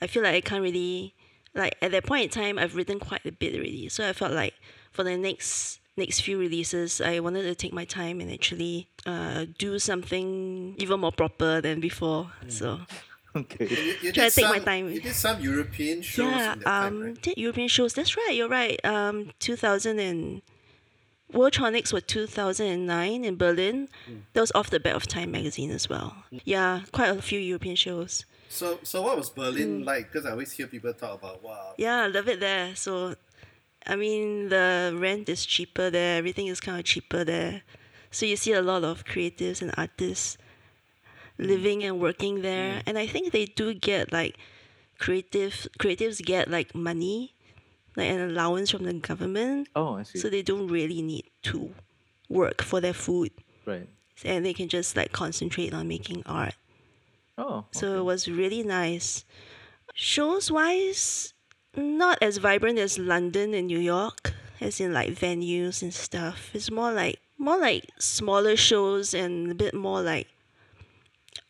I 0.00 0.06
feel 0.06 0.22
like 0.22 0.34
I 0.34 0.40
can't 0.40 0.62
really 0.62 1.14
like 1.54 1.76
at 1.82 1.90
that 1.92 2.04
point 2.06 2.24
in 2.24 2.30
time 2.30 2.58
I've 2.58 2.76
written 2.76 3.00
quite 3.00 3.24
a 3.24 3.32
bit 3.32 3.54
already. 3.54 3.88
So 3.88 4.08
I 4.08 4.12
felt 4.12 4.32
like 4.32 4.54
for 4.92 5.02
the 5.02 5.16
next 5.16 5.80
next 5.96 6.20
few 6.20 6.38
releases 6.38 7.00
I 7.00 7.20
wanted 7.20 7.42
to 7.42 7.54
take 7.54 7.72
my 7.72 7.84
time 7.84 8.20
and 8.20 8.30
actually 8.30 8.88
uh, 9.06 9.46
do 9.58 9.78
something 9.78 10.74
even 10.78 11.00
more 11.00 11.12
proper 11.12 11.60
than 11.60 11.80
before. 11.80 12.30
So 12.48 12.80
okay. 13.36 13.66
You, 13.66 13.94
you 14.02 14.12
Try 14.12 14.24
did 14.24 14.32
to 14.32 14.40
take 14.40 14.50
my 14.50 14.58
time. 14.58 14.90
You 14.90 15.00
did 15.00 15.14
some 15.14 15.40
European 15.40 16.02
shows 16.02 16.30
yeah, 16.32 16.52
in 16.52 16.58
that 16.60 16.64
time, 16.64 16.86
um, 16.86 17.02
right? 17.02 17.22
did 17.22 17.38
European 17.38 17.68
shows. 17.68 17.94
That's 17.94 18.16
right. 18.16 18.32
You're 18.34 18.48
right. 18.48 18.82
Um, 18.84 19.30
2000 19.38 19.98
and 19.98 20.42
Worldtronics 21.32 21.92
were 21.92 22.00
2009 22.00 23.24
in 23.24 23.36
Berlin. 23.36 23.88
Hmm. 24.06 24.18
That 24.32 24.40
was 24.40 24.52
off 24.54 24.70
the 24.70 24.78
back 24.80 24.94
of 24.94 25.06
Time 25.06 25.30
magazine 25.32 25.70
as 25.70 25.88
well. 25.88 26.14
Yeah, 26.44 26.82
quite 26.92 27.08
a 27.16 27.20
few 27.20 27.38
European 27.40 27.76
shows. 27.76 28.24
So, 28.48 28.78
so 28.84 29.02
what 29.02 29.16
was 29.16 29.28
Berlin 29.30 29.82
Mm. 29.82 29.86
like? 29.86 30.12
Because 30.12 30.24
I 30.24 30.30
always 30.30 30.52
hear 30.52 30.66
people 30.68 30.92
talk 30.94 31.14
about 31.20 31.42
wow. 31.42 31.74
Yeah, 31.76 32.04
I 32.04 32.06
love 32.06 32.28
it 32.28 32.38
there. 32.40 32.76
So, 32.76 33.16
I 33.86 33.96
mean, 33.96 34.48
the 34.50 34.94
rent 34.96 35.28
is 35.28 35.44
cheaper 35.44 35.90
there. 35.90 36.18
Everything 36.18 36.46
is 36.46 36.60
kind 36.60 36.78
of 36.78 36.84
cheaper 36.84 37.24
there. 37.24 37.62
So 38.12 38.24
you 38.24 38.36
see 38.36 38.52
a 38.52 38.62
lot 38.62 38.84
of 38.84 39.04
creatives 39.04 39.60
and 39.62 39.74
artists 39.76 40.38
living 41.38 41.82
and 41.84 42.00
working 42.00 42.40
there, 42.42 42.82
and 42.86 42.96
I 42.96 43.06
think 43.06 43.32
they 43.32 43.44
do 43.46 43.74
get 43.74 44.12
like 44.12 44.38
creative 44.98 45.66
creatives 45.78 46.24
get 46.24 46.48
like 46.48 46.74
money, 46.74 47.34
like 47.96 48.10
an 48.10 48.20
allowance 48.20 48.70
from 48.70 48.84
the 48.84 48.92
government, 48.94 49.68
Oh 49.74 49.94
I 49.96 50.02
see. 50.04 50.18
so 50.18 50.28
they 50.28 50.42
don't 50.42 50.68
really 50.68 51.02
need 51.02 51.24
to 51.44 51.74
work 52.28 52.62
for 52.62 52.80
their 52.80 52.92
food, 52.94 53.30
right. 53.64 53.88
and 54.24 54.44
they 54.44 54.52
can 54.54 54.68
just 54.68 54.96
like 54.96 55.12
concentrate 55.12 55.72
on 55.72 55.88
making 55.88 56.22
art. 56.26 56.54
Oh 57.38 57.66
So 57.72 57.98
it 58.00 58.04
was 58.04 58.28
really 58.28 58.62
nice. 58.62 59.24
Shows 59.94 60.50
wise, 60.50 61.32
not 61.76 62.18
as 62.20 62.36
vibrant 62.38 62.78
as 62.78 62.98
London 62.98 63.54
and 63.54 63.66
New 63.66 63.78
York, 63.78 64.34
as 64.60 64.80
in 64.80 64.92
like 64.92 65.10
venues 65.12 65.82
and 65.82 65.92
stuff. 65.92 66.50
It's 66.54 66.70
more 66.70 66.92
like 66.92 67.20
more 67.38 67.58
like 67.58 67.90
smaller 67.98 68.56
shows 68.56 69.12
and 69.14 69.50
a 69.50 69.54
bit 69.54 69.74
more 69.74 70.00
like 70.02 70.28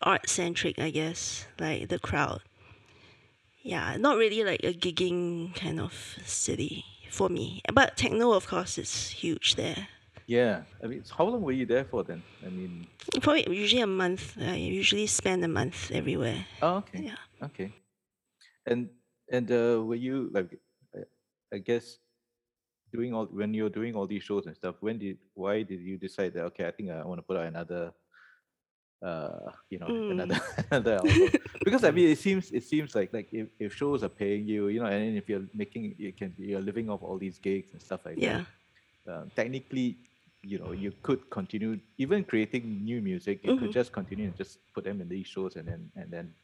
art 0.03 0.29
centric, 0.29 0.79
I 0.79 0.91
guess. 0.91 1.47
Like 1.59 1.89
the 1.89 1.99
crowd. 1.99 2.43
Yeah, 3.67 3.97
not 3.99 4.17
really 4.17 4.45
like 4.45 4.63
a 4.63 4.73
gigging 4.73 5.55
kind 5.55 5.81
of 5.81 5.93
city 6.25 6.85
for 7.11 7.29
me. 7.29 7.63
But 7.75 7.97
techno, 7.97 8.33
of 8.33 8.47
course, 8.47 8.79
is 8.79 9.09
huge 9.11 9.57
there. 9.57 9.89
Yeah. 10.27 10.63
I 10.83 10.87
mean 10.87 11.03
how 11.17 11.25
long 11.27 11.43
were 11.43 11.53
you 11.61 11.67
there 11.67 11.85
for 11.85 12.03
then? 12.03 12.23
I 12.47 12.51
mean 12.51 12.87
Probably 13.23 13.47
usually 13.51 13.83
a 13.83 13.87
month. 13.87 14.37
I 14.41 14.57
usually 14.57 15.07
spend 15.07 15.45
a 15.45 15.49
month 15.49 15.91
everywhere. 15.91 16.47
Oh, 16.63 16.77
okay. 16.83 17.01
Yeah. 17.11 17.21
Okay. 17.43 17.73
And 18.67 18.91
and 19.31 19.51
uh, 19.51 19.83
were 19.83 19.99
you 20.09 20.31
like, 20.33 20.59
I- 20.95 21.11
I 21.57 21.59
guess, 21.59 21.99
doing 22.93 23.15
all 23.15 23.27
when 23.27 23.55
you're 23.55 23.71
doing 23.71 23.95
all 23.95 24.07
these 24.07 24.23
shows 24.23 24.47
and 24.47 24.55
stuff? 24.57 24.77
When 24.81 24.99
did 24.99 25.19
why 25.35 25.63
did 25.63 25.81
you 25.81 25.97
decide 25.99 26.35
that 26.35 26.45
okay, 26.55 26.67
I 26.67 26.73
think 26.73 26.91
I 26.91 27.05
want 27.05 27.19
to 27.19 27.23
put 27.23 27.37
out 27.37 27.47
another, 27.47 27.93
uh, 29.03 29.51
you 29.71 29.79
know, 29.79 29.89
Mm. 29.89 30.11
another 30.11 30.39
another 30.71 30.95
album? 31.05 31.33
Because 31.65 31.85
I 31.85 31.91
mean, 31.91 32.09
it 32.11 32.19
seems 32.19 32.51
it 32.53 32.65
seems 32.65 32.95
like 32.95 33.13
like 33.13 33.29
if, 33.33 33.49
if 33.59 33.75
shows 33.75 34.03
are 34.03 34.09
paying 34.09 34.47
you, 34.47 34.69
you 34.69 34.81
know, 34.81 34.87
and 34.87 35.17
if 35.17 35.29
you're 35.29 35.47
making 35.55 35.95
you 35.99 36.13
can 36.13 36.35
you're 36.39 36.61
living 36.61 36.89
off 36.91 37.03
all 37.03 37.19
these 37.19 37.39
gigs 37.39 37.73
and 37.73 37.81
stuff 37.83 38.01
like 38.05 38.17
Yeah. 38.17 38.43
that. 39.07 39.13
Uh, 39.13 39.25
technically, 39.37 39.97
you 40.43 40.59
know, 40.59 40.73
you 40.73 40.93
could 41.03 41.29
continue 41.31 41.79
even 41.99 42.25
creating 42.25 42.83
new 42.85 43.01
music. 43.01 43.41
You 43.45 43.53
could 43.53 43.71
Mhm. 43.71 43.73
just 43.73 43.93
continue 43.93 44.27
and 44.27 44.37
just 44.37 44.59
put 44.75 44.85
them 44.85 45.01
in 45.01 45.09
these 45.09 45.27
shows 45.27 45.57
and 45.57 45.67
then 45.69 45.91
and 45.97 46.11
then 46.11 46.35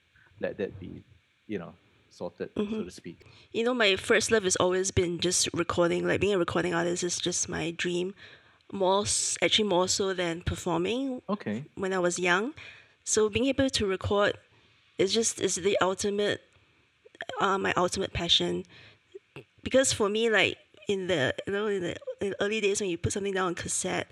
let 0.40 0.58
that 0.58 0.78
be, 0.78 1.04
you 1.46 1.58
know, 1.58 1.74
sorted, 2.10 2.50
so 2.54 2.62
Mhm. 2.62 2.84
to 2.84 2.90
speak. 2.90 3.24
you 3.52 3.64
know, 3.64 3.74
my 3.74 3.96
first 3.96 4.30
love 4.30 4.44
has 4.44 4.56
always 4.56 4.90
been 4.90 5.18
just 5.18 5.48
recording. 5.54 6.06
Like 6.06 6.20
being 6.20 6.34
a 6.34 6.38
recording 6.38 6.74
artist 6.74 7.02
is 7.04 7.18
just 7.18 7.48
my 7.48 7.70
dream. 7.72 8.14
More, 8.72 9.04
actually, 9.42 9.68
more 9.68 9.86
so 9.86 10.14
than 10.14 10.40
performing 10.40 11.20
Okay. 11.28 11.64
when 11.74 11.92
I 11.92 11.98
was 11.98 12.18
young. 12.18 12.54
So 13.04 13.28
being 13.28 13.46
able 13.46 13.68
to 13.70 13.86
record 13.86 14.38
is 14.98 15.12
just 15.12 15.40
is 15.40 15.56
the 15.56 15.76
ultimate, 15.80 16.40
uh, 17.40 17.58
my 17.58 17.72
ultimate 17.76 18.12
passion. 18.12 18.64
Because 19.62 19.92
for 19.92 20.08
me, 20.08 20.30
like 20.30 20.56
in 20.88 21.06
the 21.06 21.34
you 21.46 21.52
know 21.52 21.66
in 21.66 21.82
the, 21.82 21.96
in 22.20 22.30
the 22.30 22.42
early 22.42 22.60
days 22.60 22.80
when 22.80 22.90
you 22.90 22.96
put 22.98 23.12
something 23.12 23.34
down 23.34 23.48
on 23.48 23.54
cassette, 23.54 24.08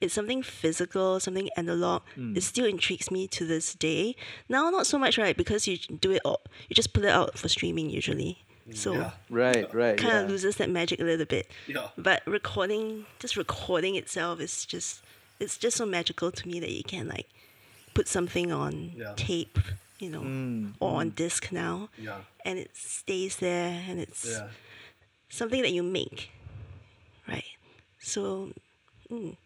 it's 0.00 0.14
something 0.14 0.42
physical, 0.42 1.18
something 1.20 1.48
analog. 1.56 2.02
It 2.16 2.42
still 2.42 2.66
intrigues 2.66 3.10
me 3.10 3.26
to 3.28 3.44
this 3.44 3.74
day. 3.74 4.14
Now, 4.48 4.70
not 4.70 4.86
so 4.86 4.98
much, 4.98 5.18
right? 5.18 5.36
Because 5.36 5.66
you 5.66 5.76
do 5.78 6.12
it 6.12 6.22
all, 6.24 6.40
you 6.68 6.74
just 6.74 6.92
put 6.92 7.04
it 7.04 7.10
out 7.10 7.36
for 7.38 7.48
streaming 7.48 7.90
usually. 7.90 8.38
So 8.72 8.94
Yeah. 8.94 9.10
Right, 9.28 9.72
right. 9.74 9.98
kind 9.98 10.12
yeah. 10.14 10.20
of 10.22 10.30
loses 10.30 10.56
that 10.56 10.70
magic 10.70 11.00
a 11.00 11.04
little 11.04 11.26
bit. 11.26 11.50
Yeah. 11.66 11.88
But 11.98 12.22
recording, 12.26 13.04
just 13.18 13.36
recording 13.36 13.96
itself 13.96 14.40
is 14.40 14.64
just, 14.64 15.02
it's 15.38 15.58
just 15.58 15.76
so 15.76 15.84
magical 15.84 16.30
to 16.32 16.48
me 16.48 16.60
that 16.60 16.70
you 16.70 16.82
can 16.82 17.08
like 17.08 17.28
put 17.92 18.08
something 18.08 18.50
on 18.52 18.92
Yeah. 18.96 19.12
tape, 19.16 19.58
you 19.98 20.08
know, 20.08 20.22
Mm, 20.22 20.74
or 20.80 21.00
on 21.00 21.10
disc 21.10 21.52
now, 21.52 21.90
Yeah. 21.98 22.20
and 22.44 22.58
it 22.58 22.70
stays 22.74 23.36
there, 23.36 23.84
and 23.88 24.00
it's 24.00 24.24
Yeah. 24.24 24.48
something 25.28 25.60
that 25.62 25.72
you 25.72 25.82
make, 25.82 26.30
right? 27.28 27.44
So, 28.00 28.52
mm, 29.10 29.36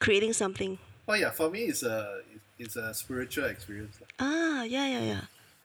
creating 0.00 0.32
something. 0.34 0.78
Well, 1.06 1.16
yeah. 1.18 1.30
For 1.30 1.50
me, 1.50 1.64
it's 1.64 1.82
a 1.82 2.22
it's 2.58 2.76
a 2.76 2.92
spiritual 2.94 3.44
experience. 3.46 3.98
Ah, 4.18 4.62
yeah, 4.64 4.86
yeah, 4.88 5.02
yeah. 5.02 5.20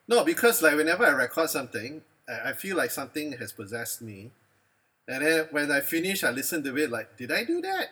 No, 0.08 0.24
because 0.24 0.62
like 0.62 0.76
whenever 0.76 1.06
I 1.06 1.12
record 1.12 1.50
something, 1.50 2.02
I, 2.28 2.50
I 2.50 2.54
feel 2.54 2.76
like 2.78 2.92
something 2.92 3.34
has 3.34 3.52
possessed 3.52 4.02
me. 4.02 4.32
And 5.08 5.26
then 5.26 5.48
when 5.52 5.72
I 5.72 5.82
finish, 5.82 6.24
I 6.24 6.32
listen 6.32 6.64
to 6.64 6.76
it 6.78 6.90
like, 6.90 7.18
did 7.18 7.32
I 7.32 7.44
do 7.44 7.62
that? 7.62 7.90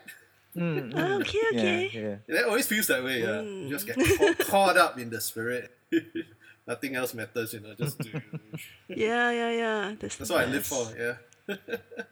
Mm, 0.56 0.92
mm. 0.94 1.22
okay, 1.22 1.40
okay. 1.54 1.90
Yeah, 1.94 2.00
yeah. 2.02 2.16
And 2.28 2.38
it 2.38 2.46
always 2.46 2.68
feels 2.68 2.88
that 2.88 3.04
way. 3.04 3.22
Yeah, 3.22 3.42
Mm. 3.42 3.64
you 3.64 3.70
just 3.70 3.86
get 3.88 3.98
caught, 3.98 4.40
caught 4.48 4.78
up 4.78 5.00
in 5.00 5.10
the 5.10 5.20
spirit. 5.22 5.72
Nothing 6.68 6.96
else 6.96 7.14
matters, 7.14 7.54
you 7.54 7.60
know. 7.60 7.74
Just 7.76 8.00
do. 8.00 8.10
Yeah, 8.88 9.32
yeah, 9.32 9.52
yeah. 9.52 9.96
That's, 10.00 10.16
That's 10.16 10.30
the 10.30 10.36
what 10.36 10.48
I 10.48 10.52
live 10.52 10.66
for. 10.66 10.88
Yeah. 10.98 11.16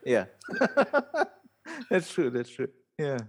Yeah, 0.03 0.25
that's 1.89 2.11
true. 2.11 2.29
That's 2.29 2.49
true. 2.49 2.67
Yeah, 2.97 3.19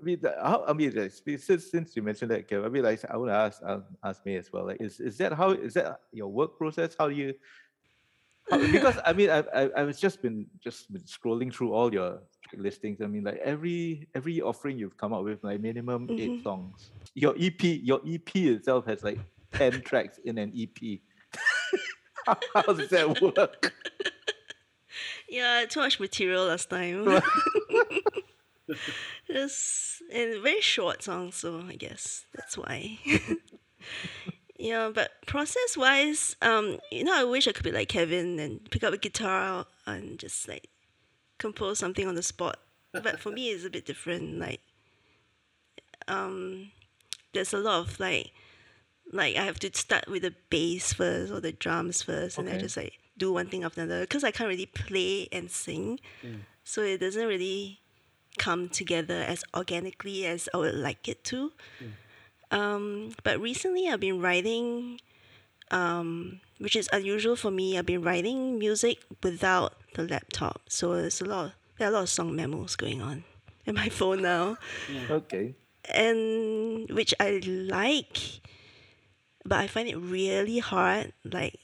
I 0.00 0.02
mean, 0.02 0.20
how, 0.42 0.64
I 0.66 0.72
mean, 0.72 0.92
like, 0.96 1.12
since 1.38 1.70
since 1.70 1.94
you 1.94 2.02
mentioned 2.02 2.30
that, 2.30 2.48
Kev, 2.48 2.64
I 2.64 2.68
mean, 2.68 2.82
like, 2.82 3.04
I 3.08 3.16
want 3.16 3.30
to 3.30 3.34
ask 3.34 3.62
um, 3.64 3.84
ask 4.02 4.24
me 4.26 4.36
as 4.36 4.52
well. 4.52 4.66
Like, 4.66 4.80
is 4.80 4.98
is 5.00 5.18
that 5.18 5.32
how 5.32 5.50
is 5.50 5.74
that 5.74 6.00
your 6.12 6.28
work 6.28 6.58
process? 6.58 6.96
How 6.98 7.08
do 7.08 7.14
you? 7.14 7.34
How, 8.50 8.58
because 8.72 8.98
I 9.04 9.12
mean, 9.12 9.30
I, 9.30 9.38
I 9.54 9.70
I 9.78 9.82
was 9.84 9.98
just 9.98 10.20
been 10.22 10.46
just 10.62 10.92
been 10.92 11.02
scrolling 11.02 11.52
through 11.54 11.72
all 11.72 11.92
your 11.92 12.20
listings. 12.56 13.00
I 13.00 13.06
mean, 13.06 13.24
like 13.24 13.40
every 13.42 14.08
every 14.14 14.40
offering 14.42 14.78
you've 14.78 14.96
come 14.96 15.12
up 15.12 15.24
with, 15.24 15.42
like 15.42 15.60
minimum 15.60 16.08
eight 16.18 16.30
Mhm. 16.30 16.42
songs. 16.42 16.90
Your 17.14 17.34
EP, 17.38 17.62
your 17.62 18.00
EP 18.06 18.36
itself 18.36 18.86
has 18.86 19.02
like 19.02 19.18
ten 19.52 19.80
tracks 19.82 20.18
in 20.24 20.38
an 20.38 20.52
EP. 20.54 21.00
how, 22.26 22.36
how 22.54 22.62
does 22.74 22.88
that 22.90 23.20
work? 23.22 23.72
Yeah, 25.28 25.64
too 25.68 25.80
much 25.80 25.98
material 25.98 26.46
last 26.46 26.68
time. 26.70 27.06
Just 29.26 30.02
and 30.12 30.42
very 30.42 30.60
short 30.60 31.02
songs, 31.02 31.34
so 31.36 31.62
I 31.66 31.76
guess 31.76 32.26
that's 32.34 32.56
why. 32.58 32.98
Yeah, 34.64 34.90
but 34.94 35.10
process 35.26 35.76
wise, 35.76 36.36
um, 36.40 36.78
you 36.90 37.04
know, 37.04 37.14
I 37.14 37.24
wish 37.24 37.46
I 37.46 37.52
could 37.52 37.64
be 37.64 37.70
like 37.70 37.88
Kevin 37.90 38.38
and 38.38 38.64
pick 38.70 38.82
up 38.82 38.94
a 38.94 38.96
guitar 38.96 39.66
and 39.86 40.18
just 40.18 40.48
like 40.48 40.68
compose 41.36 41.78
something 41.78 42.08
on 42.08 42.14
the 42.14 42.22
spot. 42.22 42.58
But 42.92 43.20
for 43.20 43.30
me, 43.30 43.50
it's 43.50 43.66
a 43.66 43.70
bit 43.70 43.84
different. 43.84 44.38
Like, 44.38 44.62
um, 46.08 46.70
there's 47.34 47.52
a 47.52 47.58
lot 47.58 47.80
of 47.80 48.00
like, 48.00 48.30
like 49.12 49.36
I 49.36 49.44
have 49.44 49.58
to 49.60 49.70
start 49.74 50.08
with 50.08 50.22
the 50.22 50.34
bass 50.48 50.94
first 50.94 51.30
or 51.30 51.40
the 51.40 51.52
drums 51.52 52.00
first, 52.00 52.38
and 52.38 52.48
I 52.48 52.52
just 52.56 52.78
like 52.78 52.94
do 53.18 53.34
one 53.34 53.48
thing 53.48 53.64
after 53.64 53.82
another 53.82 54.00
because 54.02 54.24
I 54.24 54.30
can't 54.30 54.48
really 54.48 54.64
play 54.66 55.28
and 55.30 55.50
sing, 55.50 56.00
so 56.64 56.80
it 56.80 57.00
doesn't 57.00 57.26
really 57.26 57.80
come 58.38 58.70
together 58.70 59.20
as 59.28 59.44
organically 59.54 60.24
as 60.24 60.48
I 60.54 60.56
would 60.56 60.74
like 60.74 61.06
it 61.06 61.22
to. 61.24 61.52
Um, 62.54 63.10
but 63.24 63.40
recently, 63.40 63.88
I've 63.88 64.00
been 64.00 64.20
writing, 64.20 65.00
um, 65.70 66.40
which 66.58 66.76
is 66.76 66.88
unusual 66.92 67.36
for 67.36 67.50
me. 67.50 67.76
I've 67.78 67.86
been 67.86 68.02
writing 68.02 68.58
music 68.58 68.98
without 69.22 69.74
the 69.94 70.04
laptop, 70.04 70.62
so 70.68 70.94
there's 70.94 71.20
a 71.20 71.24
lot. 71.24 71.52
there 71.78 71.88
are 71.88 71.90
a 71.90 71.94
lot 71.94 72.02
of 72.04 72.08
song 72.08 72.36
memos 72.36 72.76
going 72.76 73.02
on 73.02 73.24
in 73.66 73.74
my 73.74 73.88
phone 73.88 74.22
now 74.22 74.56
Okay. 75.10 75.54
and 75.92 76.88
which 76.90 77.12
I 77.18 77.40
like, 77.44 78.18
but 79.44 79.58
I 79.58 79.66
find 79.66 79.88
it 79.88 79.96
really 79.96 80.58
hard, 80.60 81.12
like 81.24 81.58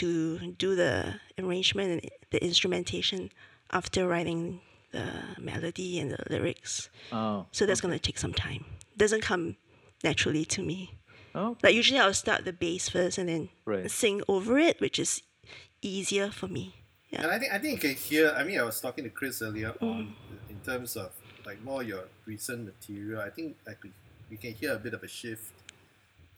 to 0.00 0.38
do 0.56 0.74
the 0.74 1.20
arrangement 1.38 1.88
and 2.02 2.10
the 2.30 2.42
instrumentation 2.44 3.30
after 3.72 4.06
writing 4.08 4.60
the 4.92 5.04
melody 5.38 5.98
and 6.00 6.12
the 6.12 6.22
lyrics. 6.30 6.88
Oh. 7.12 7.46
So 7.52 7.66
that's 7.66 7.80
gonna 7.80 7.98
take 7.98 8.18
some 8.18 8.32
time. 8.32 8.64
Doesn't 8.96 9.22
come 9.22 9.56
naturally 10.04 10.44
to 10.46 10.62
me. 10.62 10.94
Oh. 11.34 11.56
Like 11.62 11.74
usually 11.74 12.00
I'll 12.00 12.14
start 12.14 12.44
the 12.44 12.52
bass 12.52 12.88
first 12.88 13.18
and 13.18 13.28
then 13.28 13.48
Right. 13.64 13.90
sing 13.90 14.22
over 14.28 14.58
it, 14.58 14.80
which 14.80 14.98
is 14.98 15.22
easier 15.82 16.30
for 16.30 16.48
me. 16.48 16.74
Yeah. 17.10 17.22
And 17.22 17.30
I 17.32 17.38
think 17.38 17.52
I 17.52 17.58
think 17.58 17.82
you 17.82 17.88
can 17.88 17.96
hear. 17.96 18.34
I 18.36 18.42
mean, 18.44 18.58
I 18.58 18.62
was 18.62 18.80
talking 18.80 19.04
to 19.04 19.10
Chris 19.10 19.42
earlier 19.42 19.72
Mm. 19.80 19.82
on 19.82 20.14
in 20.48 20.58
terms 20.64 20.96
of 20.96 21.10
like 21.46 21.62
more 21.62 21.82
your 21.82 22.04
recent 22.26 22.66
material. 22.66 23.20
I 23.20 23.30
think 23.30 23.56
like 23.66 23.82
we, 23.82 23.90
we 24.30 24.36
can 24.36 24.52
hear 24.54 24.74
a 24.74 24.78
bit 24.78 24.94
of 24.94 25.02
a 25.02 25.08
shift. 25.08 25.52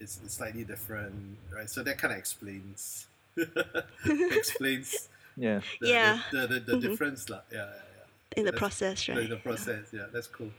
It's, 0.00 0.18
it's 0.24 0.34
slightly 0.34 0.64
different, 0.64 1.38
right? 1.54 1.68
So 1.70 1.82
that 1.84 1.96
kind 1.98 2.12
of 2.12 2.18
explains 2.18 3.06
explains 4.04 5.08
Yeah. 5.36 5.60
the, 5.80 5.88
Yeah. 5.88 6.20
the, 6.32 6.40
the, 6.46 6.60
the, 6.60 6.60
the 6.60 6.88
difference, 6.88 7.28
lah. 7.30 7.40
Yeah, 7.50 7.58
yeah, 7.58 7.64
yeah 7.72 8.38
In 8.38 8.44
the 8.44 8.50
That's- 8.52 8.58
process, 8.58 9.08
yeah. 9.08 9.14
right? 9.16 9.28
The, 9.28 9.34
the 9.36 9.40
process, 9.40 9.84
yeah, 9.92 10.06
that's 10.12 10.26
cool. 10.26 10.50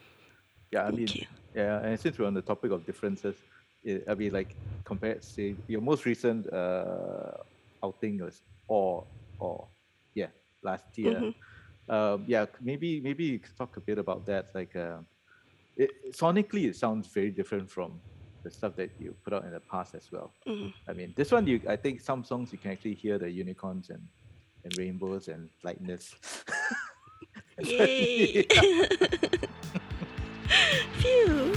Yeah. 0.73 0.87
I 0.87 0.91
mean, 0.91 1.07
you. 1.07 1.25
yeah. 1.55 1.79
And 1.79 1.99
since 1.99 2.17
we're 2.17 2.27
on 2.27 2.33
the 2.33 2.41
topic 2.41 2.71
of 2.71 2.85
differences, 2.85 3.35
it, 3.83 4.03
I 4.07 4.13
mean, 4.15 4.33
like 4.33 4.55
compared, 4.83 5.23
say, 5.23 5.55
your 5.67 5.81
most 5.81 6.05
recent 6.05 6.51
uh, 6.51 7.37
outing 7.83 8.23
was 8.23 8.41
or 8.67 9.05
or 9.39 9.67
yeah 10.15 10.27
last 10.63 10.85
year. 10.97 11.19
Mm-hmm. 11.19 11.91
Um, 11.93 12.25
yeah. 12.27 12.45
Maybe 12.61 12.99
maybe 13.01 13.23
you 13.25 13.39
could 13.39 13.55
talk 13.57 13.77
a 13.77 13.81
bit 13.81 13.97
about 13.97 14.25
that. 14.25 14.49
Like, 14.53 14.75
uh, 14.75 14.99
it, 15.77 15.91
sonically, 16.11 16.65
it 16.65 16.75
sounds 16.75 17.07
very 17.07 17.31
different 17.31 17.69
from 17.69 17.99
the 18.43 18.51
stuff 18.51 18.75
that 18.75 18.89
you 18.99 19.15
put 19.23 19.33
out 19.33 19.45
in 19.45 19.51
the 19.51 19.59
past 19.59 19.95
as 19.95 20.11
well. 20.11 20.33
Mhm. 20.47 20.73
I 20.87 20.93
mean, 20.93 21.13
this 21.15 21.31
one, 21.31 21.47
you 21.47 21.61
I 21.67 21.75
think 21.75 22.01
some 22.01 22.23
songs 22.23 22.51
you 22.51 22.57
can 22.57 22.71
actually 22.71 22.95
hear 22.95 23.17
the 23.17 23.29
unicorns 23.29 23.89
and, 23.89 24.05
and 24.63 24.77
rainbows 24.77 25.27
and 25.29 25.49
lightness. 25.63 26.15
Yay! 27.63 28.45
Phew. 30.99 31.55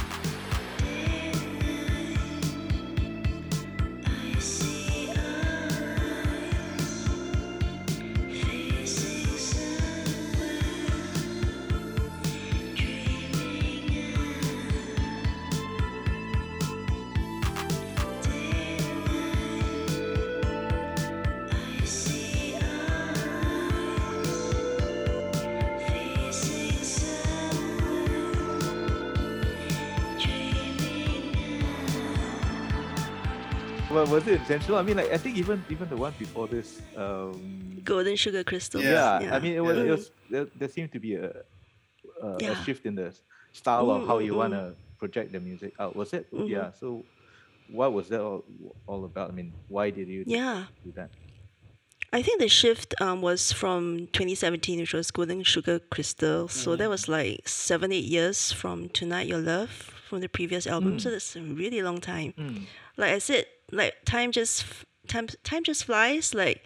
Well, 34.06 34.14
was 34.20 34.26
it 34.28 34.40
intentional? 34.40 34.78
I 34.78 34.82
mean, 34.82 34.96
like 34.96 35.12
I 35.12 35.18
think 35.18 35.36
even 35.36 35.64
even 35.70 35.88
the 35.88 35.96
one 35.96 36.14
before 36.18 36.46
this. 36.48 36.80
Um, 36.96 37.80
Golden 37.84 38.16
sugar 38.16 38.42
crystal. 38.44 38.80
yeah, 38.82 39.30
I 39.32 39.38
mean, 39.38 39.52
it 39.54 39.60
was, 39.64 39.76
Yeah. 39.76 39.84
it 39.84 39.90
was 39.90 40.10
there, 40.30 40.46
there 40.58 40.68
seemed 40.68 40.92
to 40.92 41.00
be 41.00 41.14
a 41.14 41.30
a, 42.22 42.36
Yeah. 42.40 42.52
a 42.52 42.64
shift 42.64 42.86
in 42.86 42.94
the 42.94 43.12
style 43.52 43.90
of 43.90 44.06
how 44.06 44.18
Mm, 44.18 44.24
you 44.26 44.32
mm, 44.32 44.36
want 44.36 44.52
to 44.54 44.74
project 44.98 45.32
the 45.32 45.40
music 45.40 45.72
out. 45.78 45.94
Was 45.94 46.12
it? 46.12 46.24
Mhm. 46.32 46.48
Yeah. 46.48 46.72
So, 46.72 47.04
what 47.68 47.92
was 47.92 48.08
that 48.08 48.20
all, 48.20 48.44
all 48.86 49.04
about? 49.04 49.30
I 49.30 49.34
mean, 49.34 49.52
why 49.68 49.90
did 49.90 50.08
you 50.08 50.24
yeah. 50.26 50.64
do 50.84 50.92
that? 50.96 51.10
I 52.12 52.22
think 52.22 52.40
the 52.40 52.48
shift 52.48 52.94
um, 53.00 53.20
was 53.20 53.52
from 53.52 54.06
2017, 54.12 54.78
which 54.80 54.94
was 54.94 55.10
Golden 55.10 55.42
Sugar 55.42 55.78
Crystal. 55.80 56.48
So 56.48 56.76
that 56.76 56.88
was 56.88 57.08
like 57.08 57.46
seven, 57.48 57.92
eight 57.92 58.04
years 58.04 58.52
from 58.52 58.88
Tonight 58.88 59.26
Your 59.26 59.40
Love 59.40 59.70
from 60.08 60.20
the 60.20 60.28
previous 60.28 60.66
album. 60.66 60.98
So 61.00 61.10
that's 61.10 61.34
a 61.36 61.42
really 61.42 61.82
long 61.82 62.00
time. 62.00 62.32
Mm. 62.38 62.62
Like 62.96 63.10
I 63.12 63.18
said, 63.18 63.44
like 63.72 63.94
time 64.04 64.32
just 64.32 64.64
time 65.08 65.26
time 65.42 65.64
just 65.64 65.84
flies. 65.84 66.34
Like 66.34 66.62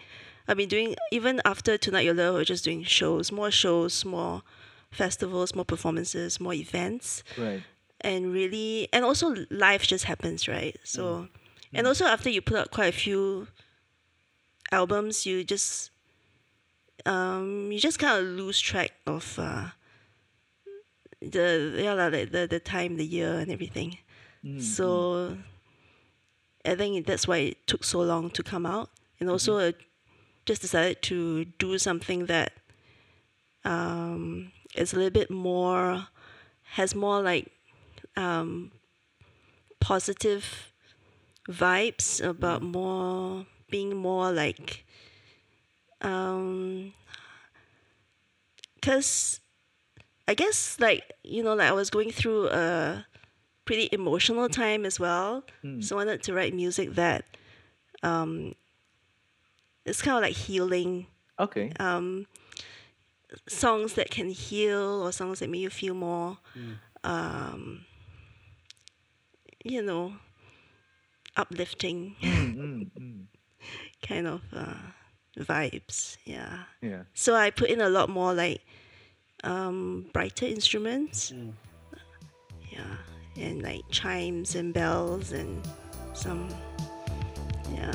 I've 0.49 0.57
been 0.57 0.69
doing 0.69 0.97
even 1.13 1.41
after 1.45 1.79
Tonight 1.79 2.05
Your 2.05 2.15
Love, 2.15 2.35
we're 2.35 2.45
just 2.45 2.65
doing 2.65 2.83
shows, 2.83 3.31
more 3.33 3.51
shows, 3.51 4.05
more 4.05 4.43
festivals, 4.91 5.55
more 5.55 5.65
performances, 5.65 6.41
more 6.41 6.55
events. 6.55 7.23
Right. 7.39 7.63
and 8.03 8.33
really 8.33 8.89
and 8.93 9.05
also 9.05 9.35
life 9.51 9.87
just 9.87 10.05
happens 10.05 10.49
right? 10.49 10.77
So 10.85 11.29
and 11.75 11.87
also 11.87 12.07
after 12.07 12.31
you 12.31 12.41
put 12.41 12.59
out 12.59 12.71
quite 12.71 12.89
a 12.89 12.97
few 12.97 13.47
albums 14.73 15.27
you 15.27 15.43
just 15.45 15.91
um 17.07 17.71
you 17.73 17.79
just 17.81 17.99
kind 17.99 18.19
of 18.19 18.25
lose 18.25 18.61
track 18.61 18.93
of 19.07 19.39
uh 19.39 19.69
the 21.21 21.79
yeah 21.83 21.93
like 21.93 22.31
the 22.33 22.47
the 22.47 22.61
time 22.61 22.97
the 22.97 23.05
year 23.07 23.39
and 23.39 23.51
everything. 23.51 23.99
Mm, 24.45 24.61
so 24.63 25.37
i 26.65 26.75
think 26.75 27.07
that's 27.07 27.27
why 27.29 27.39
it 27.39 27.67
took 27.67 27.85
so 27.85 28.01
long 28.01 28.31
to 28.31 28.43
come 28.43 28.67
out. 28.67 28.91
And 29.21 29.29
also 29.29 29.59
uh, 29.59 29.73
just 30.47 30.63
decided 30.63 31.03
to 31.03 31.45
do 31.59 31.79
something 31.79 32.27
that 32.27 32.53
um 33.65 34.53
is 34.75 34.93
a 34.93 34.97
little 34.97 35.11
bit 35.11 35.31
more 35.31 36.09
has 36.73 36.95
more 36.95 37.21
like 37.23 37.51
um 38.17 38.71
positive 39.81 40.73
vibes 41.49 42.23
about 42.25 42.63
more 42.63 43.47
being 43.71 43.97
more 43.97 44.33
like 44.33 44.85
um 46.03 46.93
because 48.75 49.41
i 50.29 50.35
guess 50.35 50.79
like 50.81 51.13
you 51.23 51.43
know 51.43 51.55
like 51.55 51.69
i 51.69 51.73
was 51.73 51.91
going 51.91 52.11
through 52.11 52.49
a 52.49 53.07
pretty 53.71 53.89
emotional 53.93 54.49
time 54.49 54.85
as 54.85 54.99
well. 54.99 55.45
So 55.81 55.95
I 55.97 55.99
wanted 56.05 56.25
to 56.25 56.35
write 56.35 56.53
music 56.53 56.95
that 56.97 57.25
um, 58.03 58.57
it's 59.85 60.03
kind 60.03 60.17
of 60.17 60.23
like 60.23 60.35
healing 60.37 61.07
Okay. 61.39 61.71
um, 61.79 62.27
songs 63.47 63.95
that 63.95 64.11
can 64.11 64.29
heal 64.31 65.03
or 65.05 65.13
songs 65.13 65.39
that 65.39 65.49
make 65.51 65.61
you 65.61 65.71
feel 65.71 65.95
more, 65.95 66.39
um, 67.05 67.85
you 69.65 69.83
know, 69.83 70.15
uplifting 71.37 72.17
Mm, 72.21 72.57
mm, 72.57 72.91
mm. 72.99 73.25
kind 74.03 74.27
of 74.27 74.43
uh, 74.53 74.75
vibes. 75.39 76.17
Yeah. 76.25 76.65
Yeah. 76.83 77.03
So 77.15 77.37
I 77.37 77.51
put 77.51 77.71
in 77.71 77.81
a 77.81 77.89
lot 77.89 78.09
more 78.11 78.35
like 78.35 78.63
um, 79.45 80.11
brighter 80.13 80.47
instruments. 80.47 81.33
Yeah. 82.73 82.97
And 83.41 83.63
like 83.63 83.85
chimes 83.89 84.55
and 84.55 84.75
bells 84.75 85.33
and 85.33 85.61
some, 86.13 86.49
yeah. 87.73 87.95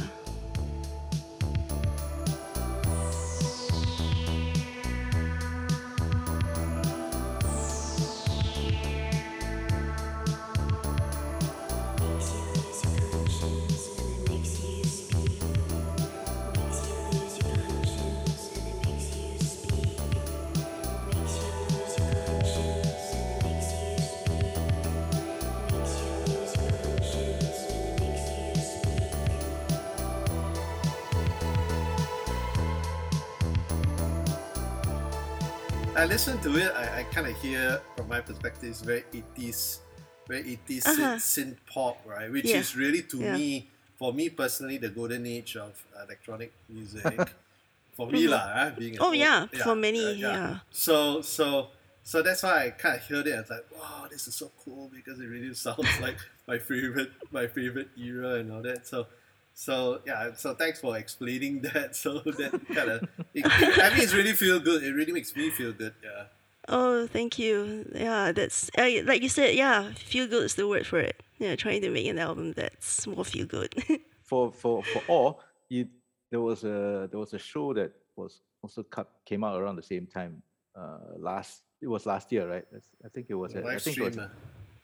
I 35.96 36.06
listen 36.06 36.38
to 36.42 36.58
it. 36.58 36.72
I, 36.76 37.00
I 37.00 37.04
kind 37.04 37.28
of 37.28 37.36
hear, 37.42 37.80
from 37.96 38.10
my 38.10 38.20
perspective, 38.22 38.70
it's 38.70 38.82
very 38.82 39.04
80s, 39.14 39.80
very 40.28 40.44
80s 40.68 40.86
Uh-huh. 40.88 41.16
synth, 41.18 41.58
pop, 41.72 42.02
right? 42.06 42.30
Which 42.32 42.46
Yeah. 42.46 42.60
is 42.60 42.76
really, 42.76 43.02
to 43.04 43.18
Yeah. 43.18 43.32
me, 43.38 43.70
for 43.98 44.12
me 44.14 44.30
personally, 44.30 44.78
the 44.78 44.90
golden 44.90 45.26
age 45.26 45.56
of 45.56 45.72
electronic 46.04 46.52
music. 46.70 47.32
for 47.96 48.08
me, 48.12 48.28
lah, 48.28 48.52
eh, 48.56 48.70
being 48.78 48.98
Oh, 49.00 49.08
old- 49.08 49.16
yeah, 49.16 49.48
for 49.64 49.76
many, 49.76 50.14
yeah. 50.16 50.60
So, 50.70 51.22
so, 51.22 51.70
so 52.04 52.22
that's 52.22 52.44
why 52.44 52.66
I 52.66 52.70
kind 52.72 52.98
of 53.00 53.04
heard 53.08 53.28
it. 53.28 53.36
I 53.36 53.40
was 53.40 53.50
like, 53.50 53.66
wow, 53.72 54.08
this 54.12 54.28
is 54.28 54.36
so 54.36 54.52
cool 54.66 54.92
because 54.94 55.20
it 55.22 55.28
really 55.28 55.54
sounds 55.56 55.98
like 56.02 56.18
my 56.46 56.60
favorite, 56.60 57.12
my 57.32 57.48
favorite 57.48 57.88
era 57.98 58.36
and 58.44 58.52
all 58.52 58.62
that. 58.64 58.86
So, 58.86 59.08
so 59.56 60.02
yeah. 60.06 60.34
So 60.36 60.54
thanks 60.54 60.80
for 60.80 60.96
explaining 60.98 61.62
that. 61.74 61.96
So 61.96 62.20
that 62.20 62.52
kind 62.74 62.90
of, 62.92 63.10
I 63.34 63.90
mean, 63.90 64.04
it's 64.04 64.14
really 64.14 64.34
feel 64.34 64.60
good. 64.60 64.84
It 64.84 64.92
really 64.92 65.12
makes 65.14 65.36
me 65.36 65.50
feel 65.50 65.74
good. 65.74 65.94
Yeah. 66.04 66.26
Oh, 66.68 67.08
thank 67.08 67.38
you. 67.40 67.86
Yeah, 67.94 68.32
that's 68.32 68.70
uh, 68.78 68.90
like 69.06 69.22
you 69.22 69.30
said. 69.30 69.56
Yeah, 69.56 69.94
feel 69.94 70.28
good 70.28 70.44
is 70.44 70.56
the 70.56 70.68
word 70.68 70.86
for 70.86 71.00
it. 71.00 71.22
Yeah, 71.40 71.56
trying 71.56 71.82
to 71.82 71.90
make 71.90 72.08
an 72.08 72.20
album 72.20 72.54
that's 72.54 73.08
more 73.08 73.26
feel 73.26 73.46
good. 73.48 73.74
For 74.26 74.52
for 74.52 74.82
for 74.82 75.04
all, 75.08 75.40
you 75.70 75.88
there 76.32 76.42
was 76.42 76.64
a 76.64 77.08
there 77.12 77.20
was 77.20 77.36
a 77.36 77.38
show 77.38 77.76
that 77.76 77.92
was 78.16 78.42
also 78.64 78.82
cut, 78.82 79.08
came 79.24 79.44
out 79.44 79.62
around 79.62 79.76
the 79.76 79.84
same 79.84 80.08
time. 80.08 80.42
Uh, 80.76 80.98
last 81.20 81.62
it 81.80 81.88
was 81.88 82.08
last 82.08 82.32
year, 82.32 82.50
right? 82.50 82.66
I 83.06 83.10
think 83.10 83.28
it 83.30 83.36
was. 83.36 83.54
At, 83.54 83.64
I 83.64 83.74
live 83.74 83.84
think 83.84 83.98
it 84.00 84.04
was. 84.04 84.14
stream. 84.14 84.30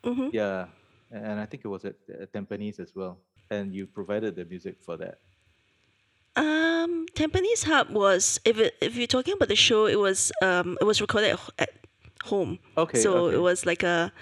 ah. 0.04 0.08
hmm 0.14 0.28
Yeah, 0.32 0.66
and 1.10 1.40
I 1.40 1.46
think 1.46 1.64
it 1.64 1.68
was 1.68 1.84
at, 1.84 1.96
at 2.20 2.32
Tampines 2.32 2.78
as 2.78 2.94
well. 2.94 3.18
And 3.52 3.74
you 3.74 3.86
provided 3.86 4.36
the 4.36 4.44
music 4.44 4.76
for 4.80 4.96
that. 4.96 5.18
Um, 6.36 7.04
Tampines 7.14 7.64
Hub 7.64 7.90
was 7.90 8.40
if 8.44 8.58
it, 8.58 8.74
if 8.80 8.96
you're 8.96 9.06
talking 9.06 9.34
about 9.34 9.48
the 9.48 9.56
show, 9.68 9.84
it 9.86 9.98
was 9.98 10.32
um 10.40 10.78
it 10.80 10.84
was 10.84 11.00
recorded 11.00 11.36
at, 11.58 11.70
home. 12.24 12.58
Okay, 12.78 12.98
So 12.98 13.26
okay. 13.26 13.36
it 13.36 13.40
was 13.40 13.66
like 13.66 13.82
a 13.82 14.12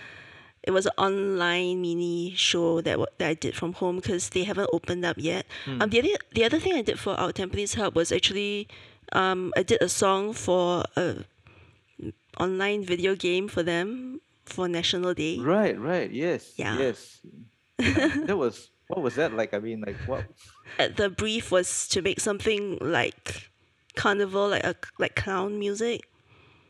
it 0.63 0.73
was 0.73 0.87
an 0.87 0.93
online 0.99 1.81
mini 1.81 2.35
show 2.35 2.81
that 2.81 2.99
that 3.19 3.29
I 3.29 3.35
did 3.35 3.55
from 3.55 3.73
home 3.75 3.97
because 3.97 4.31
they 4.31 4.43
haven't 4.45 4.71
opened 4.73 5.05
up 5.05 5.17
yet. 5.19 5.47
Hmm. 5.65 5.83
Um, 5.83 5.91
the 5.91 6.01
other 6.01 6.17
the 6.35 6.45
other 6.45 6.59
thing 6.59 6.75
I 6.75 6.83
did 6.83 6.99
for 6.99 7.15
our 7.15 7.33
Tampines 7.33 7.77
Hub 7.77 7.95
was 7.95 8.11
actually 8.11 8.67
um 9.13 9.53
I 9.57 9.63
did 9.63 9.81
a 9.81 9.89
song 9.89 10.33
for 10.33 10.85
a 10.97 11.23
online 12.39 12.83
video 12.85 13.15
game 13.15 13.47
for 13.47 13.63
them 13.63 14.21
for 14.47 14.67
National 14.67 15.15
Day. 15.15 15.39
Right, 15.39 15.79
right. 15.79 16.11
Yes. 16.11 16.53
Yeah. 16.57 16.79
Yes. 16.79 17.21
That 18.27 18.37
was 18.37 18.69
what 18.91 19.03
was 19.03 19.15
that 19.17 19.33
like? 19.33 19.55
I 19.55 19.59
mean, 19.59 19.81
like 19.87 19.97
what? 20.07 20.25
Uh, 20.79 20.89
The 20.95 21.09
brief 21.11 21.51
was 21.51 21.89
to 21.89 22.03
make 22.03 22.21
something 22.21 22.79
like 22.81 23.51
carnival, 23.97 24.49
like 24.49 24.65
a 24.65 24.75
like 24.99 25.15
clown 25.17 25.59
music 25.59 26.03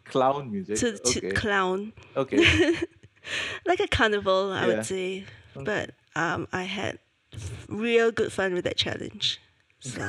Clown 0.04 0.50
music. 0.50 0.76
to 0.78 0.98
to 0.98 1.18
okay. 1.18 1.30
clown. 1.32 1.92
okay. 2.16 2.40
like 3.66 3.80
a 3.80 3.88
carnival, 3.88 4.50
I 4.52 4.60
Yeah. 4.60 4.66
would 4.68 4.86
say. 4.86 5.24
But 5.54 5.90
um, 6.16 6.46
I 6.52 6.62
had 6.64 6.98
real 7.68 8.10
good 8.10 8.32
fun 8.32 8.54
with 8.54 8.64
that 8.64 8.76
challenge. 8.76 9.40
So 9.80 10.02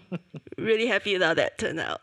really 0.58 0.86
happy 0.86 1.12
with 1.14 1.22
how 1.22 1.34
that 1.34 1.58
turned 1.58 1.80
out. 1.80 2.00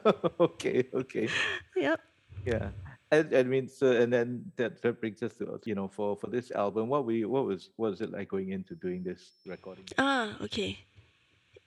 okay. 0.40 0.84
Okay. 0.94 1.28
yep. 1.76 2.00
Yeah. 2.44 2.70
And 3.10 3.34
I 3.34 3.44
mean, 3.44 3.68
so 3.68 3.92
and 3.92 4.12
then 4.12 4.50
that, 4.56 4.82
that 4.82 5.00
brings 5.00 5.22
us 5.22 5.34
to 5.34 5.60
you 5.64 5.74
know 5.74 5.88
for 5.88 6.16
for 6.16 6.26
this 6.28 6.50
album, 6.50 6.88
what 6.88 7.04
we 7.04 7.24
what 7.24 7.46
was 7.46 7.70
what 7.76 7.90
was 7.90 8.00
it 8.00 8.10
like 8.10 8.28
going 8.28 8.50
into 8.50 8.74
doing 8.74 9.04
this 9.04 9.30
recording? 9.46 9.84
Ah, 9.96 10.36
okay. 10.42 10.78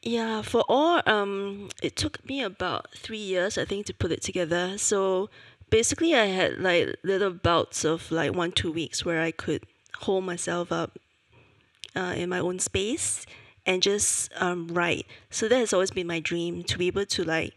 Yeah, 0.02 0.42
for 0.42 0.64
all, 0.70 1.02
um, 1.06 1.70
it 1.84 1.98
took 1.98 2.26
me 2.26 2.42
about 2.42 2.88
three 2.96 3.18
years, 3.18 3.58
I 3.58 3.66
think, 3.66 3.86
to 3.88 3.94
put 3.94 4.14
it 4.14 4.22
together. 4.22 4.78
So 4.78 5.30
basically, 5.70 6.16
I 6.16 6.26
had 6.26 6.60
like 6.60 6.96
little 7.04 7.32
bouts 7.32 7.84
of 7.84 8.12
like 8.12 8.34
one 8.34 8.52
two 8.52 8.72
weeks 8.72 9.04
where 9.04 9.22
I 9.22 9.32
could 9.32 9.64
hold 10.00 10.24
myself 10.24 10.72
up 10.72 10.98
uh, 11.96 12.14
in 12.16 12.30
my 12.30 12.40
own 12.40 12.60
space 12.60 13.26
and 13.66 13.82
just 13.82 14.32
um, 14.38 14.68
write. 14.70 15.06
So 15.30 15.48
that 15.48 15.58
has 15.58 15.74
always 15.74 15.92
been 15.92 16.08
my 16.08 16.20
dream 16.20 16.64
to 16.64 16.78
be 16.78 16.88
able 16.88 17.06
to 17.06 17.24
like, 17.24 17.54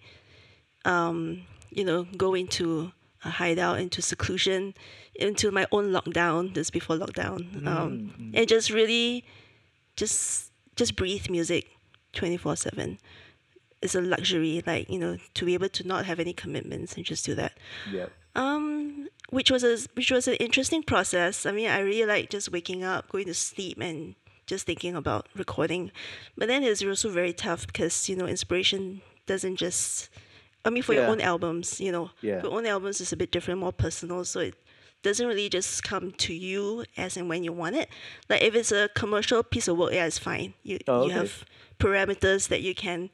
um, 0.85 1.43
you 1.71 1.85
know, 1.85 2.05
go 2.17 2.35
into 2.35 2.93
a 3.25 3.31
hideout, 3.31 3.79
into 3.79 4.03
seclusion, 4.03 4.75
into 5.15 5.51
my 5.51 5.67
own 5.73 5.93
lockdown. 5.93 6.55
This 6.55 6.71
before 6.71 6.97
lockdown, 6.97 7.67
um, 7.67 8.33
and 8.35 8.49
just 8.49 8.71
really, 8.71 9.25
just 9.97 10.53
just 10.77 10.97
breathe 10.97 11.29
music, 11.31 11.69
twenty 12.13 12.37
four 12.37 12.57
seven. 12.57 12.99
It's 13.81 13.95
a 13.95 14.01
luxury, 14.01 14.63
like 14.67 14.89
you 14.89 14.99
know, 14.99 15.19
to 15.35 15.45
be 15.45 15.55
able 15.55 15.69
to 15.71 15.87
not 15.87 16.05
have 16.07 16.21
any 16.21 16.33
commitments 16.33 16.97
and 16.97 17.05
just 17.05 17.25
do 17.25 17.35
that. 17.35 17.53
Yeah. 17.91 18.07
Um, 18.35 19.09
which 19.31 19.51
was 19.51 19.65
a 19.65 19.77
which 19.95 20.11
was 20.11 20.29
an 20.29 20.35
interesting 20.35 20.83
process. 20.83 21.47
I 21.47 21.53
mean, 21.53 21.69
I 21.69 21.81
really 21.81 22.07
like 22.07 22.31
just 22.31 22.53
waking 22.53 22.85
up, 22.85 23.09
going 23.11 23.27
to 23.27 23.35
sleep, 23.35 23.79
and 23.81 24.15
just 24.47 24.67
thinking 24.67 24.95
about 24.95 25.29
recording. 25.37 25.91
But 26.37 26.49
then 26.49 26.63
it's 26.63 26.83
also 26.85 27.11
very 27.11 27.33
tough 27.33 27.67
because 27.67 28.09
you 28.09 28.17
know 28.17 28.27
inspiration 28.27 29.03
doesn't 29.27 29.57
just. 29.57 30.09
I 30.65 30.71
mean, 30.71 30.83
for 30.83 30.95
your 30.95 31.07
own 31.07 31.21
albums, 31.21 31.81
you 31.81 31.91
know, 31.91 32.11
Yeah. 32.21 32.41
for 32.41 32.49
own 32.49 32.67
albums 32.67 33.01
is 33.01 33.13
a 33.13 33.17
bit 33.17 33.31
different, 33.33 33.59
more 33.61 33.73
personal. 33.73 34.25
So 34.25 34.41
it 34.41 34.55
doesn't 35.03 35.27
really 35.27 35.49
just 35.49 35.83
come 35.83 36.13
to 36.13 36.33
you 36.33 36.85
as 36.97 37.17
and 37.17 37.29
when 37.29 37.43
you 37.43 37.53
want 37.53 37.75
it. 37.77 37.89
Like 38.29 38.43
if 38.43 38.55
it's 38.55 38.71
a 38.71 38.89
commercial 38.95 39.43
piece 39.43 39.67
of 39.69 39.77
work, 39.77 39.93
yeah, 39.93 40.07
it's 40.07 40.19
fine. 40.19 40.55
You 40.63 40.79
Oh, 40.87 41.07
you 41.07 41.11
have 41.13 41.45
parameters 41.81 42.49
that 42.49 42.63
you 42.63 42.75
can, 42.75 43.11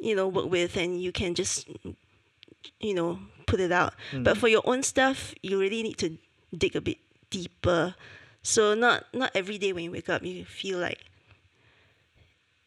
you 0.00 0.14
know, 0.16 0.26
work 0.26 0.46
with, 0.50 0.76
and 0.76 1.00
you 1.02 1.12
can 1.12 1.34
just 1.34 1.68
you 2.80 2.94
know, 2.94 3.18
put 3.46 3.60
it 3.60 3.70
out. 3.70 3.92
Hmm. 4.10 4.22
But 4.22 4.38
for 4.38 4.48
your 4.48 4.62
own 4.64 4.82
stuff, 4.82 5.34
you 5.42 5.60
really 5.60 5.82
need 5.82 5.98
to 5.98 6.16
dig 6.56 6.74
a 6.74 6.80
bit 6.80 6.96
deeper. 7.28 7.94
So 8.42 8.74
not 8.74 9.04
not 9.12 9.30
every 9.34 9.58
day 9.58 9.72
when 9.74 9.84
you 9.84 9.90
wake 9.90 10.08
up 10.08 10.22
you 10.22 10.44
feel 10.46 10.78
like 10.78 11.00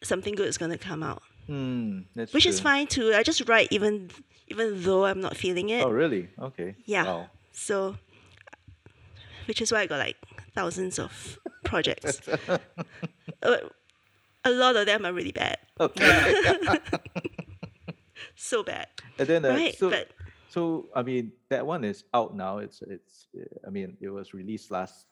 something 0.02 0.34
good 0.34 0.46
is 0.46 0.58
gonna 0.58 0.78
come 0.78 1.02
out. 1.02 1.22
Hmm. 1.48 2.00
That's 2.14 2.32
Which 2.34 2.44
is 2.46 2.60
fine 2.60 2.86
too. 2.86 3.12
I 3.16 3.22
just 3.24 3.48
write 3.48 3.68
even 3.72 4.10
even 4.48 4.82
though 4.84 5.06
I'm 5.06 5.20
not 5.20 5.34
feeling 5.36 5.70
it. 5.70 5.82
Oh, 5.84 5.90
really? 5.90 6.28
Okay. 6.38 6.76
Yeah. 6.84 7.04
Wow. 7.04 7.30
So 7.52 7.96
which 9.48 9.60
is 9.62 9.72
why 9.72 9.80
I 9.80 9.86
got 9.86 9.98
like 9.98 10.16
thousands 10.54 10.98
of 10.98 11.38
projects. 11.64 12.20
Uh, 13.40 13.56
a 14.44 14.50
lot 14.50 14.74
of 14.74 14.86
them 14.86 15.06
are 15.06 15.12
really 15.12 15.30
bad. 15.32 15.58
Okay. 15.78 16.78
So 18.34 18.62
bad. 18.62 18.86
and 19.18 19.28
then 19.28 19.44
uh, 19.44 19.48
Right, 19.50 19.76
so 19.76 19.90
but- 19.90 20.08
so 20.48 20.88
I 20.94 21.02
mean 21.02 21.32
that 21.50 21.66
one 21.66 21.84
is 21.84 22.04
out 22.14 22.34
now. 22.36 22.58
It's 22.58 22.82
it's 22.82 23.26
uh, 23.36 23.44
I 23.66 23.70
mean 23.70 23.96
it 24.00 24.08
was 24.08 24.32
released 24.34 24.70
last 24.70 25.06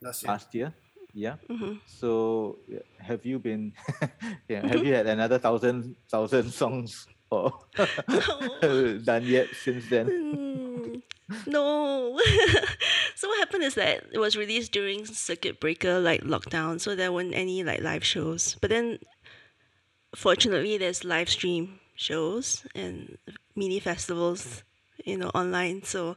That's 0.00 0.22
it. 0.22 0.28
last 0.28 0.54
year. 0.54 0.72
Yeah. 1.14 1.36
Mm-hmm. 1.48 1.74
So 1.86 2.58
have 2.98 3.24
you 3.24 3.38
been? 3.38 3.72
yeah. 4.48 4.66
Have 4.66 4.84
you 4.84 4.94
had 4.94 5.06
another 5.06 5.38
thousand 5.38 5.96
thousand 6.10 6.50
songs 6.52 7.06
or 7.30 7.52
done 9.04 9.24
yet 9.24 9.48
since 9.54 9.88
then? 9.88 10.06
Mm, 10.06 11.02
no. 11.46 12.18
So 13.18 13.26
what 13.26 13.40
happened 13.40 13.64
is 13.64 13.74
that 13.74 14.04
it 14.12 14.18
was 14.18 14.36
released 14.36 14.70
during 14.70 15.04
circuit 15.04 15.58
breaker, 15.58 15.98
like 15.98 16.22
lockdown, 16.22 16.80
so 16.80 16.94
there 16.94 17.10
weren't 17.10 17.34
any 17.34 17.64
like 17.64 17.82
live 17.82 18.04
shows. 18.04 18.56
But 18.60 18.70
then, 18.70 19.00
fortunately, 20.14 20.78
there's 20.78 21.02
live 21.02 21.28
stream 21.28 21.80
shows 21.96 22.64
and 22.76 23.18
mini 23.56 23.80
festivals, 23.80 24.62
you 25.04 25.18
know, 25.18 25.30
online. 25.34 25.82
So 25.82 26.16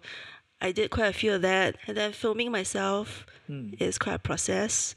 I 0.61 0.71
did 0.71 0.91
quite 0.91 1.07
a 1.07 1.13
few 1.13 1.33
of 1.33 1.41
that, 1.41 1.75
and 1.87 1.97
then 1.97 2.11
filming 2.13 2.51
myself 2.51 3.25
is 3.79 3.97
quite 3.97 4.15
a 4.15 4.19
process. 4.19 4.95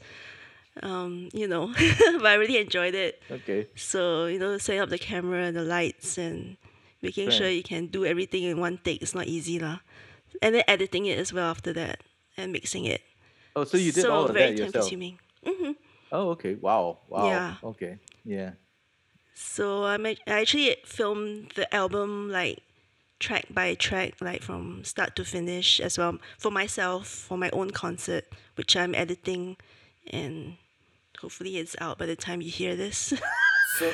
Um, 0.83 1.29
you 1.33 1.47
know, 1.47 1.67
but 2.19 2.25
I 2.25 2.35
really 2.35 2.57
enjoyed 2.57 2.93
it. 2.95 3.21
Okay. 3.31 3.67
So, 3.75 4.25
you 4.27 4.37
know, 4.39 4.57
setting 4.57 4.81
up 4.81 4.89
the 4.89 4.97
camera 4.99 5.43
and 5.43 5.55
the 5.55 5.63
lights 5.63 6.17
and 6.17 6.57
making 7.01 7.29
sure 7.31 7.49
you 7.49 7.63
can 7.63 7.87
do 7.87 8.05
everything 8.05 8.43
in 8.43 8.59
one 8.59 8.79
take 8.83 9.01
is 9.01 9.15
not 9.15 9.27
easy 9.27 9.57
lah. 9.59 9.79
And 10.41 10.53
then 10.55 10.63
editing 10.67 11.05
it 11.05 11.17
as 11.17 11.31
well 11.31 11.49
after 11.49 11.71
that 11.73 12.01
and 12.37 12.51
mixing 12.51 12.85
it. 12.85 13.01
Oh, 13.55 13.63
so 13.63 13.77
you 13.77 13.91
did 13.93 14.01
so 14.01 14.13
all 14.13 14.25
of 14.27 14.33
very 14.33 14.51
that 14.51 14.57
time 14.57 14.65
yourself? 14.67 14.83
consuming. 14.83 15.19
hmm 15.43 15.71
Oh, 16.11 16.29
okay. 16.31 16.55
Wow. 16.55 16.99
Wow. 17.07 17.25
Yeah. 17.25 17.55
Okay. 17.63 17.99
Yeah. 18.23 18.51
So 19.33 19.85
I'm, 19.85 20.05
act- 20.05 20.23
I 20.27 20.41
actually 20.41 20.75
filmed 20.85 21.53
the 21.55 21.73
album 21.73 22.29
like 22.29 22.59
track 23.19 23.47
by 23.49 23.73
track, 23.75 24.15
like 24.21 24.41
from 24.41 24.83
start 24.83 25.15
to 25.15 25.25
finish 25.25 25.79
as 25.79 25.97
well 25.97 26.19
for 26.37 26.51
myself, 26.51 27.07
for 27.07 27.37
my 27.37 27.49
own 27.51 27.71
concert, 27.71 28.25
which 28.55 28.75
I'm 28.75 28.95
editing 28.95 29.57
and 30.07 30.57
hopefully 31.19 31.57
it's 31.57 31.75
out 31.79 31.97
by 31.97 32.05
the 32.05 32.15
time 32.15 32.41
you 32.41 32.51
hear 32.51 32.75
this. 32.75 33.13
So, 33.75 33.91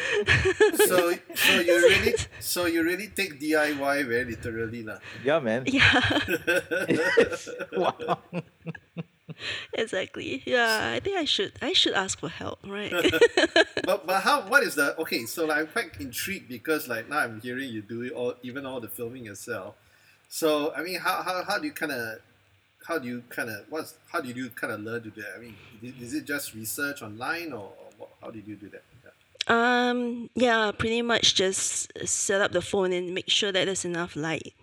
so, 0.76 1.14
so 1.34 1.60
you 1.60 1.74
really, 1.74 2.14
so 2.40 2.66
you 2.68 2.84
really 2.84 3.08
take 3.08 3.42
DIY 3.42 4.06
very 4.06 4.26
literally, 4.30 4.84
lah. 4.84 5.02
Yeah, 5.26 5.40
man. 5.40 5.64
yeah. 5.66 5.98
wow. 7.74 8.22
Exactly. 9.74 10.44
Yeah, 10.46 10.92
I 10.96 11.00
think 11.00 11.18
I 11.18 11.26
should 11.26 11.54
I 11.62 11.74
should 11.74 11.94
ask 11.94 12.20
for 12.20 12.30
help, 12.30 12.60
right? 12.68 12.92
But 13.86 14.06
but 14.08 14.22
how? 14.22 14.42
What 14.48 14.64
is 14.64 14.76
the 14.76 14.98
okay? 15.00 15.26
So 15.26 15.46
like, 15.46 15.58
I'm 15.60 15.68
quite 15.68 15.92
intrigued 16.00 16.50
because 16.50 16.88
like 16.88 17.10
now 17.10 17.20
I'm 17.20 17.42
hearing 17.42 17.70
you 17.70 17.82
do 17.82 18.02
it 18.04 18.12
all, 18.14 18.36
even 18.44 18.66
all 18.66 18.80
the 18.80 18.88
filming 18.90 19.26
yourself. 19.26 19.76
So 20.30 20.74
I 20.76 20.82
mean, 20.84 21.00
how 21.00 21.22
how, 21.24 21.44
how 21.44 21.58
do 21.60 21.66
you 21.68 21.74
kind 21.74 21.92
of 21.92 22.20
how 22.88 22.98
do 23.00 23.08
you 23.08 23.24
kind 23.30 23.50
of 23.50 23.66
what's 23.70 23.96
how 24.12 24.22
did 24.22 24.36
you 24.38 24.50
kind 24.50 24.74
of 24.74 24.82
learn 24.82 25.04
to 25.04 25.10
do 25.10 25.22
that? 25.22 25.34
I 25.38 25.40
mean, 25.40 25.56
i- 25.84 25.94
is 26.04 26.14
it 26.14 26.26
just 26.26 26.54
research 26.56 27.02
online 27.02 27.54
or, 27.54 27.60
or 27.80 27.88
what, 27.98 28.10
how 28.22 28.30
did 28.32 28.48
you 28.48 28.56
do 28.56 28.70
that? 28.70 28.84
Yeah. 29.04 29.90
um, 29.90 30.30
yeah, 30.36 30.72
pretty 30.72 31.02
much 31.02 31.36
just 31.36 31.92
set 32.08 32.42
up 32.42 32.52
the 32.52 32.62
phone 32.62 32.94
and 32.94 33.14
make 33.14 33.30
sure 33.30 33.52
that 33.52 33.66
there's 33.66 33.86
enough 33.86 34.16
light. 34.16 34.54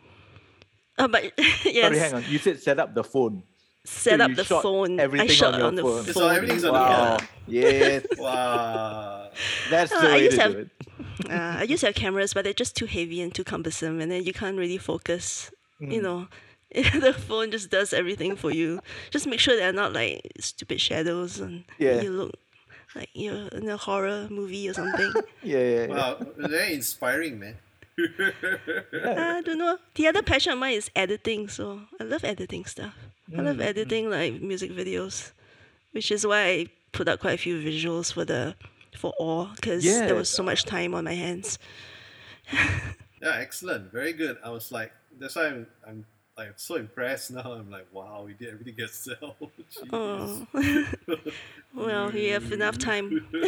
Uh, 0.97 1.07
but 1.09 1.33
yes, 1.65 1.85
Sorry, 1.87 1.99
hang 1.99 2.15
on. 2.15 2.25
You 2.29 2.39
said 2.39 2.61
set 2.61 2.79
up 2.79 2.95
the 2.95 3.05
phone. 3.05 3.43
Set 3.89 4.19
So 4.19 4.25
up 4.25 4.35
the 4.35 4.45
shot 4.45 4.63
phone. 4.63 5.01
I 5.01 5.27
shot 5.27 5.55
on 5.55 5.59
your 5.61 5.69
on 5.69 5.75
the 5.75 5.83
phone. 5.83 6.05
phone. 6.05 6.15
So 6.15 6.29
everything's 6.29 6.65
on 6.65 6.73
the 6.75 6.79
Wow. 6.79 7.19
Yes. 7.47 8.05
Wow. 8.19 9.31
That's 9.71 9.93
Uh, 9.93 10.01
the 10.01 10.09
I 10.09 10.13
way 10.13 10.25
used 10.25 10.39
to 10.39 10.43
to 10.49 10.53
do 10.53 10.59
it. 10.61 10.71
Uh, 11.29 11.57
I 11.59 11.63
used 11.65 11.81
to 11.81 11.87
have 11.87 11.97
cameras, 11.97 12.33
but 12.33 12.45
they're 12.45 12.53
just 12.53 12.77
too 12.77 12.87
heavy 12.87 13.21
and 13.21 13.35
too 13.35 13.43
cumbersome, 13.43 14.01
and 14.01 14.11
then 14.11 14.23
you 14.23 14.33
can't 14.33 14.57
really 14.57 14.79
focus. 14.79 15.51
Hmm. 15.81 15.91
You 15.91 16.01
know, 16.03 16.29
the 16.73 17.13
phone 17.13 17.51
just 17.51 17.71
does 17.71 17.93
everything 17.93 18.37
for 18.37 18.53
you. 18.53 18.81
Just 19.11 19.27
make 19.27 19.41
sure 19.41 19.57
they're 19.57 19.73
not 19.73 19.93
like 19.93 20.23
stupid 20.39 20.81
shadows 20.81 21.41
and 21.41 21.65
Yeah. 21.79 22.01
you 22.01 22.11
look 22.13 22.35
like 22.95 23.11
you're 23.15 23.49
in 23.49 23.69
a 23.69 23.77
horror 23.77 24.29
movie 24.31 24.69
or 24.69 24.75
something. 24.75 25.13
Yeah, 25.43 25.59
yeah, 25.59 25.87
yeah. 25.87 25.87
Wow. 25.89 26.17
Very 26.37 26.75
inspiring, 26.75 27.41
man. 27.41 27.57
I 27.99 29.43
don't 29.45 29.59
know. 29.59 29.79
The 29.97 30.07
other 30.07 30.23
passion 30.23 30.53
of 30.53 30.59
mine 30.61 30.75
is 30.75 30.89
editing, 30.95 31.49
so 31.49 31.83
I 32.01 32.05
love 32.05 32.23
editing 32.25 32.65
stuff. 32.65 32.95
I 33.37 33.41
Mm, 33.41 33.45
love 33.45 33.61
editing 33.61 34.11
like 34.11 34.41
music 34.41 34.71
videos, 34.73 35.33
which 35.93 36.11
is 36.11 36.27
why 36.27 36.45
I 36.47 36.67
put 36.93 37.09
out 37.09 37.21
quite 37.21 37.35
a 37.35 37.39
few 37.39 37.61
visuals 37.61 38.13
for 38.13 38.25
the 38.25 38.55
for 38.97 39.13
all 39.19 39.51
because 39.55 39.85
there 39.85 40.15
was 40.15 40.29
so 40.29 40.43
much 40.43 40.65
time 40.65 40.95
on 40.95 41.05
my 41.05 41.15
hands. 41.15 41.59
Yeah, 43.21 43.35
excellent. 43.41 43.91
Very 43.91 44.13
good. 44.13 44.39
I 44.45 44.51
was 44.51 44.71
like, 44.71 44.93
that's 45.19 45.35
why 45.35 45.47
I'm, 45.49 45.67
I'm 45.85 46.05
like 46.37 46.53
so 46.55 46.77
impressed 46.77 47.33
now. 47.33 47.53
I'm 47.53 47.69
like, 47.69 47.89
wow, 47.93 48.23
we 48.25 48.35
did 48.35 48.51
everything 48.53 48.77
yourself. 48.79 49.35
Jeez. 49.41 49.93
Oh, 49.93 50.47
well, 51.75 52.15
you 52.15 52.33
have 52.35 52.53
enough 52.53 52.79
time. 52.89 53.27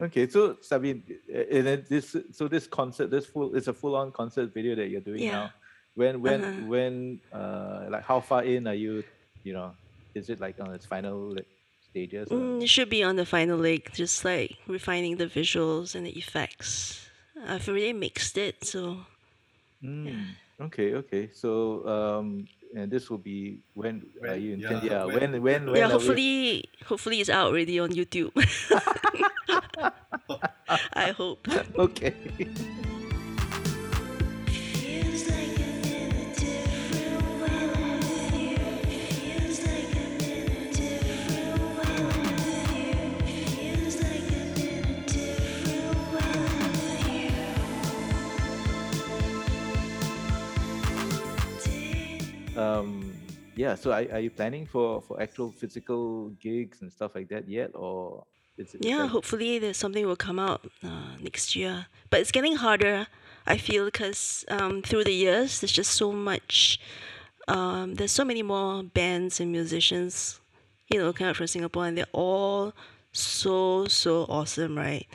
Okay, 0.00 0.28
so 0.28 0.56
Sabine, 0.60 1.02
uh, 1.34 1.38
and 1.50 1.66
then 1.66 1.84
this, 1.88 2.16
so 2.30 2.46
this 2.46 2.66
concert, 2.66 3.10
this 3.10 3.26
full, 3.26 3.56
it's 3.56 3.66
a 3.66 3.72
full-on 3.74 4.12
concert 4.12 4.54
video 4.54 4.76
that 4.76 4.88
you're 4.88 5.00
doing 5.00 5.22
Yeah. 5.22 5.30
now. 5.32 5.52
When, 5.94 6.20
when, 6.22 6.42
Uh-huh. 6.44 6.66
when, 6.66 7.20
uh, 7.32 7.86
like, 7.90 8.02
how 8.04 8.20
far 8.20 8.42
in 8.42 8.66
are 8.66 8.74
you? 8.74 9.04
You 9.44 9.52
know, 9.52 9.72
is 10.14 10.28
it 10.28 10.40
like 10.40 10.58
on 10.60 10.72
its 10.74 10.86
final 10.86 11.36
stages? 11.90 12.28
Mm, 12.28 12.62
it 12.62 12.68
should 12.68 12.90
be 12.90 13.02
on 13.04 13.16
the 13.16 13.26
final 13.26 13.58
leg, 13.58 13.90
just 13.92 14.24
like 14.24 14.56
refining 14.66 15.16
the 15.16 15.26
visuals 15.26 15.94
and 15.94 16.06
the 16.06 16.10
effects. 16.18 17.06
I've 17.46 17.68
already 17.68 17.92
mixed 17.92 18.38
it, 18.38 18.64
so 18.64 18.98
Mm, 19.84 20.32
Okay, 20.60 20.94
okay. 20.94 21.28
So, 21.34 21.84
um, 21.86 22.48
and 22.74 22.90
this 22.90 23.10
will 23.10 23.18
be 23.20 23.58
when 23.74 24.00
are 24.22 24.32
When- 24.32 24.40
you 24.42 24.50
yeah, 24.56 24.68
intend? 24.70 24.82
Yeah, 24.84 25.04
when- 25.04 25.32
when, 25.32 25.42
when, 25.42 25.62
when? 25.66 25.76
yeah. 25.76 25.84
are 25.84 25.88
we- 25.88 25.92
Hopefully, 25.92 26.64
hopefully 26.86 27.20
it's 27.20 27.28
out 27.30 27.48
already 27.52 27.78
on 27.78 27.90
YouTube. 27.92 28.32
I 30.96 31.10
hope. 31.12 31.46
Okay. 31.76 32.14
Um, 52.56 53.12
yeah. 53.56 53.74
So, 53.74 53.92
are, 53.92 54.04
are 54.12 54.20
you 54.20 54.30
planning 54.30 54.66
for 54.66 55.02
for 55.02 55.20
actual 55.20 55.50
physical 55.52 56.30
gigs 56.40 56.82
and 56.82 56.92
stuff 56.92 57.14
like 57.14 57.28
that 57.28 57.48
yet, 57.48 57.70
or 57.74 58.24
is 58.58 58.74
it? 58.74 58.84
Yeah, 58.84 59.02
like- 59.02 59.10
hopefully 59.10 59.58
there's 59.58 59.76
something 59.76 60.06
will 60.06 60.16
come 60.16 60.38
out 60.38 60.66
uh, 60.82 61.16
next 61.20 61.54
year. 61.56 61.86
But 62.10 62.20
it's 62.20 62.32
getting 62.32 62.56
harder, 62.56 63.06
I 63.46 63.56
feel, 63.58 63.84
because 63.86 64.44
um, 64.48 64.82
through 64.82 65.04
the 65.04 65.12
years, 65.14 65.60
there's 65.60 65.72
just 65.72 65.92
so 65.92 66.12
much. 66.12 66.80
Um, 67.46 67.94
there's 67.96 68.12
so 68.12 68.24
many 68.24 68.42
more 68.42 68.82
bands 68.82 69.38
and 69.40 69.52
musicians, 69.52 70.40
you 70.88 70.98
know, 70.98 71.12
coming 71.12 71.30
out 71.30 71.36
from 71.36 71.46
Singapore, 71.46 71.86
and 71.86 71.98
they're 71.98 72.06
all 72.12 72.72
so 73.12 73.86
so 73.86 74.24
awesome, 74.28 74.76
right? 74.76 75.06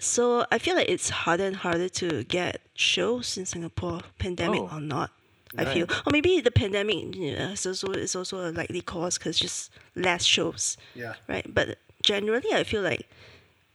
So 0.00 0.44
I 0.50 0.58
feel 0.58 0.74
like 0.76 0.88
it's 0.88 1.08
harder 1.10 1.44
and 1.44 1.56
harder 1.56 1.88
to 1.88 2.24
get 2.24 2.60
shows 2.74 3.36
in 3.38 3.46
Singapore, 3.46 4.00
pandemic 4.18 4.60
Oh, 4.62 4.76
or 4.76 4.80
not. 4.80 5.10
I 5.56 5.64
feel, 5.64 5.86
or 6.06 6.10
maybe 6.10 6.40
the 6.40 6.50
pandemic 6.50 7.14
yeah, 7.14 7.52
is 7.52 7.66
also 7.66 7.92
is 7.92 8.16
also 8.16 8.48
a 8.48 8.50
likely 8.50 8.80
cause 8.80 9.18
because 9.18 9.38
just 9.38 9.70
less 9.94 10.24
shows 10.24 10.76
Yeah. 10.94 11.14
right? 11.28 11.46
But 11.46 11.78
generally, 12.02 12.52
I 12.52 12.64
feel 12.64 12.82
like 12.82 13.08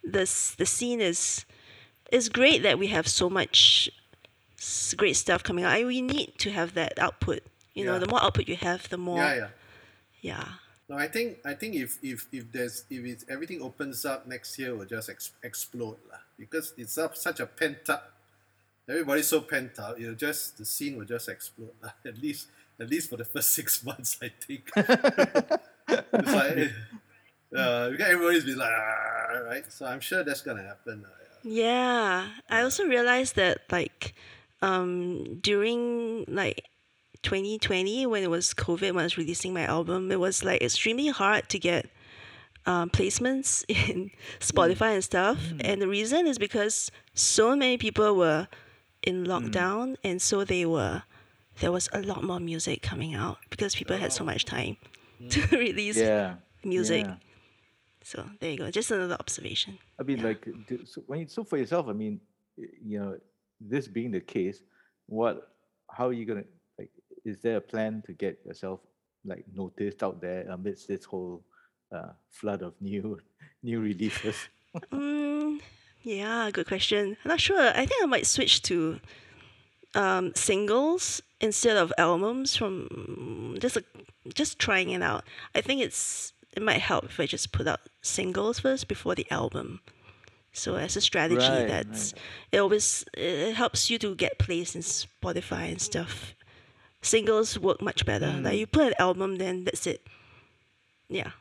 this 0.04 0.56
the 0.56 0.66
scene 0.66 1.02
is 1.02 1.46
is 2.12 2.30
great 2.30 2.64
that 2.64 2.80
we 2.80 2.88
have 2.88 3.08
so 3.08 3.30
much 3.30 3.90
great 4.98 5.16
stuff 5.16 5.44
coming 5.44 5.64
out. 5.64 5.72
I, 5.72 5.86
we 5.86 6.02
need 6.02 6.38
to 6.40 6.52
have 6.52 6.74
that 6.74 7.00
output. 7.00 7.44
You 7.74 7.86
know, 7.86 8.00
the 8.00 8.08
more 8.08 8.22
output 8.22 8.50
you 8.50 8.58
have, 8.58 8.90
the 8.90 8.98
more 8.98 9.24
Yeah, 9.24 9.36
yeah. 9.36 9.48
yeah. 10.22 10.46
No, 10.90 10.98
I 10.98 11.08
think 11.08 11.38
I 11.46 11.54
think 11.54 11.76
if 11.76 12.00
if 12.04 12.28
if 12.32 12.52
there's 12.52 12.84
if 12.90 13.06
it's, 13.06 13.26
everything 13.30 13.62
opens 13.62 14.04
up 14.06 14.28
next 14.28 14.58
year, 14.60 14.76
will 14.76 14.86
just 14.90 15.08
ex- 15.10 15.32
explode 15.44 15.98
lah. 16.10 16.20
Because 16.38 16.74
it's 16.78 16.98
up 16.98 17.16
such 17.16 17.40
a 17.40 17.46
pent 17.46 17.88
up. 17.90 18.19
Everybody's 18.90 19.28
so 19.28 19.42
pent 19.42 19.78
up. 19.78 20.00
You 20.00 20.08
know, 20.08 20.16
just 20.16 20.58
the 20.58 20.66
scene 20.66 20.98
will 20.98 21.06
just 21.06 21.30
explode 21.30 21.76
lah. 21.82 21.92
At 22.06 22.18
least 22.18 22.48
at 22.80 22.90
least 22.90 23.10
for 23.10 23.18
the 23.18 23.26
first 23.26 23.50
six 23.60 23.84
months, 23.84 24.18
I 24.22 24.32
think. 24.40 24.72
it's 24.76 26.34
like, 26.34 26.72
uh, 27.56 27.90
because 27.90 28.08
everybody's 28.08 28.46
been 28.46 28.58
like, 28.58 28.72
"Ah," 28.72 29.38
right? 29.46 29.72
So 29.72 29.86
I'm 29.86 30.00
sure 30.00 30.24
that's 30.24 30.42
gonna 30.42 30.64
happen. 30.64 31.04
lah, 31.04 31.10
yeah. 31.44 31.62
Yeah, 31.64 32.28
I 32.50 32.62
also 32.62 32.86
realized 32.86 33.36
that 33.36 33.60
like 33.72 34.14
um 34.62 35.40
during 35.42 36.26
like 36.28 36.66
2020 37.24 38.06
when 38.08 38.24
it 38.24 38.30
was 38.30 38.54
COVID 38.54 38.92
when 38.94 39.00
I 39.00 39.04
was 39.04 39.18
releasing 39.18 39.54
my 39.54 39.64
album, 39.64 40.12
it 40.12 40.20
was 40.20 40.44
like 40.44 40.62
extremely 40.62 41.08
hard 41.08 41.50
to 41.50 41.60
get 41.60 41.88
um, 42.66 42.90
placements 42.90 43.64
in 43.68 44.12
Spotify 44.40 44.94
and 44.94 45.04
stuff. 45.04 45.40
And 45.62 45.82
the 45.82 45.88
reason 45.88 46.28
is 46.28 46.38
because 46.38 46.92
so 47.14 47.56
many 47.56 47.78
people 47.78 48.16
were 48.16 48.48
in 49.04 49.26
lockdown, 49.26 49.96
and 50.04 50.22
so 50.22 50.44
they 50.44 50.66
were 50.66 51.04
there 51.60 51.72
was 51.72 51.90
a 51.94 52.02
lot 52.02 52.24
more 52.24 52.40
music 52.40 52.82
coming 52.82 53.14
out 53.16 53.38
because 53.50 53.76
people 53.76 53.98
had 53.98 54.14
so 54.14 54.24
much 54.24 54.46
time 54.46 54.78
to 55.30 55.42
release 55.58 55.98
Yeah. 55.98 56.36
music. 56.64 57.06
yeah. 57.06 57.16
So 58.04 58.24
there 58.40 58.52
you 58.52 58.58
go. 58.58 58.72
Just 58.72 58.92
another 58.92 59.18
observation. 59.20 59.78
I 60.00 60.04
mean, 60.04 60.18
Yeah. 60.20 60.24
like, 60.28 60.48
do, 60.68 60.86
so 60.86 61.02
when 61.08 61.20
you, 61.22 61.28
so 61.28 61.44
for 61.44 61.58
yourself, 61.58 61.88
I 61.90 61.94
mean, 61.94 62.22
you 62.58 63.00
know, 63.00 63.18
this 63.60 63.88
being 63.88 64.12
the 64.12 64.22
case, 64.22 64.62
what 65.08 65.52
how 65.92 66.08
are 66.08 66.14
you 66.14 66.26
gonna 66.26 66.46
like? 66.78 66.92
Is 67.26 67.40
there 67.42 67.58
a 67.58 67.62
plan 67.62 68.02
to 68.06 68.14
get 68.14 68.40
yourself 68.46 68.80
like 69.26 69.44
noticed 69.54 70.02
out 70.02 70.22
there 70.22 70.48
amidst 70.50 70.88
this 70.88 71.04
whole 71.04 71.44
uh, 71.92 72.14
flood 72.30 72.62
of 72.62 72.74
new 72.80 73.20
new 73.64 73.80
releases? 73.82 74.36
Mm, 74.94 75.60
yeah, 76.04 76.50
good 76.52 76.68
question. 76.68 77.18
I'm 77.24 77.30
not 77.30 77.40
sure. 77.42 77.60
I 77.60 77.86
think 77.86 78.02
I 78.04 78.06
might 78.06 78.26
switch 78.28 78.62
to 78.64 79.00
um, 79.96 80.34
singles 80.36 81.22
instead 81.42 81.78
of 81.78 81.92
albums 81.98 82.56
from 82.56 83.58
just 83.60 83.78
a, 83.78 83.84
just 84.34 84.60
trying 84.60 84.90
it 84.92 85.02
out. 85.02 85.24
I 85.56 85.62
think 85.62 85.82
it's 85.82 86.34
it 86.56 86.62
might 86.64 86.82
help 86.82 87.06
if 87.06 87.20
I 87.20 87.26
just 87.26 87.52
put 87.52 87.68
out 87.68 87.80
singles 88.02 88.60
first 88.60 88.88
before 88.88 89.16
the 89.16 89.30
album. 89.32 89.82
So 90.52 90.76
as 90.76 90.98
a 90.98 91.02
strategy, 91.02 91.38
Right, 91.48 91.68
that's 91.68 92.14
it. 92.52 92.60
Always 92.60 93.06
it 93.16 93.54
helps 93.54 93.90
you 93.90 94.00
to 94.00 94.16
get 94.16 94.40
placed 94.40 94.76
in 94.76 94.82
Spotify 94.82 95.70
and 95.70 95.80
stuff. 95.82 96.34
Singles 97.02 97.58
work 97.58 97.82
much 97.82 98.06
better. 98.06 98.28
Like 98.28 98.54
Mm. 98.56 98.58
you 98.60 98.68
put 98.68 98.88
an 98.88 98.94
album, 99.00 99.38
then 99.38 99.64
that's 99.64 99.86
it. 99.88 100.06
Yeah. 101.08 101.32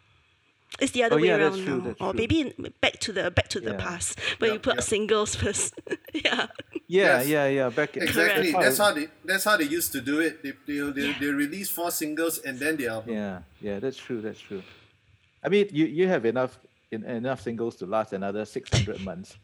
It's 0.80 0.92
the 0.92 1.02
other 1.04 1.16
Oh, 1.16 1.20
way 1.20 1.28
yeah, 1.28 1.38
that's 1.38 1.56
around 1.56 1.64
true, 1.66 1.78
now, 1.78 1.84
that's 1.84 2.00
or 2.00 2.12
true. 2.12 2.18
maybe 2.20 2.40
in- 2.42 2.72
back 2.80 3.00
to 3.00 3.12
the 3.12 3.30
back 3.30 3.48
to 3.48 3.60
the 3.60 3.72
Yeah. 3.72 3.76
past, 3.86 4.18
but 4.38 4.52
you 4.52 4.58
put 4.58 4.76
yep. 4.76 4.84
singles 4.84 5.34
first. 5.34 5.74
yeah, 6.14 6.46
Yeah, 6.86 7.18
Yes. 7.18 7.26
yeah, 7.28 7.46
yeah. 7.48 7.68
Back 7.70 7.96
Exactly. 7.96 8.52
how 8.52 8.60
That's 8.60 8.78
how 8.78 8.92
they 8.92 9.06
that's 9.24 9.44
how 9.44 9.56
they 9.56 9.64
used 9.64 9.90
to 9.92 10.00
do 10.00 10.20
it. 10.20 10.42
They 10.42 10.52
they, 10.66 10.78
they, 10.92 11.06
Yeah. 11.08 11.18
they 11.20 11.26
release 11.44 11.68
four 11.70 11.90
singles 11.90 12.38
and 12.46 12.58
then 12.60 12.76
the 12.76 12.86
album. 12.88 13.14
Yeah, 13.14 13.38
yeah, 13.60 13.80
that's 13.80 13.96
true. 13.96 14.20
That's 14.20 14.40
true. 14.40 14.62
I 15.42 15.48
mean, 15.48 15.66
you 15.72 15.86
you 15.86 16.06
have 16.08 16.24
enough 16.24 16.58
in, 16.92 17.02
enough 17.04 17.40
singles 17.42 17.74
to 17.76 17.86
last 17.86 18.12
another 18.12 18.44
six 18.44 18.70
hundred 18.70 19.00
months. 19.08 19.36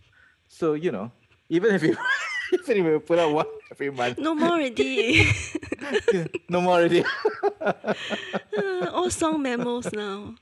So 0.49 0.75
you 0.75 0.93
know, 0.93 1.11
even 1.49 1.75
if 1.75 1.83
you 1.83 1.97
even 2.53 2.77
if 2.79 2.85
you 2.85 3.01
put 3.01 3.19
out 3.19 3.33
one 3.33 3.47
every 3.73 3.91
month, 3.91 4.19
no 4.19 4.35
more 4.35 4.53
already. 4.61 5.27
no 6.49 6.61
more 6.61 6.75
already. 6.79 7.03
Uh, 7.61 8.91
All 8.93 9.11
song 9.11 9.43
memos 9.43 9.91
now. 9.93 10.35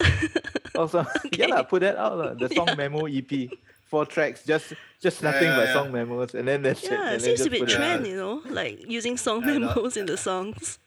also, 0.78 1.04
yeah, 1.32 1.46
lah, 1.46 1.62
put 1.62 1.80
that 1.82 1.96
out 1.96 2.16
lah. 2.18 2.30
The 2.34 2.48
song 2.54 2.68
memo 2.78 3.06
EP, 3.06 3.50
four 3.90 4.06
tracks, 4.06 4.44
just 4.44 4.72
just 5.00 5.22
Yeah, 5.22 5.30
nothing 5.30 5.48
yeah, 5.48 5.56
but 5.56 5.66
yeah. 5.66 5.74
song 5.74 5.88
memos, 5.92 6.34
and 6.34 6.46
then 6.46 6.62
that's 6.62 6.82
it. 6.84 6.92
Yeah, 6.92 7.12
and 7.12 7.16
it 7.16 7.22
seems 7.22 7.42
to 7.42 7.50
be 7.50 7.58
a 7.58 7.60
put 7.60 7.70
it 7.70 7.74
out. 7.74 7.78
trend, 7.78 8.06
you 8.06 8.16
know, 8.16 8.42
like 8.50 8.84
using 8.88 9.16
song 9.16 9.42
I 9.44 9.58
memos 9.58 9.96
in 9.96 10.06
the 10.06 10.16
songs. 10.16 10.78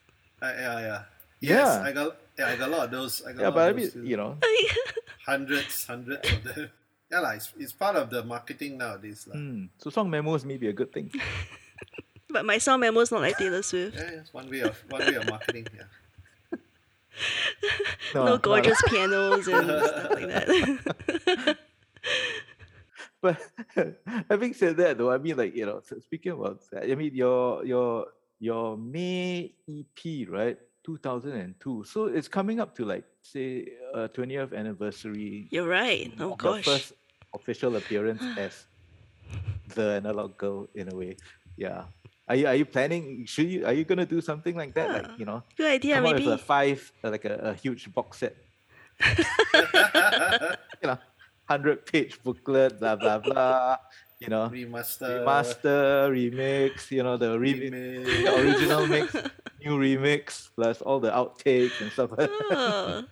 Uh, 0.41 0.53
yeah, 0.55 0.79
yeah. 0.79 1.01
Yes, 1.41 1.67
Yeah. 1.67 1.83
I 1.83 1.91
got 1.91 2.09
yeah, 2.37 2.47
I 2.47 2.55
got 2.55 2.67
a 2.67 2.71
lot 2.71 2.83
of 2.85 2.91
those. 2.91 3.21
I 3.25 3.33
got 3.33 3.41
Yeah, 3.41 3.51
but 3.51 3.69
I 3.69 3.73
mean, 3.73 3.91
you 4.05 4.17
know, 4.17 4.37
hundreds, 5.25 5.85
hundreds 5.85 6.23
of 6.31 6.43
them. 6.43 6.69
Yeah, 7.11 7.19
like, 7.19 7.37
it's, 7.43 7.51
it's 7.59 7.73
part 7.73 7.95
of 7.99 8.09
the 8.09 8.23
marketing 8.23 8.77
nowadays. 8.77 9.27
Like. 9.27 9.37
mm, 9.37 9.67
so 9.77 9.89
song 9.89 10.09
memos 10.09 10.45
may 10.45 10.55
be 10.57 10.67
a 10.69 10.73
good 10.73 10.93
thing. 10.93 11.11
But 12.31 12.45
my 12.45 12.59
song 12.59 12.79
memo's 12.79 13.11
not 13.11 13.19
like 13.19 13.37
Taylor 13.37 13.61
Swift. 13.61 13.97
Yeah, 13.97 14.23
it's 14.23 14.31
one 14.33 14.47
way 14.49 14.61
of 14.63 14.79
one 14.87 15.03
way 15.03 15.15
of 15.19 15.27
marketing. 15.27 15.67
Yeah. 15.75 15.83
No, 18.13 18.25
No 18.25 18.37
gorgeous 18.37 18.81
pianos 18.87 19.47
and 19.47 19.67
stuff 19.67 20.09
like 20.11 20.27
that. 20.27 21.57
But 23.21 23.37
having 24.29 24.53
said 24.55 24.77
that, 24.77 24.97
though, 24.97 25.11
I 25.11 25.19
mean, 25.19 25.37
like 25.37 25.55
you 25.55 25.65
know, 25.65 25.81
speaking 26.01 26.31
about 26.31 26.59
that, 26.71 26.89
I 26.89 26.95
mean, 26.95 27.13
your 27.13 27.63
your 27.63 28.07
your 28.39 28.75
Mei 28.77 29.53
EP, 29.69 30.27
right, 30.27 30.57
two 30.83 30.97
thousand 30.97 31.33
and 31.33 31.53
two. 31.59 31.83
So 31.85 32.05
it's 32.05 32.27
coming 32.27 32.59
up 32.59 32.73
to 32.77 32.85
like 32.85 33.05
say 33.21 33.67
a 33.93 34.07
twentieth 34.07 34.53
anniversary. 34.53 35.47
You're 35.51 35.67
right. 35.67 36.11
Oh 36.19 36.33
gosh. 36.35 36.65
first 36.65 36.93
official 37.35 37.75
appearance 37.75 38.23
as 38.37 38.65
the 39.75 40.01
analog 40.01 40.35
girl 40.37 40.67
in 40.73 40.91
a 40.91 40.95
way. 40.95 41.15
Yeah. 41.57 41.85
Are 42.31 42.35
you 42.39 42.47
are 42.47 42.55
you 42.55 42.63
planning? 42.63 43.25
Should 43.27 43.51
you 43.51 43.65
are 43.67 43.73
you 43.75 43.83
gonna 43.83 44.05
do 44.07 44.21
something 44.23 44.55
like 44.55 44.71
that? 44.79 44.87
Like 44.87 45.19
you 45.19 45.25
know, 45.27 45.43
Good 45.59 45.67
idea. 45.69 45.95
come 45.95 46.05
up 46.05 46.15
Maybe. 46.15 46.23
with 46.31 46.39
a 46.39 46.43
five, 46.43 46.79
uh, 47.03 47.11
like 47.11 47.25
a, 47.25 47.51
a 47.51 47.53
huge 47.53 47.91
box 47.91 48.19
set. 48.23 48.39
you 50.79 50.87
know, 50.87 50.97
hundred 51.43 51.85
page 51.85 52.23
booklet, 52.23 52.79
blah 52.79 52.95
blah 52.95 53.19
blah. 53.19 53.75
You 54.23 54.29
know, 54.29 54.47
Remaster. 54.47 55.27
remaster, 55.27 56.07
remix. 56.07 56.87
You 56.89 57.03
know, 57.03 57.17
the 57.17 57.35
re- 57.37 57.67
remix. 57.67 58.05
the 58.23 58.31
original 58.39 58.87
mix, 58.87 59.11
new 59.59 59.75
remix, 59.75 60.47
plus 60.55 60.79
all 60.81 61.01
the 61.01 61.11
outtakes 61.11 61.81
and 61.81 61.91
stuff. 61.91 62.11
Oh. 62.15 63.03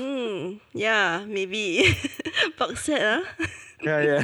Hmm. 0.00 0.64
Yeah. 0.72 1.24
Maybe. 1.28 1.92
Box 2.58 2.84
set. 2.84 3.02
Huh? 3.04 3.46
yeah, 3.82 4.00
yeah. 4.00 4.22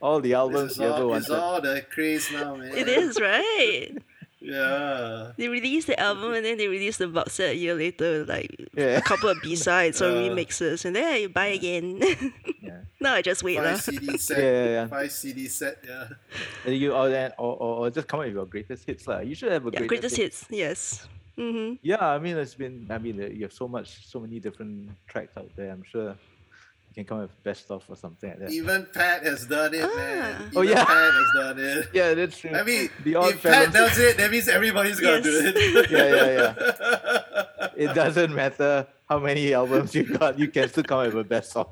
All 0.00 0.20
the 0.20 0.34
albums 0.34 0.72
is 0.72 0.78
you 0.78 0.84
ever 0.84 1.02
all, 1.04 1.14
it's 1.14 1.30
all 1.30 1.60
the 1.60 1.82
craze 1.90 2.30
now, 2.32 2.54
man. 2.56 2.70
It 2.76 2.88
is 2.88 3.20
right. 3.20 3.90
Yeah. 4.40 5.32
They 5.36 5.48
release 5.48 5.86
the 5.86 5.98
album 5.98 6.32
and 6.32 6.44
then 6.46 6.58
they 6.58 6.68
release 6.68 6.96
the 6.96 7.08
box 7.08 7.32
set 7.34 7.50
a 7.50 7.56
year 7.56 7.74
later, 7.74 8.24
like 8.24 8.54
Yeah. 8.72 8.96
a 8.96 9.02
couple 9.02 9.28
of 9.28 9.42
B 9.42 9.56
sides 9.56 10.00
or 10.00 10.10
Yeah. 10.14 10.30
remixes, 10.30 10.84
and 10.84 10.94
then 10.94 11.22
you 11.22 11.28
buy 11.28 11.46
again. 11.58 11.98
Yeah. 12.62 12.86
no, 13.00 13.12
I 13.18 13.22
just 13.22 13.42
wait 13.42 13.56
lah. 13.58 13.74
Five 13.74 13.82
CD 13.82 14.18
set. 14.18 14.38
Yeah, 14.38 14.44
yeah, 14.44 14.70
yeah. 14.70 14.86
Five 14.86 15.10
CD 15.10 15.48
set. 15.48 15.82
Yeah. 15.82 16.06
And 16.64 16.74
you 16.76 16.92
or 16.94 17.08
then 17.10 17.32
or, 17.36 17.56
or, 17.58 17.72
or 17.86 17.90
just 17.90 18.06
come 18.06 18.20
up 18.20 18.26
with 18.26 18.34
your 18.34 18.46
greatest 18.46 18.86
hits 18.86 19.08
lah. 19.08 19.20
You 19.26 19.34
should 19.34 19.50
have 19.50 19.66
a 19.66 19.70
Yeah, 19.74 19.86
greatest, 19.90 20.14
greatest 20.14 20.16
hits. 20.16 20.38
hits. 20.46 20.52
Yes. 20.54 21.08
Mm-hmm. 21.36 21.82
Yeah, 21.82 22.06
I 22.06 22.18
mean 22.22 22.36
it's 22.38 22.54
been. 22.54 22.86
I 22.90 22.98
mean 22.98 23.16
you 23.18 23.42
have 23.42 23.52
so 23.52 23.66
much, 23.66 24.06
so 24.06 24.20
many 24.20 24.38
different 24.38 24.90
tracks 25.08 25.34
out 25.36 25.50
there. 25.56 25.70
I'm 25.74 25.82
sure 25.82 26.14
you 26.14 26.27
can 26.98 27.06
come 27.06 27.18
up 27.18 27.30
with 27.30 27.42
best 27.44 27.70
of 27.70 27.84
or 27.88 27.94
something 27.96 28.28
like 28.30 28.40
that. 28.40 28.50
Even 28.50 28.86
Pat 28.92 29.22
has 29.22 29.46
done 29.46 29.72
it, 29.72 29.82
man. 29.96 30.34
Ah. 30.36 30.42
Even 30.46 30.58
Oh, 30.58 30.62
yeah. 30.62 30.84
Pat 30.84 31.12
has 31.20 31.30
done 31.34 31.58
it. 31.58 31.88
Yeah, 31.94 32.14
that's 32.14 32.36
true. 32.38 32.50
I 32.50 32.62
mean, 32.64 32.90
The 33.04 33.14
Odd 33.14 33.34
if 33.34 33.42
Pat 33.42 33.72
does 33.72 33.98
it, 33.98 34.16
that 34.16 34.30
means 34.32 34.48
everybody's 34.48 34.98
gonna 34.98 35.22
do 35.22 35.40
it. 35.44 35.90
yeah, 35.90 36.08
yeah, 36.18 36.30
yeah. 36.42 37.68
It 37.84 37.94
doesn't 37.94 38.34
matter 38.34 38.86
how 39.08 39.20
many 39.20 39.54
albums 39.54 39.94
you 39.94 40.04
got, 40.18 40.38
you 40.38 40.48
can 40.48 40.68
still 40.68 40.82
come 40.82 40.98
up 41.06 41.06
with 41.14 41.26
a 41.26 41.28
best 41.28 41.52
song. 41.52 41.68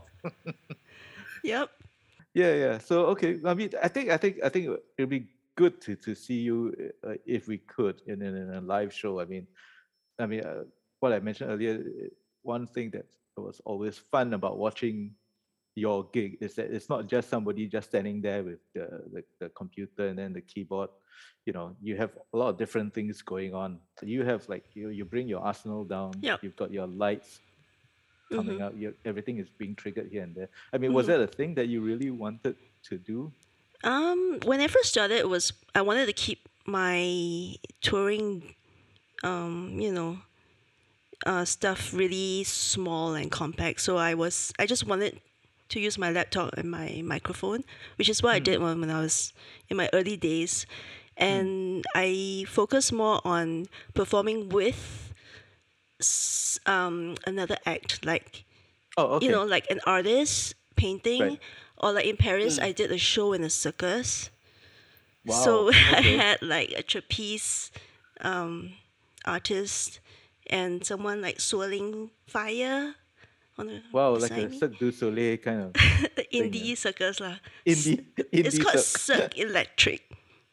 Yep. 1.43 1.71
Yeah, 2.35 2.55
yeah. 2.55 2.79
So 2.79 3.07
okay, 3.07 3.41
I 3.45 3.55
mean, 3.55 3.71
I 3.83 3.89
think, 3.89 4.11
I 4.11 4.17
think, 4.17 4.39
I 4.45 4.49
think 4.49 4.69
it'd 4.97 5.11
be 5.11 5.27
good 5.57 5.81
to 5.83 5.97
to 5.97 6.15
see 6.15 6.39
you 6.49 6.93
uh, 7.03 7.15
if 7.27 7.49
we 7.49 7.59
could 7.59 8.03
in, 8.07 8.23
in 8.23 8.37
in 8.37 8.51
a 8.55 8.61
live 8.61 8.93
show. 8.93 9.19
I 9.21 9.25
mean, 9.25 9.47
I 10.21 10.27
mean, 10.27 10.45
uh, 10.45 10.65
what 11.01 11.13
I 11.13 11.19
mentioned 11.19 11.51
earlier. 11.51 11.75
uh, 11.83 12.09
One 12.43 12.67
thing 12.69 12.91
that 12.95 13.07
was 13.43 13.61
always 13.65 13.99
fun 13.99 14.35
about 14.35 14.59
watching 14.59 15.15
your 15.75 16.09
gig 16.13 16.39
is 16.41 16.55
that 16.55 16.73
it's 16.73 16.89
not 16.89 17.07
just 17.07 17.29
somebody 17.29 17.67
just 17.67 17.89
standing 17.91 18.23
there 18.23 18.43
with 18.43 18.61
the, 18.75 18.89
the, 19.13 19.25
the 19.41 19.49
computer 19.51 20.09
and 20.09 20.19
then 20.19 20.33
the 20.33 20.41
keyboard. 20.41 20.89
You 21.45 21.53
know, 21.53 21.77
you 21.83 21.97
have 21.97 22.13
a 22.33 22.37
lot 22.37 22.49
of 22.51 22.59
different 22.59 22.95
things 22.95 23.23
going 23.23 23.55
on. 23.55 23.81
So 23.99 24.07
you 24.07 24.25
have 24.25 24.49
like 24.49 24.65
you 24.75 24.89
you 24.89 25.05
bring 25.05 25.29
your 25.29 25.41
arsenal 25.41 25.85
down. 25.85 26.13
Yep. 26.21 26.43
You've 26.43 26.57
got 26.57 26.73
your 26.73 26.87
lights 26.87 27.41
coming 28.33 28.59
Mhm. 28.59 28.63
out. 28.63 28.77
You, 28.77 28.95
everything 29.05 29.39
is 29.39 29.49
being 29.51 29.75
triggered 29.77 30.09
here 30.11 30.23
and 30.23 30.35
there. 30.35 30.49
I 30.73 30.79
mean, 30.79 30.93
was 30.93 31.07
Mhm. 31.07 31.09
that 31.09 31.21
a 31.21 31.27
thing 31.27 31.55
that 31.57 31.69
you 31.69 31.81
really 31.83 32.11
wanted 32.11 32.57
to 32.85 32.99
do? 32.99 33.33
Um, 33.85 34.41
when 34.45 34.61
I 34.61 34.67
first 34.69 34.89
started, 34.89 35.19
it 35.19 35.29
was 35.29 35.53
I 35.75 35.83
wanted 35.83 36.07
to 36.07 36.13
keep 36.13 36.49
my 36.67 37.55
touring, 37.81 38.57
um, 39.23 39.79
you 39.79 39.93
know, 39.93 40.19
uh, 41.25 41.45
stuff 41.45 41.93
really 41.95 42.45
small 42.45 43.15
and 43.15 43.31
compact. 43.31 43.81
So 43.81 43.97
I 43.97 44.15
was 44.15 44.53
I 44.59 44.67
just 44.67 44.87
wanted 44.87 45.21
to 45.71 45.81
use 45.81 45.99
my 45.99 46.11
laptop 46.11 46.55
and 46.57 46.71
my 46.71 47.03
microphone, 47.05 47.65
which 47.97 48.09
is 48.09 48.23
what 48.23 48.35
I 48.35 48.39
did 48.39 48.61
when, 48.61 48.81
when 48.81 48.91
I 48.91 49.01
was 49.01 49.33
in 49.69 49.77
my 49.77 49.89
early 49.93 50.17
days, 50.17 50.67
and 51.17 51.85
I 51.95 52.45
focused 52.49 52.93
more 52.93 53.21
on 53.25 53.67
performing 53.95 54.49
with 54.49 55.13
um, 56.67 57.17
another 57.27 57.57
act, 57.67 58.05
like 58.05 58.45
Oh, 58.99 59.17
okay. 59.17 59.27
you 59.27 59.33
know, 59.33 59.45
like 59.45 59.67
an 59.71 59.81
artist 59.87 60.55
painting, 60.77 61.21
Right. 61.23 61.41
or 61.79 61.93
like 61.93 62.07
in 62.07 62.17
Paris, 62.17 62.59
I 62.59 62.73
did 62.73 62.91
a 62.93 62.99
show 62.99 63.33
in 63.35 63.45
a 63.45 63.51
circus. 63.51 64.31
wow. 65.27 65.35
So 65.35 65.69
I 65.73 66.01
had 66.01 66.43
like 66.43 66.73
a 66.77 66.83
trapeze 66.83 67.71
um, 68.23 68.73
artist 69.27 70.01
and 70.51 70.85
someone 70.85 71.21
like 71.23 71.41
swirling 71.41 72.11
fire 72.27 72.95
on 73.59 73.67
the 73.69 73.81
wow, 73.93 74.15
like 74.17 74.31
a 74.33 74.49
me. 74.49 74.59
Cirque 74.59 74.79
du 74.79 74.93
Soleil 74.93 75.37
kind 75.39 75.63
of 75.63 75.73
indie 76.33 76.77
circus 76.77 77.21
lah. 77.21 77.37
indie. 77.67 78.05
indie 78.33 78.45
It's 78.47 78.59
called 78.59 78.79
cirque. 78.81 79.33
Cirque 79.33 79.39
Electrique. 79.39 80.05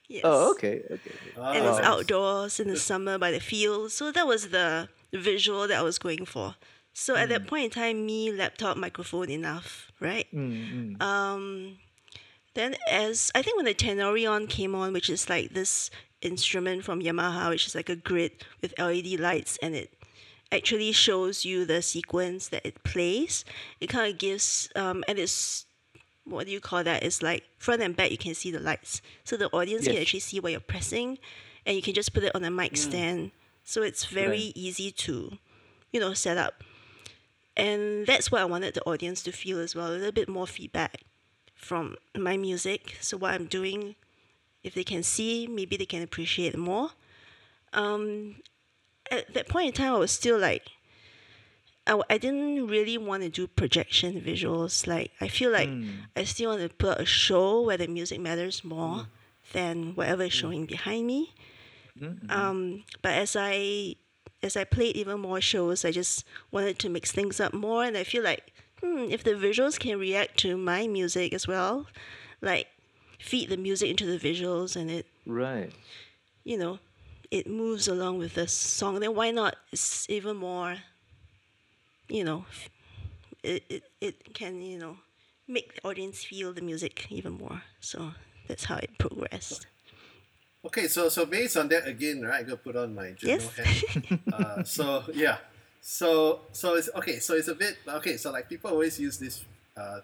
Yes. 0.08 0.22
Oh, 0.26 0.52
okay, 0.52 0.84
okay. 0.92 1.16
And 1.36 1.66
it's 1.66 1.80
outdoors 1.80 2.60
in 2.60 2.68
the 2.68 2.78
summer 2.78 3.18
by 3.18 3.32
the 3.32 3.40
fields. 3.40 3.94
So 3.96 4.12
that 4.12 4.28
was 4.28 4.50
the 4.50 4.88
visual 5.12 5.68
that 5.68 5.80
I 5.80 5.82
was 5.82 5.98
going 5.98 6.26
for. 6.26 6.56
So 6.94 7.16
at 7.16 7.26
Mm. 7.28 7.30
that 7.30 7.48
point 7.48 7.64
in 7.66 7.70
time, 7.72 8.06
me, 8.06 8.32
laptop, 8.32 8.78
microphone, 8.78 9.30
enough, 9.32 9.92
right? 10.00 10.28
Mm, 10.32 10.98
mm. 11.00 11.02
Um, 11.02 11.80
then 12.54 12.76
as 12.90 13.32
I 13.36 13.42
think 13.42 13.58
when 13.58 13.66
the 13.66 13.74
Tenori-on 13.74 14.48
came 14.48 14.76
on, 14.76 14.94
which 14.94 15.10
is 15.10 15.30
like 15.30 15.54
this 15.54 15.90
instrument 16.22 16.84
from 16.84 17.02
Yamaha, 17.02 17.50
which 17.50 17.68
is 17.68 17.76
like 17.76 17.90
a 17.90 17.96
grid 17.96 18.32
with 18.62 18.74
LED 18.78 19.20
lights, 19.20 19.58
and 19.62 19.76
it 19.76 19.94
actually 20.52 20.92
shows 20.92 21.46
you 21.46 21.66
the 21.66 21.82
sequence 21.82 22.48
that 22.50 22.66
it 22.66 22.84
plays. 22.84 23.44
It 23.80 23.88
kind 23.88 24.12
of 24.12 24.20
gives, 24.20 24.70
um, 24.76 25.04
and 25.08 25.18
it's 25.20 25.66
what 26.26 26.46
do 26.46 26.54
you 26.54 26.62
call 26.62 26.84
that? 26.84 27.04
It's 27.04 27.22
like 27.22 27.44
front 27.58 27.82
and 27.82 27.96
back. 27.96 28.12
You 28.12 28.18
can 28.18 28.34
see 28.36 28.52
the 28.52 28.60
lights, 28.60 29.02
so 29.24 29.36
the 29.36 29.50
audience 29.50 29.86
can 29.88 29.98
actually 29.98 30.22
see 30.22 30.40
what 30.40 30.52
you're 30.52 30.62
pressing, 30.62 31.18
and 31.66 31.76
you 31.76 31.82
can 31.82 31.94
just 31.94 32.14
put 32.14 32.24
it 32.24 32.34
on 32.36 32.44
a 32.44 32.52
mic 32.52 32.78
stand. 32.78 33.32
So 33.66 33.82
it's 33.82 34.06
very 34.06 34.30
Right. 34.30 34.52
easy 34.56 34.92
to, 34.92 35.38
you 35.92 36.00
know, 36.00 36.14
set 36.14 36.38
up. 36.38 36.64
And 37.56 38.06
that's 38.08 38.32
what 38.32 38.42
I 38.42 38.46
wanted 38.46 38.74
the 38.74 38.82
audience 38.84 39.22
to 39.24 39.32
feel 39.32 39.60
as 39.60 39.76
well 39.76 39.90
a 39.90 39.94
little 39.94 40.12
bit 40.12 40.28
more 40.28 40.48
feedback 40.48 41.02
from 41.64 41.96
my 42.16 42.38
music. 42.38 42.98
So, 43.02 43.18
what 43.18 43.34
I'm 43.34 43.46
doing, 43.46 43.96
if 44.64 44.74
they 44.74 44.84
can 44.84 45.04
see, 45.04 45.48
maybe 45.48 45.78
they 45.78 45.86
can 45.86 46.02
appreciate 46.04 46.58
more. 46.58 46.92
Um, 47.74 48.36
at 49.12 49.34
that 49.34 49.50
point 49.50 49.68
in 49.68 49.74
time, 49.74 49.94
I 49.94 49.98
was 49.98 50.12
still 50.12 50.38
like, 50.40 50.68
I, 51.88 52.00
I 52.10 52.18
didn't 52.18 52.68
really 52.68 52.98
want 52.98 53.24
to 53.24 53.30
do 53.30 53.48
projection 53.48 54.22
visuals. 54.22 54.88
Like, 54.88 55.12
I 55.20 55.28
feel 55.28 55.52
like 55.52 55.70
I 56.16 56.24
still 56.24 56.52
want 56.52 56.62
to 56.62 56.70
put 56.70 57.00
a 57.00 57.06
show 57.06 57.62
where 57.62 57.78
the 57.78 57.88
music 57.88 58.20
matters 58.22 58.64
more 58.64 59.08
than 59.52 59.96
whatever 59.96 60.24
is 60.24 60.34
showing 60.34 60.66
behind 60.66 61.08
me. 61.08 61.34
Um, 62.30 62.84
but 63.02 63.12
as 63.14 63.36
I 63.38 63.96
as 64.42 64.58
I 64.58 64.64
played 64.66 64.96
even 64.98 65.20
more 65.22 65.40
shows, 65.42 65.86
I 65.86 65.92
just 65.92 66.26
wanted 66.52 66.78
to 66.80 66.90
mix 66.90 67.12
things 67.12 67.40
up 67.40 67.54
more, 67.54 67.84
and 67.86 67.96
I 67.98 68.04
feel 68.04 68.24
like 68.24 68.53
hmm, 68.84 69.12
if 69.12 69.24
the 69.24 69.32
visuals 69.32 69.80
can 69.80 70.00
react 70.00 70.38
to 70.40 70.58
my 70.58 70.88
music 70.88 71.34
as 71.34 71.48
well, 71.48 71.88
like 72.42 72.68
feed 73.20 73.50
the 73.50 73.58
music 73.58 73.90
into 73.90 74.06
the 74.06 74.20
visuals, 74.20 74.76
and 74.76 74.92
it 74.92 75.08
Right. 75.26 75.72
you 76.44 76.58
know 76.58 76.80
it 77.32 77.48
moves 77.48 77.88
along 77.88 78.20
with 78.20 78.36
the 78.36 78.48
song, 78.48 79.00
then 79.00 79.16
why 79.16 79.32
not? 79.32 79.56
It's 79.72 80.10
even 80.10 80.38
more, 80.38 80.78
you 82.10 82.24
know, 82.24 82.46
it 83.44 83.64
it, 83.70 83.84
it 84.02 84.34
can 84.34 84.62
you 84.62 84.80
know 84.80 84.98
make 85.48 85.76
the 85.76 85.88
audience 85.88 86.24
feel 86.24 86.54
the 86.54 86.62
music 86.62 87.08
even 87.10 87.34
more. 87.34 87.64
So 87.80 88.14
that's 88.48 88.66
how 88.66 88.78
it 88.78 88.98
progressed. 88.98 89.68
Okay, 90.66 90.88
so 90.88 91.10
so 91.10 91.26
based 91.26 91.58
on 91.58 91.68
that 91.70 91.88
again, 91.88 92.22
right? 92.22 92.40
I 92.40 92.44
gotta 92.44 92.58
put 92.58 92.76
on 92.76 92.96
my 92.96 93.12
journal 93.12 93.52
Yes. 93.58 93.58
hat. 93.58 94.34
uh, 94.34 94.64
so 94.64 95.04
yeah, 95.14 95.38
so 95.86 96.40
so 96.54 96.76
it's 96.76 96.90
okay. 96.96 97.20
So 97.20 97.36
it's 97.36 97.50
a 97.50 97.56
bit 97.56 97.76
okay. 98.00 98.16
So 98.18 98.32
like 98.32 98.48
people 98.48 98.72
always 98.72 98.98
use 99.00 99.18
this 99.20 99.44
uh, 99.76 100.00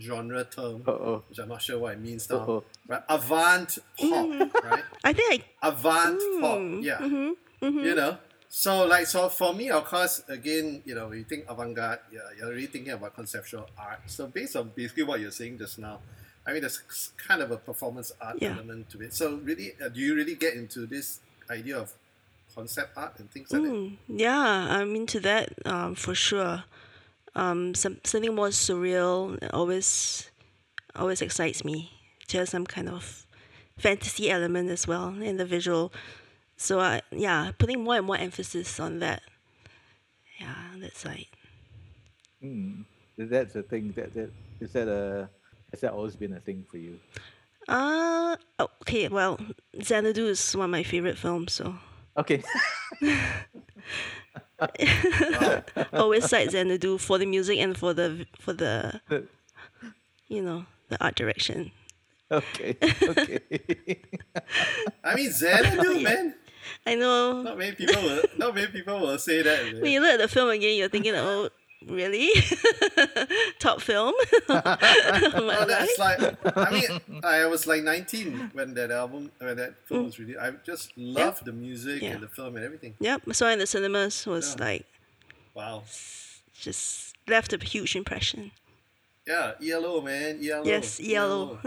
genre 0.00 0.42
term, 0.44 0.82
Uh-oh. 0.86 1.22
which 1.28 1.38
I'm 1.38 1.48
not 1.48 1.62
sure 1.62 1.78
what 1.78 1.92
it 1.94 2.00
means 2.00 2.28
now. 2.28 2.38
Uh-oh. 2.38 2.64
Right, 2.88 3.02
avant 3.08 3.78
pop, 3.96 4.54
right? 4.64 4.82
I 5.04 5.12
think 5.12 5.44
I 5.62 5.68
Avant 5.68 6.18
pop, 6.40 6.58
Mm, 6.58 6.82
yeah. 6.82 6.98
mm-hmm, 6.98 7.78
You 7.78 7.94
know, 7.94 8.18
so 8.48 8.84
like 8.86 9.06
so 9.06 9.28
for 9.28 9.54
me, 9.54 9.70
of 9.70 9.84
course, 9.84 10.24
again, 10.28 10.82
you 10.84 10.96
know, 10.96 11.06
when 11.08 11.18
you 11.18 11.24
think 11.24 11.44
avant-garde, 11.48 12.00
yeah, 12.12 12.20
you're 12.36 12.50
really 12.50 12.66
thinking 12.66 12.92
about 12.92 13.14
conceptual 13.14 13.68
art. 13.78 14.00
So 14.06 14.26
based 14.26 14.56
on 14.56 14.72
basically 14.74 15.04
what 15.04 15.20
you're 15.20 15.30
saying 15.30 15.58
just 15.58 15.78
now, 15.78 16.00
I 16.44 16.50
mean, 16.52 16.62
there's 16.62 16.82
kind 17.16 17.40
of 17.40 17.52
a 17.52 17.56
performance 17.56 18.10
art 18.20 18.38
Yeah. 18.42 18.54
element 18.54 18.90
to 18.90 19.02
it. 19.02 19.14
So 19.14 19.36
really, 19.36 19.74
uh, 19.80 19.88
do 19.88 20.00
you 20.00 20.16
really 20.16 20.34
get 20.34 20.54
into 20.54 20.86
this 20.86 21.20
idea 21.48 21.78
of 21.78 21.92
concept 22.54 22.96
art 22.96 23.18
and 23.18 23.30
things 23.30 23.52
like 23.52 23.62
that? 23.62 23.70
Mm, 23.70 23.96
yeah, 24.08 24.66
I'm 24.70 24.94
into 24.94 25.20
that 25.20 25.52
um, 25.66 25.94
for 25.94 26.14
sure. 26.14 26.64
Um, 27.34 27.74
some 27.74 27.98
something 28.04 28.34
more 28.34 28.48
surreal 28.48 29.38
always 29.52 30.30
always 30.94 31.22
excites 31.22 31.64
me. 31.64 31.90
Just 32.26 32.52
some 32.52 32.66
kind 32.66 32.88
of 32.88 33.26
fantasy 33.78 34.30
element 34.30 34.70
as 34.70 34.86
well 34.86 35.08
in 35.20 35.36
the 35.36 35.46
visual. 35.46 35.92
So 36.56 36.80
I 36.80 37.02
yeah, 37.10 37.52
putting 37.58 37.82
more 37.82 37.96
and 37.96 38.06
more 38.06 38.16
emphasis 38.16 38.78
on 38.78 38.98
that. 39.00 39.22
Yeah, 40.38 40.54
that's 40.80 41.04
right. 41.04 41.28
Mm. 42.42 42.84
That's 43.18 43.54
the 43.54 43.62
thing. 43.62 43.92
That 43.96 44.14
that 44.14 44.30
is 44.60 44.72
that 44.72 44.88
a 44.88 45.28
has 45.70 45.80
that 45.80 45.92
always 45.92 46.16
been 46.16 46.34
a 46.34 46.40
thing 46.40 46.64
for 46.70 46.76
you? 46.78 46.98
Uh 47.68 48.36
okay. 48.60 49.08
Well, 49.08 49.38
Xanadu 49.82 50.26
is 50.26 50.54
one 50.56 50.66
of 50.66 50.70
my 50.70 50.82
favorite 50.82 51.18
films, 51.18 51.52
so 51.52 51.74
Okay. 52.16 52.42
always 55.92 56.28
cite 56.28 56.50
Xanadu 56.50 56.98
for 56.98 57.18
the 57.18 57.26
music 57.26 57.58
and 57.58 57.76
for 57.76 57.92
the 57.92 58.26
for 58.38 58.52
the 58.52 59.00
you 60.28 60.42
know 60.42 60.64
the 60.88 61.02
art 61.04 61.14
direction. 61.16 61.72
okay. 62.30 62.76
Okay. 63.02 63.40
I 65.04 65.14
mean, 65.14 65.30
Xanadu, 65.30 66.00
man. 66.00 66.34
I 66.86 66.94
know 66.94 67.42
Not 67.42 67.58
many 67.58 67.74
people 67.74 68.00
will. 68.02 68.22
Not 68.38 68.54
many 68.54 68.68
people 68.68 69.00
will 69.00 69.18
say 69.18 69.42
that. 69.42 69.64
Man. 69.64 69.82
when 69.82 69.90
you 69.92 70.00
look 70.00 70.14
at 70.14 70.20
the 70.20 70.28
film 70.28 70.50
again, 70.50 70.78
you're 70.78 70.88
thinking, 70.88 71.14
oh, 71.14 71.48
really? 71.88 72.30
Top 73.58 73.80
film? 73.80 74.14
of 74.48 74.48
my 74.48 74.78
Oh, 75.34 75.42
life? 75.44 75.68
that's 75.68 75.98
like 75.98 76.56
I 76.56 76.70
mean 76.70 77.20
I 77.24 77.46
was 77.46 77.66
like 77.66 77.82
19 77.82 78.50
when 78.52 78.74
that 78.74 78.90
album 78.90 79.30
when 79.38 79.56
that 79.56 79.74
film 79.86 80.04
was 80.04 80.18
released. 80.18 80.38
I 80.40 80.50
just 80.64 80.96
loved 80.96 81.44
the 81.44 81.52
music 81.52 82.00
Mm. 82.00 82.02
Yeah. 82.02 82.10
and 82.14 82.22
the 82.22 82.28
film 82.28 82.56
and 82.56 82.64
everything. 82.64 82.94
Yep, 83.00 83.22
saw 83.32 83.48
it 83.48 83.52
in 83.54 83.58
the 83.58 83.66
cinemas 83.66 84.26
was 84.26 84.56
Yeah. 84.58 84.64
like 84.64 84.86
Wow. 85.54 85.84
just 86.58 87.14
left 87.28 87.52
a 87.52 87.58
huge 87.58 87.94
impression. 87.96 88.50
Yeah, 89.26 89.52
ELO 89.62 90.00
man, 90.00 90.40
ELO. 90.42 90.64
Yes, 90.64 90.98
yellow. 90.98 91.60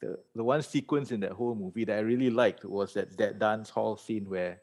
the 0.00 0.18
the 0.34 0.44
one 0.44 0.62
sequence 0.62 1.10
in 1.10 1.20
that 1.20 1.32
whole 1.32 1.54
movie 1.54 1.84
that 1.84 1.96
I 1.98 2.00
really 2.00 2.30
liked 2.30 2.64
was 2.64 2.94
that 2.94 3.16
that 3.18 3.38
dance 3.38 3.70
hall 3.70 3.96
scene 3.96 4.28
where 4.28 4.60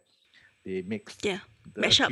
they 0.66 0.82
mixed 0.84 1.26
yeah, 1.26 1.40
the 1.76 1.82
mash 1.82 2.00
up. 2.02 2.12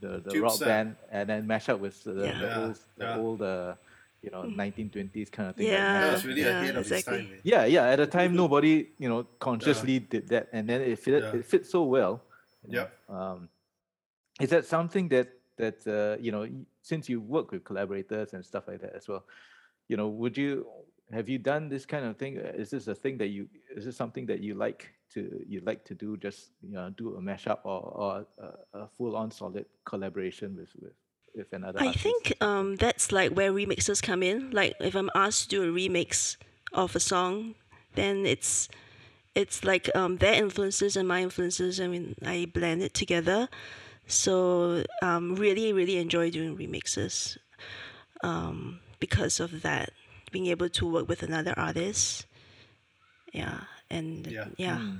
Tubes, 0.00 0.14
the 0.16 0.20
the 0.24 0.30
Tube 0.30 0.42
rock 0.44 0.52
set. 0.54 0.68
band, 0.68 0.96
and 1.10 1.28
then 1.28 1.46
mash 1.46 1.68
up 1.68 1.80
with 1.80 2.02
the, 2.04 2.12
Yeah. 2.26 2.38
the 2.40 2.60
old 2.62 2.78
the 2.96 3.04
yeah. 3.04 3.16
old 3.18 3.42
uh, 3.42 3.74
you 4.22 4.30
know 4.30 4.42
1920s 4.44 5.30
kind 5.30 5.48
of 5.50 5.56
thing. 5.56 5.66
Yeah. 5.66 6.00
That 6.00 6.12
was 6.12 6.24
really 6.26 6.42
Yeah, 6.42 6.60
ahead 6.60 6.76
of 6.76 6.80
its 6.82 6.90
exactly. 6.90 7.18
time, 7.18 7.30
man. 7.30 7.40
Yeah, 7.42 7.64
yeah. 7.64 7.84
At 7.88 7.96
the 7.96 8.06
time, 8.06 8.34
nobody 8.34 8.88
you 8.98 9.08
know 9.08 9.24
consciously 9.38 9.98
did 10.00 10.28
that, 10.28 10.48
and 10.52 10.68
then 10.68 10.80
it 10.80 10.98
fit 10.98 11.22
Yeah. 11.22 11.36
it 11.36 11.44
fit 11.46 11.66
so 11.66 11.84
well. 11.84 12.22
Yeah. 12.66 12.88
Um, 13.08 13.48
is 14.40 14.50
that 14.50 14.64
something 14.66 15.08
that 15.08 15.28
that 15.56 15.86
uh, 15.86 16.16
you 16.20 16.32
know 16.32 16.48
since 16.82 17.08
you 17.08 17.20
work 17.20 17.52
with 17.52 17.64
collaborators 17.64 18.32
and 18.32 18.44
stuff 18.44 18.68
like 18.68 18.80
that 18.80 18.94
as 18.94 19.06
well, 19.08 19.24
you 19.88 19.96
know, 19.96 20.08
would 20.08 20.36
you 20.36 20.66
have 21.12 21.28
you 21.28 21.38
done 21.38 21.68
this 21.68 21.84
kind 21.84 22.04
of 22.06 22.16
thing? 22.16 22.38
Uh, 22.38 22.52
Is 22.54 22.70
this 22.70 22.86
a 22.88 22.94
thing 22.94 23.18
that 23.18 23.28
you 23.28 23.48
is 23.76 23.84
this 23.84 23.96
something 23.96 24.26
that 24.26 24.40
you 24.40 24.54
like 24.54 24.92
to 25.14 25.44
you 25.46 25.60
like 25.64 25.84
to 25.86 25.94
do? 25.94 26.16
Just 26.16 26.50
you 26.62 26.74
know, 26.74 26.90
do 26.90 27.16
a 27.16 27.20
mashup 27.20 27.58
or 27.64 27.80
or 27.80 28.26
a, 28.38 28.78
a 28.78 28.88
full 28.96 29.16
on 29.16 29.30
solid 29.30 29.66
collaboration 29.84 30.56
with 30.56 30.70
with 30.80 30.92
with 31.34 31.52
another. 31.52 31.80
I 31.80 31.86
artist? 31.86 32.02
think 32.02 32.32
um, 32.40 32.76
that's 32.76 33.12
like 33.12 33.32
where 33.32 33.52
remixes 33.52 34.02
come 34.02 34.22
in. 34.22 34.50
Like 34.50 34.74
if 34.80 34.94
I'm 34.94 35.10
asked 35.14 35.50
to 35.50 35.56
do 35.56 35.62
a 35.64 35.72
remix 35.72 36.36
of 36.72 36.94
a 36.96 37.00
song, 37.00 37.54
then 37.94 38.26
it's 38.26 38.68
it's 39.34 39.64
like 39.64 39.94
um, 39.94 40.18
their 40.18 40.34
influences 40.34 40.96
and 40.96 41.06
my 41.06 41.22
influences. 41.22 41.80
I 41.80 41.86
mean, 41.86 42.14
I 42.24 42.46
blend 42.52 42.82
it 42.82 42.94
together. 42.94 43.48
So 44.06 44.84
um, 45.02 45.36
really, 45.36 45.72
really 45.72 45.98
enjoy 45.98 46.30
doing 46.30 46.56
remixes 46.56 47.38
um, 48.22 48.80
because 48.98 49.40
of 49.40 49.62
that. 49.62 49.92
Being 50.32 50.46
able 50.46 50.68
to 50.68 50.86
work 50.86 51.08
with 51.08 51.24
another 51.24 51.54
artist, 51.56 52.26
yeah, 53.32 53.62
and 53.90 54.26
Yeah. 54.26 54.46
yeah. 54.56 54.78
Hmm. 54.78 54.96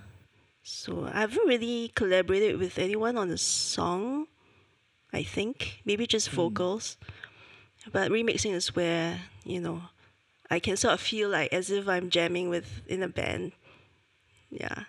So 0.63 1.07
I 1.13 1.21
haven't 1.21 1.47
really 1.49 1.91
collaborated 1.95 2.59
with 2.59 2.79
anyone 2.79 3.17
on 3.17 3.31
a 3.31 3.39
song. 3.39 4.27
I 5.13 5.23
think 5.25 5.81
maybe 5.85 6.07
just 6.07 6.31
vocals, 6.31 6.97
but 7.93 8.11
remixing 8.11 8.53
is 8.55 8.75
where 8.77 9.19
you 9.45 9.61
know 9.61 9.83
I 10.51 10.61
can 10.61 10.77
sort 10.77 10.95
of 10.95 11.01
feel 11.01 11.29
like 11.31 11.53
as 11.53 11.71
if 11.71 11.89
I'm 11.89 12.11
jamming 12.11 12.49
with 12.51 12.83
in 12.87 13.03
a 13.03 13.09
band. 13.09 13.53
Yeah. 14.51 14.85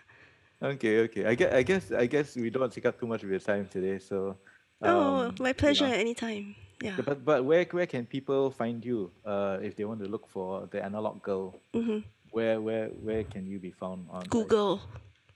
Okay, 0.62 1.00
okay. 1.10 1.26
I 1.26 1.34
guess 1.36 1.54
I 1.54 1.64
guess 1.64 1.92
I 1.92 2.06
guess 2.06 2.36
we 2.36 2.50
don't 2.50 2.62
want 2.62 2.74
to 2.74 2.80
take 2.82 2.86
up 2.86 3.00
too 3.00 3.08
much 3.08 3.24
of 3.24 3.30
your 3.30 3.40
time 3.40 3.66
today. 3.68 3.98
So. 3.98 4.38
oh, 4.84 5.30
um, 5.30 5.36
my 5.40 5.50
you 5.50 5.54
pleasure 5.54 5.88
know, 5.88 5.94
at 5.94 6.00
any 6.00 6.14
time. 6.14 6.56
Yeah. 6.82 6.98
Yeah, 6.98 7.02
But 7.06 7.26
but 7.26 7.46
where 7.46 7.66
where 7.72 7.86
can 7.86 8.06
people 8.06 8.50
find 8.52 8.84
you 8.86 9.12
uh, 9.26 9.58
if 9.62 9.76
they 9.76 9.86
want 9.86 10.02
to 10.02 10.10
look 10.10 10.28
for 10.30 10.68
the 10.70 10.84
analog 10.84 11.22
girl? 11.22 11.56
Mhm. 11.74 12.04
Where 12.32 12.60
where 12.62 12.88
where 12.88 13.24
can 13.24 13.46
you 13.46 13.60
be 13.60 13.72
found 13.72 14.08
on 14.10 14.22
like, 14.22 14.30
Google. 14.30 14.82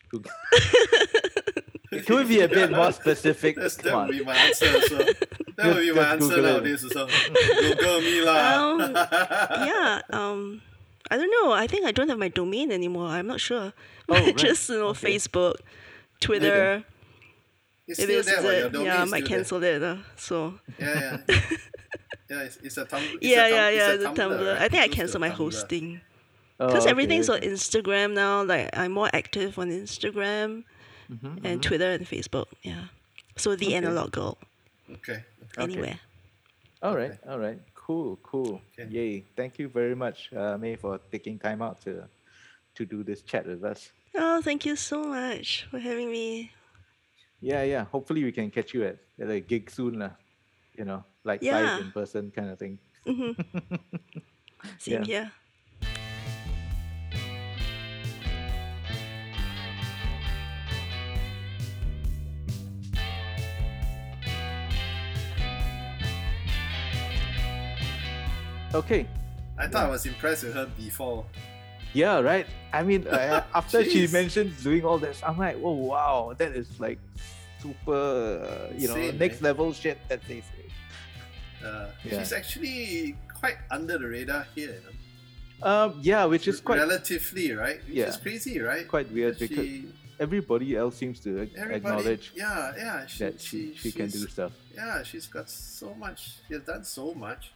Google? 0.10 0.32
Could 1.91 2.10
we 2.10 2.24
be 2.26 2.41
a 2.41 2.48
bit 2.48 2.72
more 2.72 2.91
specific? 2.91 3.56
That's, 3.56 3.76
that 3.78 3.91
Come 3.91 4.08
would 4.08 4.18
be 4.18 4.24
my 4.24 4.36
answer. 4.36 4.82
So 4.82 4.98
that 5.58 5.76
would 5.76 5.82
be 5.82 5.93
my 5.93 6.04
answer 6.14 6.28
Google 6.36 6.46
it. 6.46 6.52
nowadays. 6.52 6.82
So 6.91 7.08
Google 7.08 8.02
me 8.02 8.22
lah. 8.22 8.56
Um, 8.60 8.80
yeah. 9.66 10.02
Um, 10.10 10.62
I 11.10 11.16
don't 11.18 11.32
know. 11.32 11.54
I 11.54 11.68
think 11.68 11.86
I 11.86 11.91
don't 11.91 12.10
have 12.10 12.18
my 12.20 12.28
domain 12.28 12.72
anymore. 12.72 13.08
I'm 13.08 13.28
not 13.28 13.39
sure. 13.39 13.72
Oh, 14.10 14.14
right. 14.14 14.36
just 14.36 14.68
you 14.70 14.78
know 14.80 14.88
Okay. 14.89 15.16
Facebook, 15.16 15.56
Twitter. 16.20 16.84
It's 17.88 18.00
It 18.00 18.04
still 18.04 18.20
is. 18.20 18.26
there, 18.26 18.41
but 18.41 18.74
your 18.74 18.82
it? 18.84 18.86
Yeah, 18.86 19.00
I 19.00 19.04
is 19.04 19.12
might 19.12 19.24
still 19.26 19.30
there. 19.30 19.38
cancel 19.38 19.64
it. 19.64 19.84
Uh, 19.84 19.98
so. 20.16 20.54
Yeah, 20.80 21.18
yeah. 21.28 21.39
Yeah, 22.30 22.39
it's, 22.41 22.58
it's 22.58 22.78
a 22.78 22.86
Tumblr. 22.86 23.14
It's 23.22 23.26
yeah, 23.26 23.46
a 23.46 23.50
tum- 23.50 23.54
yeah, 23.54 23.68
it's 23.70 23.78
yeah. 23.78 23.93
a 23.93 23.98
The 24.16 24.22
Tumblr. 24.22 24.48
right? 24.54 24.62
I 24.62 24.68
think 24.70 24.82
I 24.84 24.88
Close 24.88 24.89
to 24.89 24.96
cancelled 24.96 25.22
my 25.22 25.30
Tumblr. 25.30 25.36
Hosting 26.58 26.66
Oh, 26.66 26.68
because 26.68 26.84
okay, 26.84 26.91
everything's 26.91 27.30
on. 27.30 27.41
Instagram 27.41 28.14
now. 28.14 28.43
Like 28.43 28.70
I'm 28.78 28.91
more 28.91 29.10
active 29.14 29.60
on 29.60 29.70
Instagram 29.72 30.64
Mhm, 31.12 31.43
and 31.43 31.62
Twitter 31.62 31.91
and 31.91 32.06
Facebook. 32.08 32.47
Yeah. 32.64 32.86
So 33.38 33.56
the 33.56 33.68
Okay. 33.68 33.76
analog 33.76 34.12
girl 34.12 34.38
Okay. 34.89 35.24
anywhere. 35.58 35.99
All 36.82 36.95
right, 36.95 37.18
all 37.28 37.39
right. 37.39 37.60
Cool, 37.76 38.18
cool. 38.24 38.62
Okay. 38.80 38.89
Yay. 38.89 39.24
Thank 39.36 39.60
you 39.60 39.68
very 39.70 39.95
much, 39.95 40.32
uh, 40.34 40.58
Mei, 40.58 40.76
for 40.76 40.99
taking 41.12 41.38
time 41.39 41.62
out 41.62 41.82
to 41.84 42.08
to 42.76 42.86
do 42.86 43.03
this 43.03 43.22
chat 43.22 43.45
with 43.47 43.64
us. 43.64 43.91
Oh, 44.16 44.41
thank 44.41 44.66
you 44.66 44.76
so 44.76 45.03
much 45.03 45.68
for 45.72 45.80
having 45.80 46.12
me. 46.12 46.51
Yeah, 47.41 47.64
yeah. 47.64 47.84
Hopefully 47.91 48.24
we 48.24 48.32
can 48.32 48.49
catch 48.51 48.74
you 48.74 48.84
at, 48.84 48.97
at 49.20 49.30
a 49.30 49.39
gig 49.39 49.70
soon, 49.72 49.99
lah. 49.99 50.12
You 50.76 50.84
know, 50.86 51.03
like 51.24 51.41
Yeah. 51.43 51.56
live 51.60 51.82
in 51.86 51.91
person 51.91 52.32
kind 52.32 52.49
of 52.51 52.60
thing. 52.60 52.80
Same 54.80 55.03
Yeah. 55.03 55.06
here. 55.06 55.32
Okay. 68.76 69.07
I 69.57 69.67
thought 69.67 69.86
I 69.86 69.89
was 69.89 70.05
impressed 70.05 70.43
with 70.43 70.53
her 70.53 70.65
before. 70.78 71.26
Yeah, 71.93 72.19
right. 72.19 72.45
I 72.73 72.84
mean, 72.84 73.07
uh, 73.07 73.43
after 73.55 73.84
she 73.86 74.07
mentioned 74.07 74.51
doing 74.61 74.84
all 74.84 74.97
this, 74.97 75.21
I'm 75.26 75.38
like, 75.38 75.57
oh 75.63 75.71
wow, 75.71 76.36
that 76.38 76.51
is 76.51 76.67
like 76.80 76.99
super, 77.59 78.43
uh, 78.43 78.73
you 78.78 78.89
know, 78.89 79.11
next 79.11 79.41
man. 79.41 79.49
level 79.55 79.71
shit 79.71 79.97
that 80.09 80.21
they 80.28 80.41
say. 80.41 80.65
Uh, 81.65 81.88
Yeah. 82.03 82.19
She's 82.19 82.34
actually 82.34 83.15
quite 83.39 83.55
under 83.71 83.97
the 83.97 84.07
radar 84.07 84.45
here. 84.53 84.76
You 84.76 84.82
know? 84.84 85.67
Um, 85.71 85.99
yeah, 86.01 86.26
which 86.26 86.47
is 86.49 86.59
quite 86.59 86.80
relatively 86.80 87.53
right. 87.53 87.80
Which 87.88 87.95
Yeah. 87.95 88.11
is 88.11 88.17
crazy, 88.17 88.59
right? 88.59 88.86
quite 88.86 89.09
weird 89.09 89.39
That 89.39 89.49
because 89.49 89.65
she, 89.65 89.88
everybody 90.19 90.76
else 90.76 90.97
seems 90.97 91.21
to 91.21 91.47
acknowledge 91.55 92.34
yeah, 92.36 92.73
yeah, 92.78 93.05
she, 93.05 93.23
that 93.23 93.39
she, 93.39 93.73
she 93.76 93.91
can 93.91 94.09
do 94.09 94.28
stuff. 94.28 94.51
Yeah, 94.76 95.01
she's 95.03 95.28
got 95.28 95.49
so 95.49 95.93
much. 95.95 96.43
She 96.47 96.53
has 96.55 96.63
done 96.63 96.84
so 96.84 97.13
much, 97.13 97.53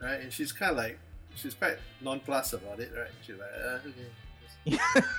right? 0.00 0.20
And 0.20 0.32
she's 0.32 0.52
kind 0.52 0.72
of 0.72 0.76
like, 0.78 0.98
she's 1.34 1.54
quite 1.54 1.78
nonplussed 2.00 2.52
about 2.54 2.80
it, 2.80 2.90
right? 2.96 3.10
She's 3.24 3.36
like, 3.36 3.54
uh, 3.64 3.78
okay. 3.88 5.02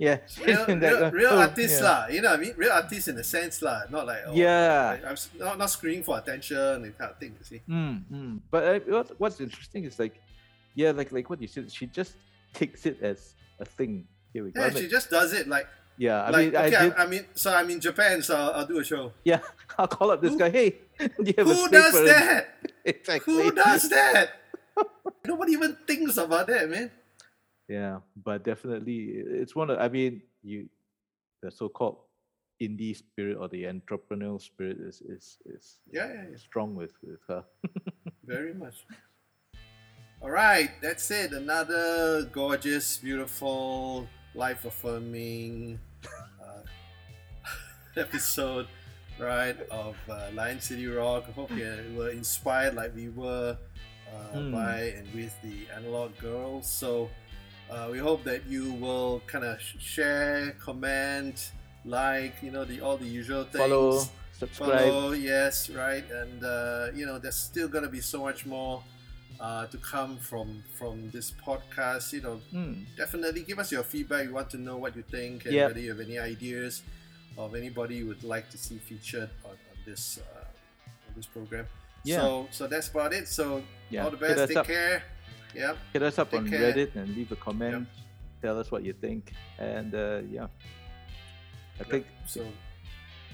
Yeah, 0.00 0.18
Real, 0.44 0.66
that 0.66 0.80
real, 0.82 1.10
real 1.12 1.30
Oh, 1.30 1.38
artists 1.46 1.78
yeah. 1.80 1.86
lah, 1.88 2.06
you 2.08 2.20
know 2.20 2.30
what 2.30 2.40
I 2.40 2.42
mean? 2.42 2.54
Real 2.56 2.72
artists 2.72 3.06
in 3.06 3.16
a 3.18 3.22
sense 3.22 3.62
lah, 3.62 3.82
not 3.88 4.04
like 4.08 4.18
oh, 4.26 4.34
Yeah. 4.34 4.98
like, 5.00 5.06
I'm 5.06 5.16
not, 5.38 5.58
not 5.58 5.70
screaming 5.70 6.02
for 6.02 6.18
attention 6.18 6.58
and 6.58 6.98
kind 6.98 7.12
of 7.12 7.18
thing. 7.18 7.36
You 7.38 7.44
see? 7.44 7.62
Mm, 7.68 8.02
mm. 8.10 8.40
But 8.50 8.64
uh, 8.64 8.80
what, 8.90 9.12
what's 9.20 9.40
interesting 9.40 9.84
is 9.84 10.00
like, 10.00 10.20
yeah, 10.74 10.90
like 10.90 11.12
like 11.12 11.30
what 11.30 11.40
you 11.40 11.46
said, 11.46 11.70
she 11.70 11.86
just 11.86 12.16
takes 12.52 12.84
it 12.84 12.98
as 13.00 13.34
a 13.60 13.64
thing. 13.64 14.08
Here 14.32 14.42
we 14.42 14.50
go. 14.50 14.60
Yeah, 14.60 14.66
Like, 14.74 14.76
she 14.82 14.88
just 14.88 15.08
does 15.08 15.32
it 15.32 15.46
like 15.46 15.68
yeah, 15.98 16.24
I 16.24 16.30
like 16.30 16.46
mean, 16.46 16.56
I 16.56 16.66
okay. 16.66 16.70
did. 16.90 16.92
I, 16.98 17.02
I 17.04 17.06
mean, 17.06 17.24
so 17.34 17.54
I'm 17.54 17.70
in 17.70 17.78
Japan, 17.80 18.22
so 18.22 18.34
I'll, 18.36 18.50
I'll 18.52 18.66
do 18.66 18.80
a 18.80 18.84
show. 18.84 19.12
yeah, 19.22 19.38
I'll 19.78 19.86
call 19.86 20.10
up 20.10 20.20
this 20.20 20.32
Who- 20.32 20.38
guy. 20.40 20.50
Hey, 20.50 20.70
do 20.98 21.08
you 21.30 21.34
have 21.38 21.46
a 21.48 21.54
Who 21.54 21.68
does 21.70 21.92
for 21.94 22.02
a-" 22.02 22.06
that? 22.06 22.48
Exactly. 22.86 23.34
Who 23.34 23.50
does 23.52 23.88
that? 23.90 24.30
Nobody 25.26 25.52
even 25.52 25.76
thinks 25.86 26.16
about 26.16 26.46
that, 26.46 26.70
man. 26.70 26.90
Yeah, 27.68 27.98
but 28.14 28.44
definitely, 28.44 29.10
it's 29.18 29.56
one 29.56 29.70
of. 29.70 29.78
I 29.78 29.88
mean, 29.88 30.22
you, 30.42 30.68
the 31.42 31.50
so-called 31.50 31.98
indie 32.62 32.96
spirit 32.96 33.36
or 33.36 33.48
the 33.48 33.64
entrepreneurial 33.64 34.40
spirit 34.40 34.78
is 34.80 35.02
is 35.02 35.38
is 35.44 35.78
Yeah, 35.90 36.06
yeah, 36.08 36.24
yeah. 36.30 36.36
strong 36.36 36.74
with 36.76 36.92
with 37.02 37.20
her. 37.28 37.44
Very 38.24 38.54
much. 38.54 38.86
All 40.22 40.30
right, 40.30 40.70
that's 40.80 41.10
it. 41.10 41.32
Another 41.32 42.22
gorgeous, 42.32 42.96
beautiful, 42.98 44.08
life 44.34 44.64
affirming 44.64 45.78
uh, 46.40 46.62
episode, 47.96 48.66
right, 49.18 49.56
of 49.70 49.96
uh, 50.08 50.28
Lion 50.34 50.60
City 50.60 50.86
Rock. 50.86 51.24
I 51.28 51.32
hope 51.32 51.50
you 51.56 51.94
were 51.96 52.10
inspired 52.10 52.74
like 52.74 52.94
we 52.94 53.08
were 53.08 53.56
uh, 54.12 54.38
Hmm. 54.38 54.52
by 54.52 54.80
and 54.96 55.06
with 55.14 55.34
the 55.42 55.66
Analog 55.74 56.16
Girls. 56.18 56.66
So 56.70 57.10
uh, 57.70 57.88
we 57.90 57.98
hope 57.98 58.24
that 58.24 58.46
you 58.46 58.72
will 58.74 59.20
kind 59.26 59.44
of 59.44 59.60
sh- 59.60 59.74
share, 59.78 60.52
comment, 60.60 61.52
like, 61.84 62.34
you 62.42 62.50
know, 62.50 62.64
the 62.64 62.80
all 62.80 62.96
the 62.96 63.06
usual 63.06 63.44
things 63.44 63.56
Follow, 63.56 64.04
subscribe. 64.32 64.68
follow 64.92 65.12
yes 65.12 65.70
right 65.70 66.04
and 66.10 66.44
uh, 66.44 66.88
you 66.94 67.06
know 67.06 67.18
there's 67.18 67.36
still 67.36 67.68
gonna 67.68 67.88
be 67.88 68.00
so 68.00 68.22
much 68.22 68.44
more 68.46 68.82
uh, 69.40 69.66
to 69.66 69.76
come 69.78 70.16
from 70.18 70.62
from 70.78 71.10
this 71.10 71.32
podcast 71.32 72.12
you 72.12 72.20
know 72.22 72.40
Hmm. 72.50 72.74
definitely 72.96 73.42
give 73.42 73.58
us 73.58 73.72
your 73.72 73.82
feedback 73.82 74.26
we 74.26 74.32
want 74.32 74.50
to 74.50 74.58
know 74.58 74.76
what 74.76 74.94
you 74.96 75.02
think 75.10 75.44
and 75.46 75.54
Yep. 75.54 75.68
whether 75.68 75.80
you 75.80 75.90
have 75.90 76.00
any 76.00 76.18
ideas 76.18 76.82
of 77.36 77.54
anybody 77.54 77.96
you 77.96 78.06
would 78.06 78.24
like 78.24 78.48
to 78.50 78.58
see 78.58 78.78
featured 78.78 79.30
on, 79.44 79.50
on 79.52 79.76
this 79.84 80.18
uh, 80.18 80.44
on 81.08 81.12
this 81.16 81.26
program 81.26 81.66
Yeah. 82.04 82.20
so 82.20 82.48
so 82.50 82.62
that's 82.66 82.88
about 82.88 83.12
it 83.12 83.28
so 83.28 83.62
Yeah, 83.90 84.04
all 84.04 84.10
the 84.10 84.16
best 84.16 84.48
take 84.48 84.56
up. 84.56 84.66
care 84.66 85.02
yeah 85.54 85.74
Hit 85.92 86.02
us 86.02 86.18
up 86.18 86.30
Take 86.30 86.40
on 86.40 86.48
care. 86.50 86.72
Reddit 86.72 86.96
and 86.96 87.08
leave 87.16 87.30
a 87.32 87.36
comment. 87.36 87.86
Tell 88.42 88.58
us 88.60 88.68
what 88.70 88.84
you 88.84 88.92
think, 88.92 89.32
and 89.58 89.94
uh, 89.94 90.20
yeah, 90.30 90.46
I 91.80 91.84
think 91.88 92.04
so 92.28 92.44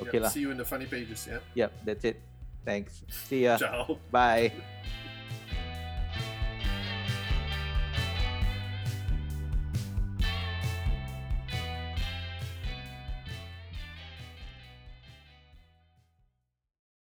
okay 0.00 0.18
lah. 0.22 0.30
see 0.30 0.40
you 0.46 0.50
in 0.54 0.56
the 0.56 0.64
funny 0.64 0.86
pages 0.86 1.26
yeah 1.28 1.42
Yep, 1.54 1.70
that's 1.84 2.04
it. 2.06 2.16
Thanks. 2.64 3.02
See 3.10 3.44
ya. 3.50 3.58
ciao 3.62 3.98
Bye. 4.14 4.52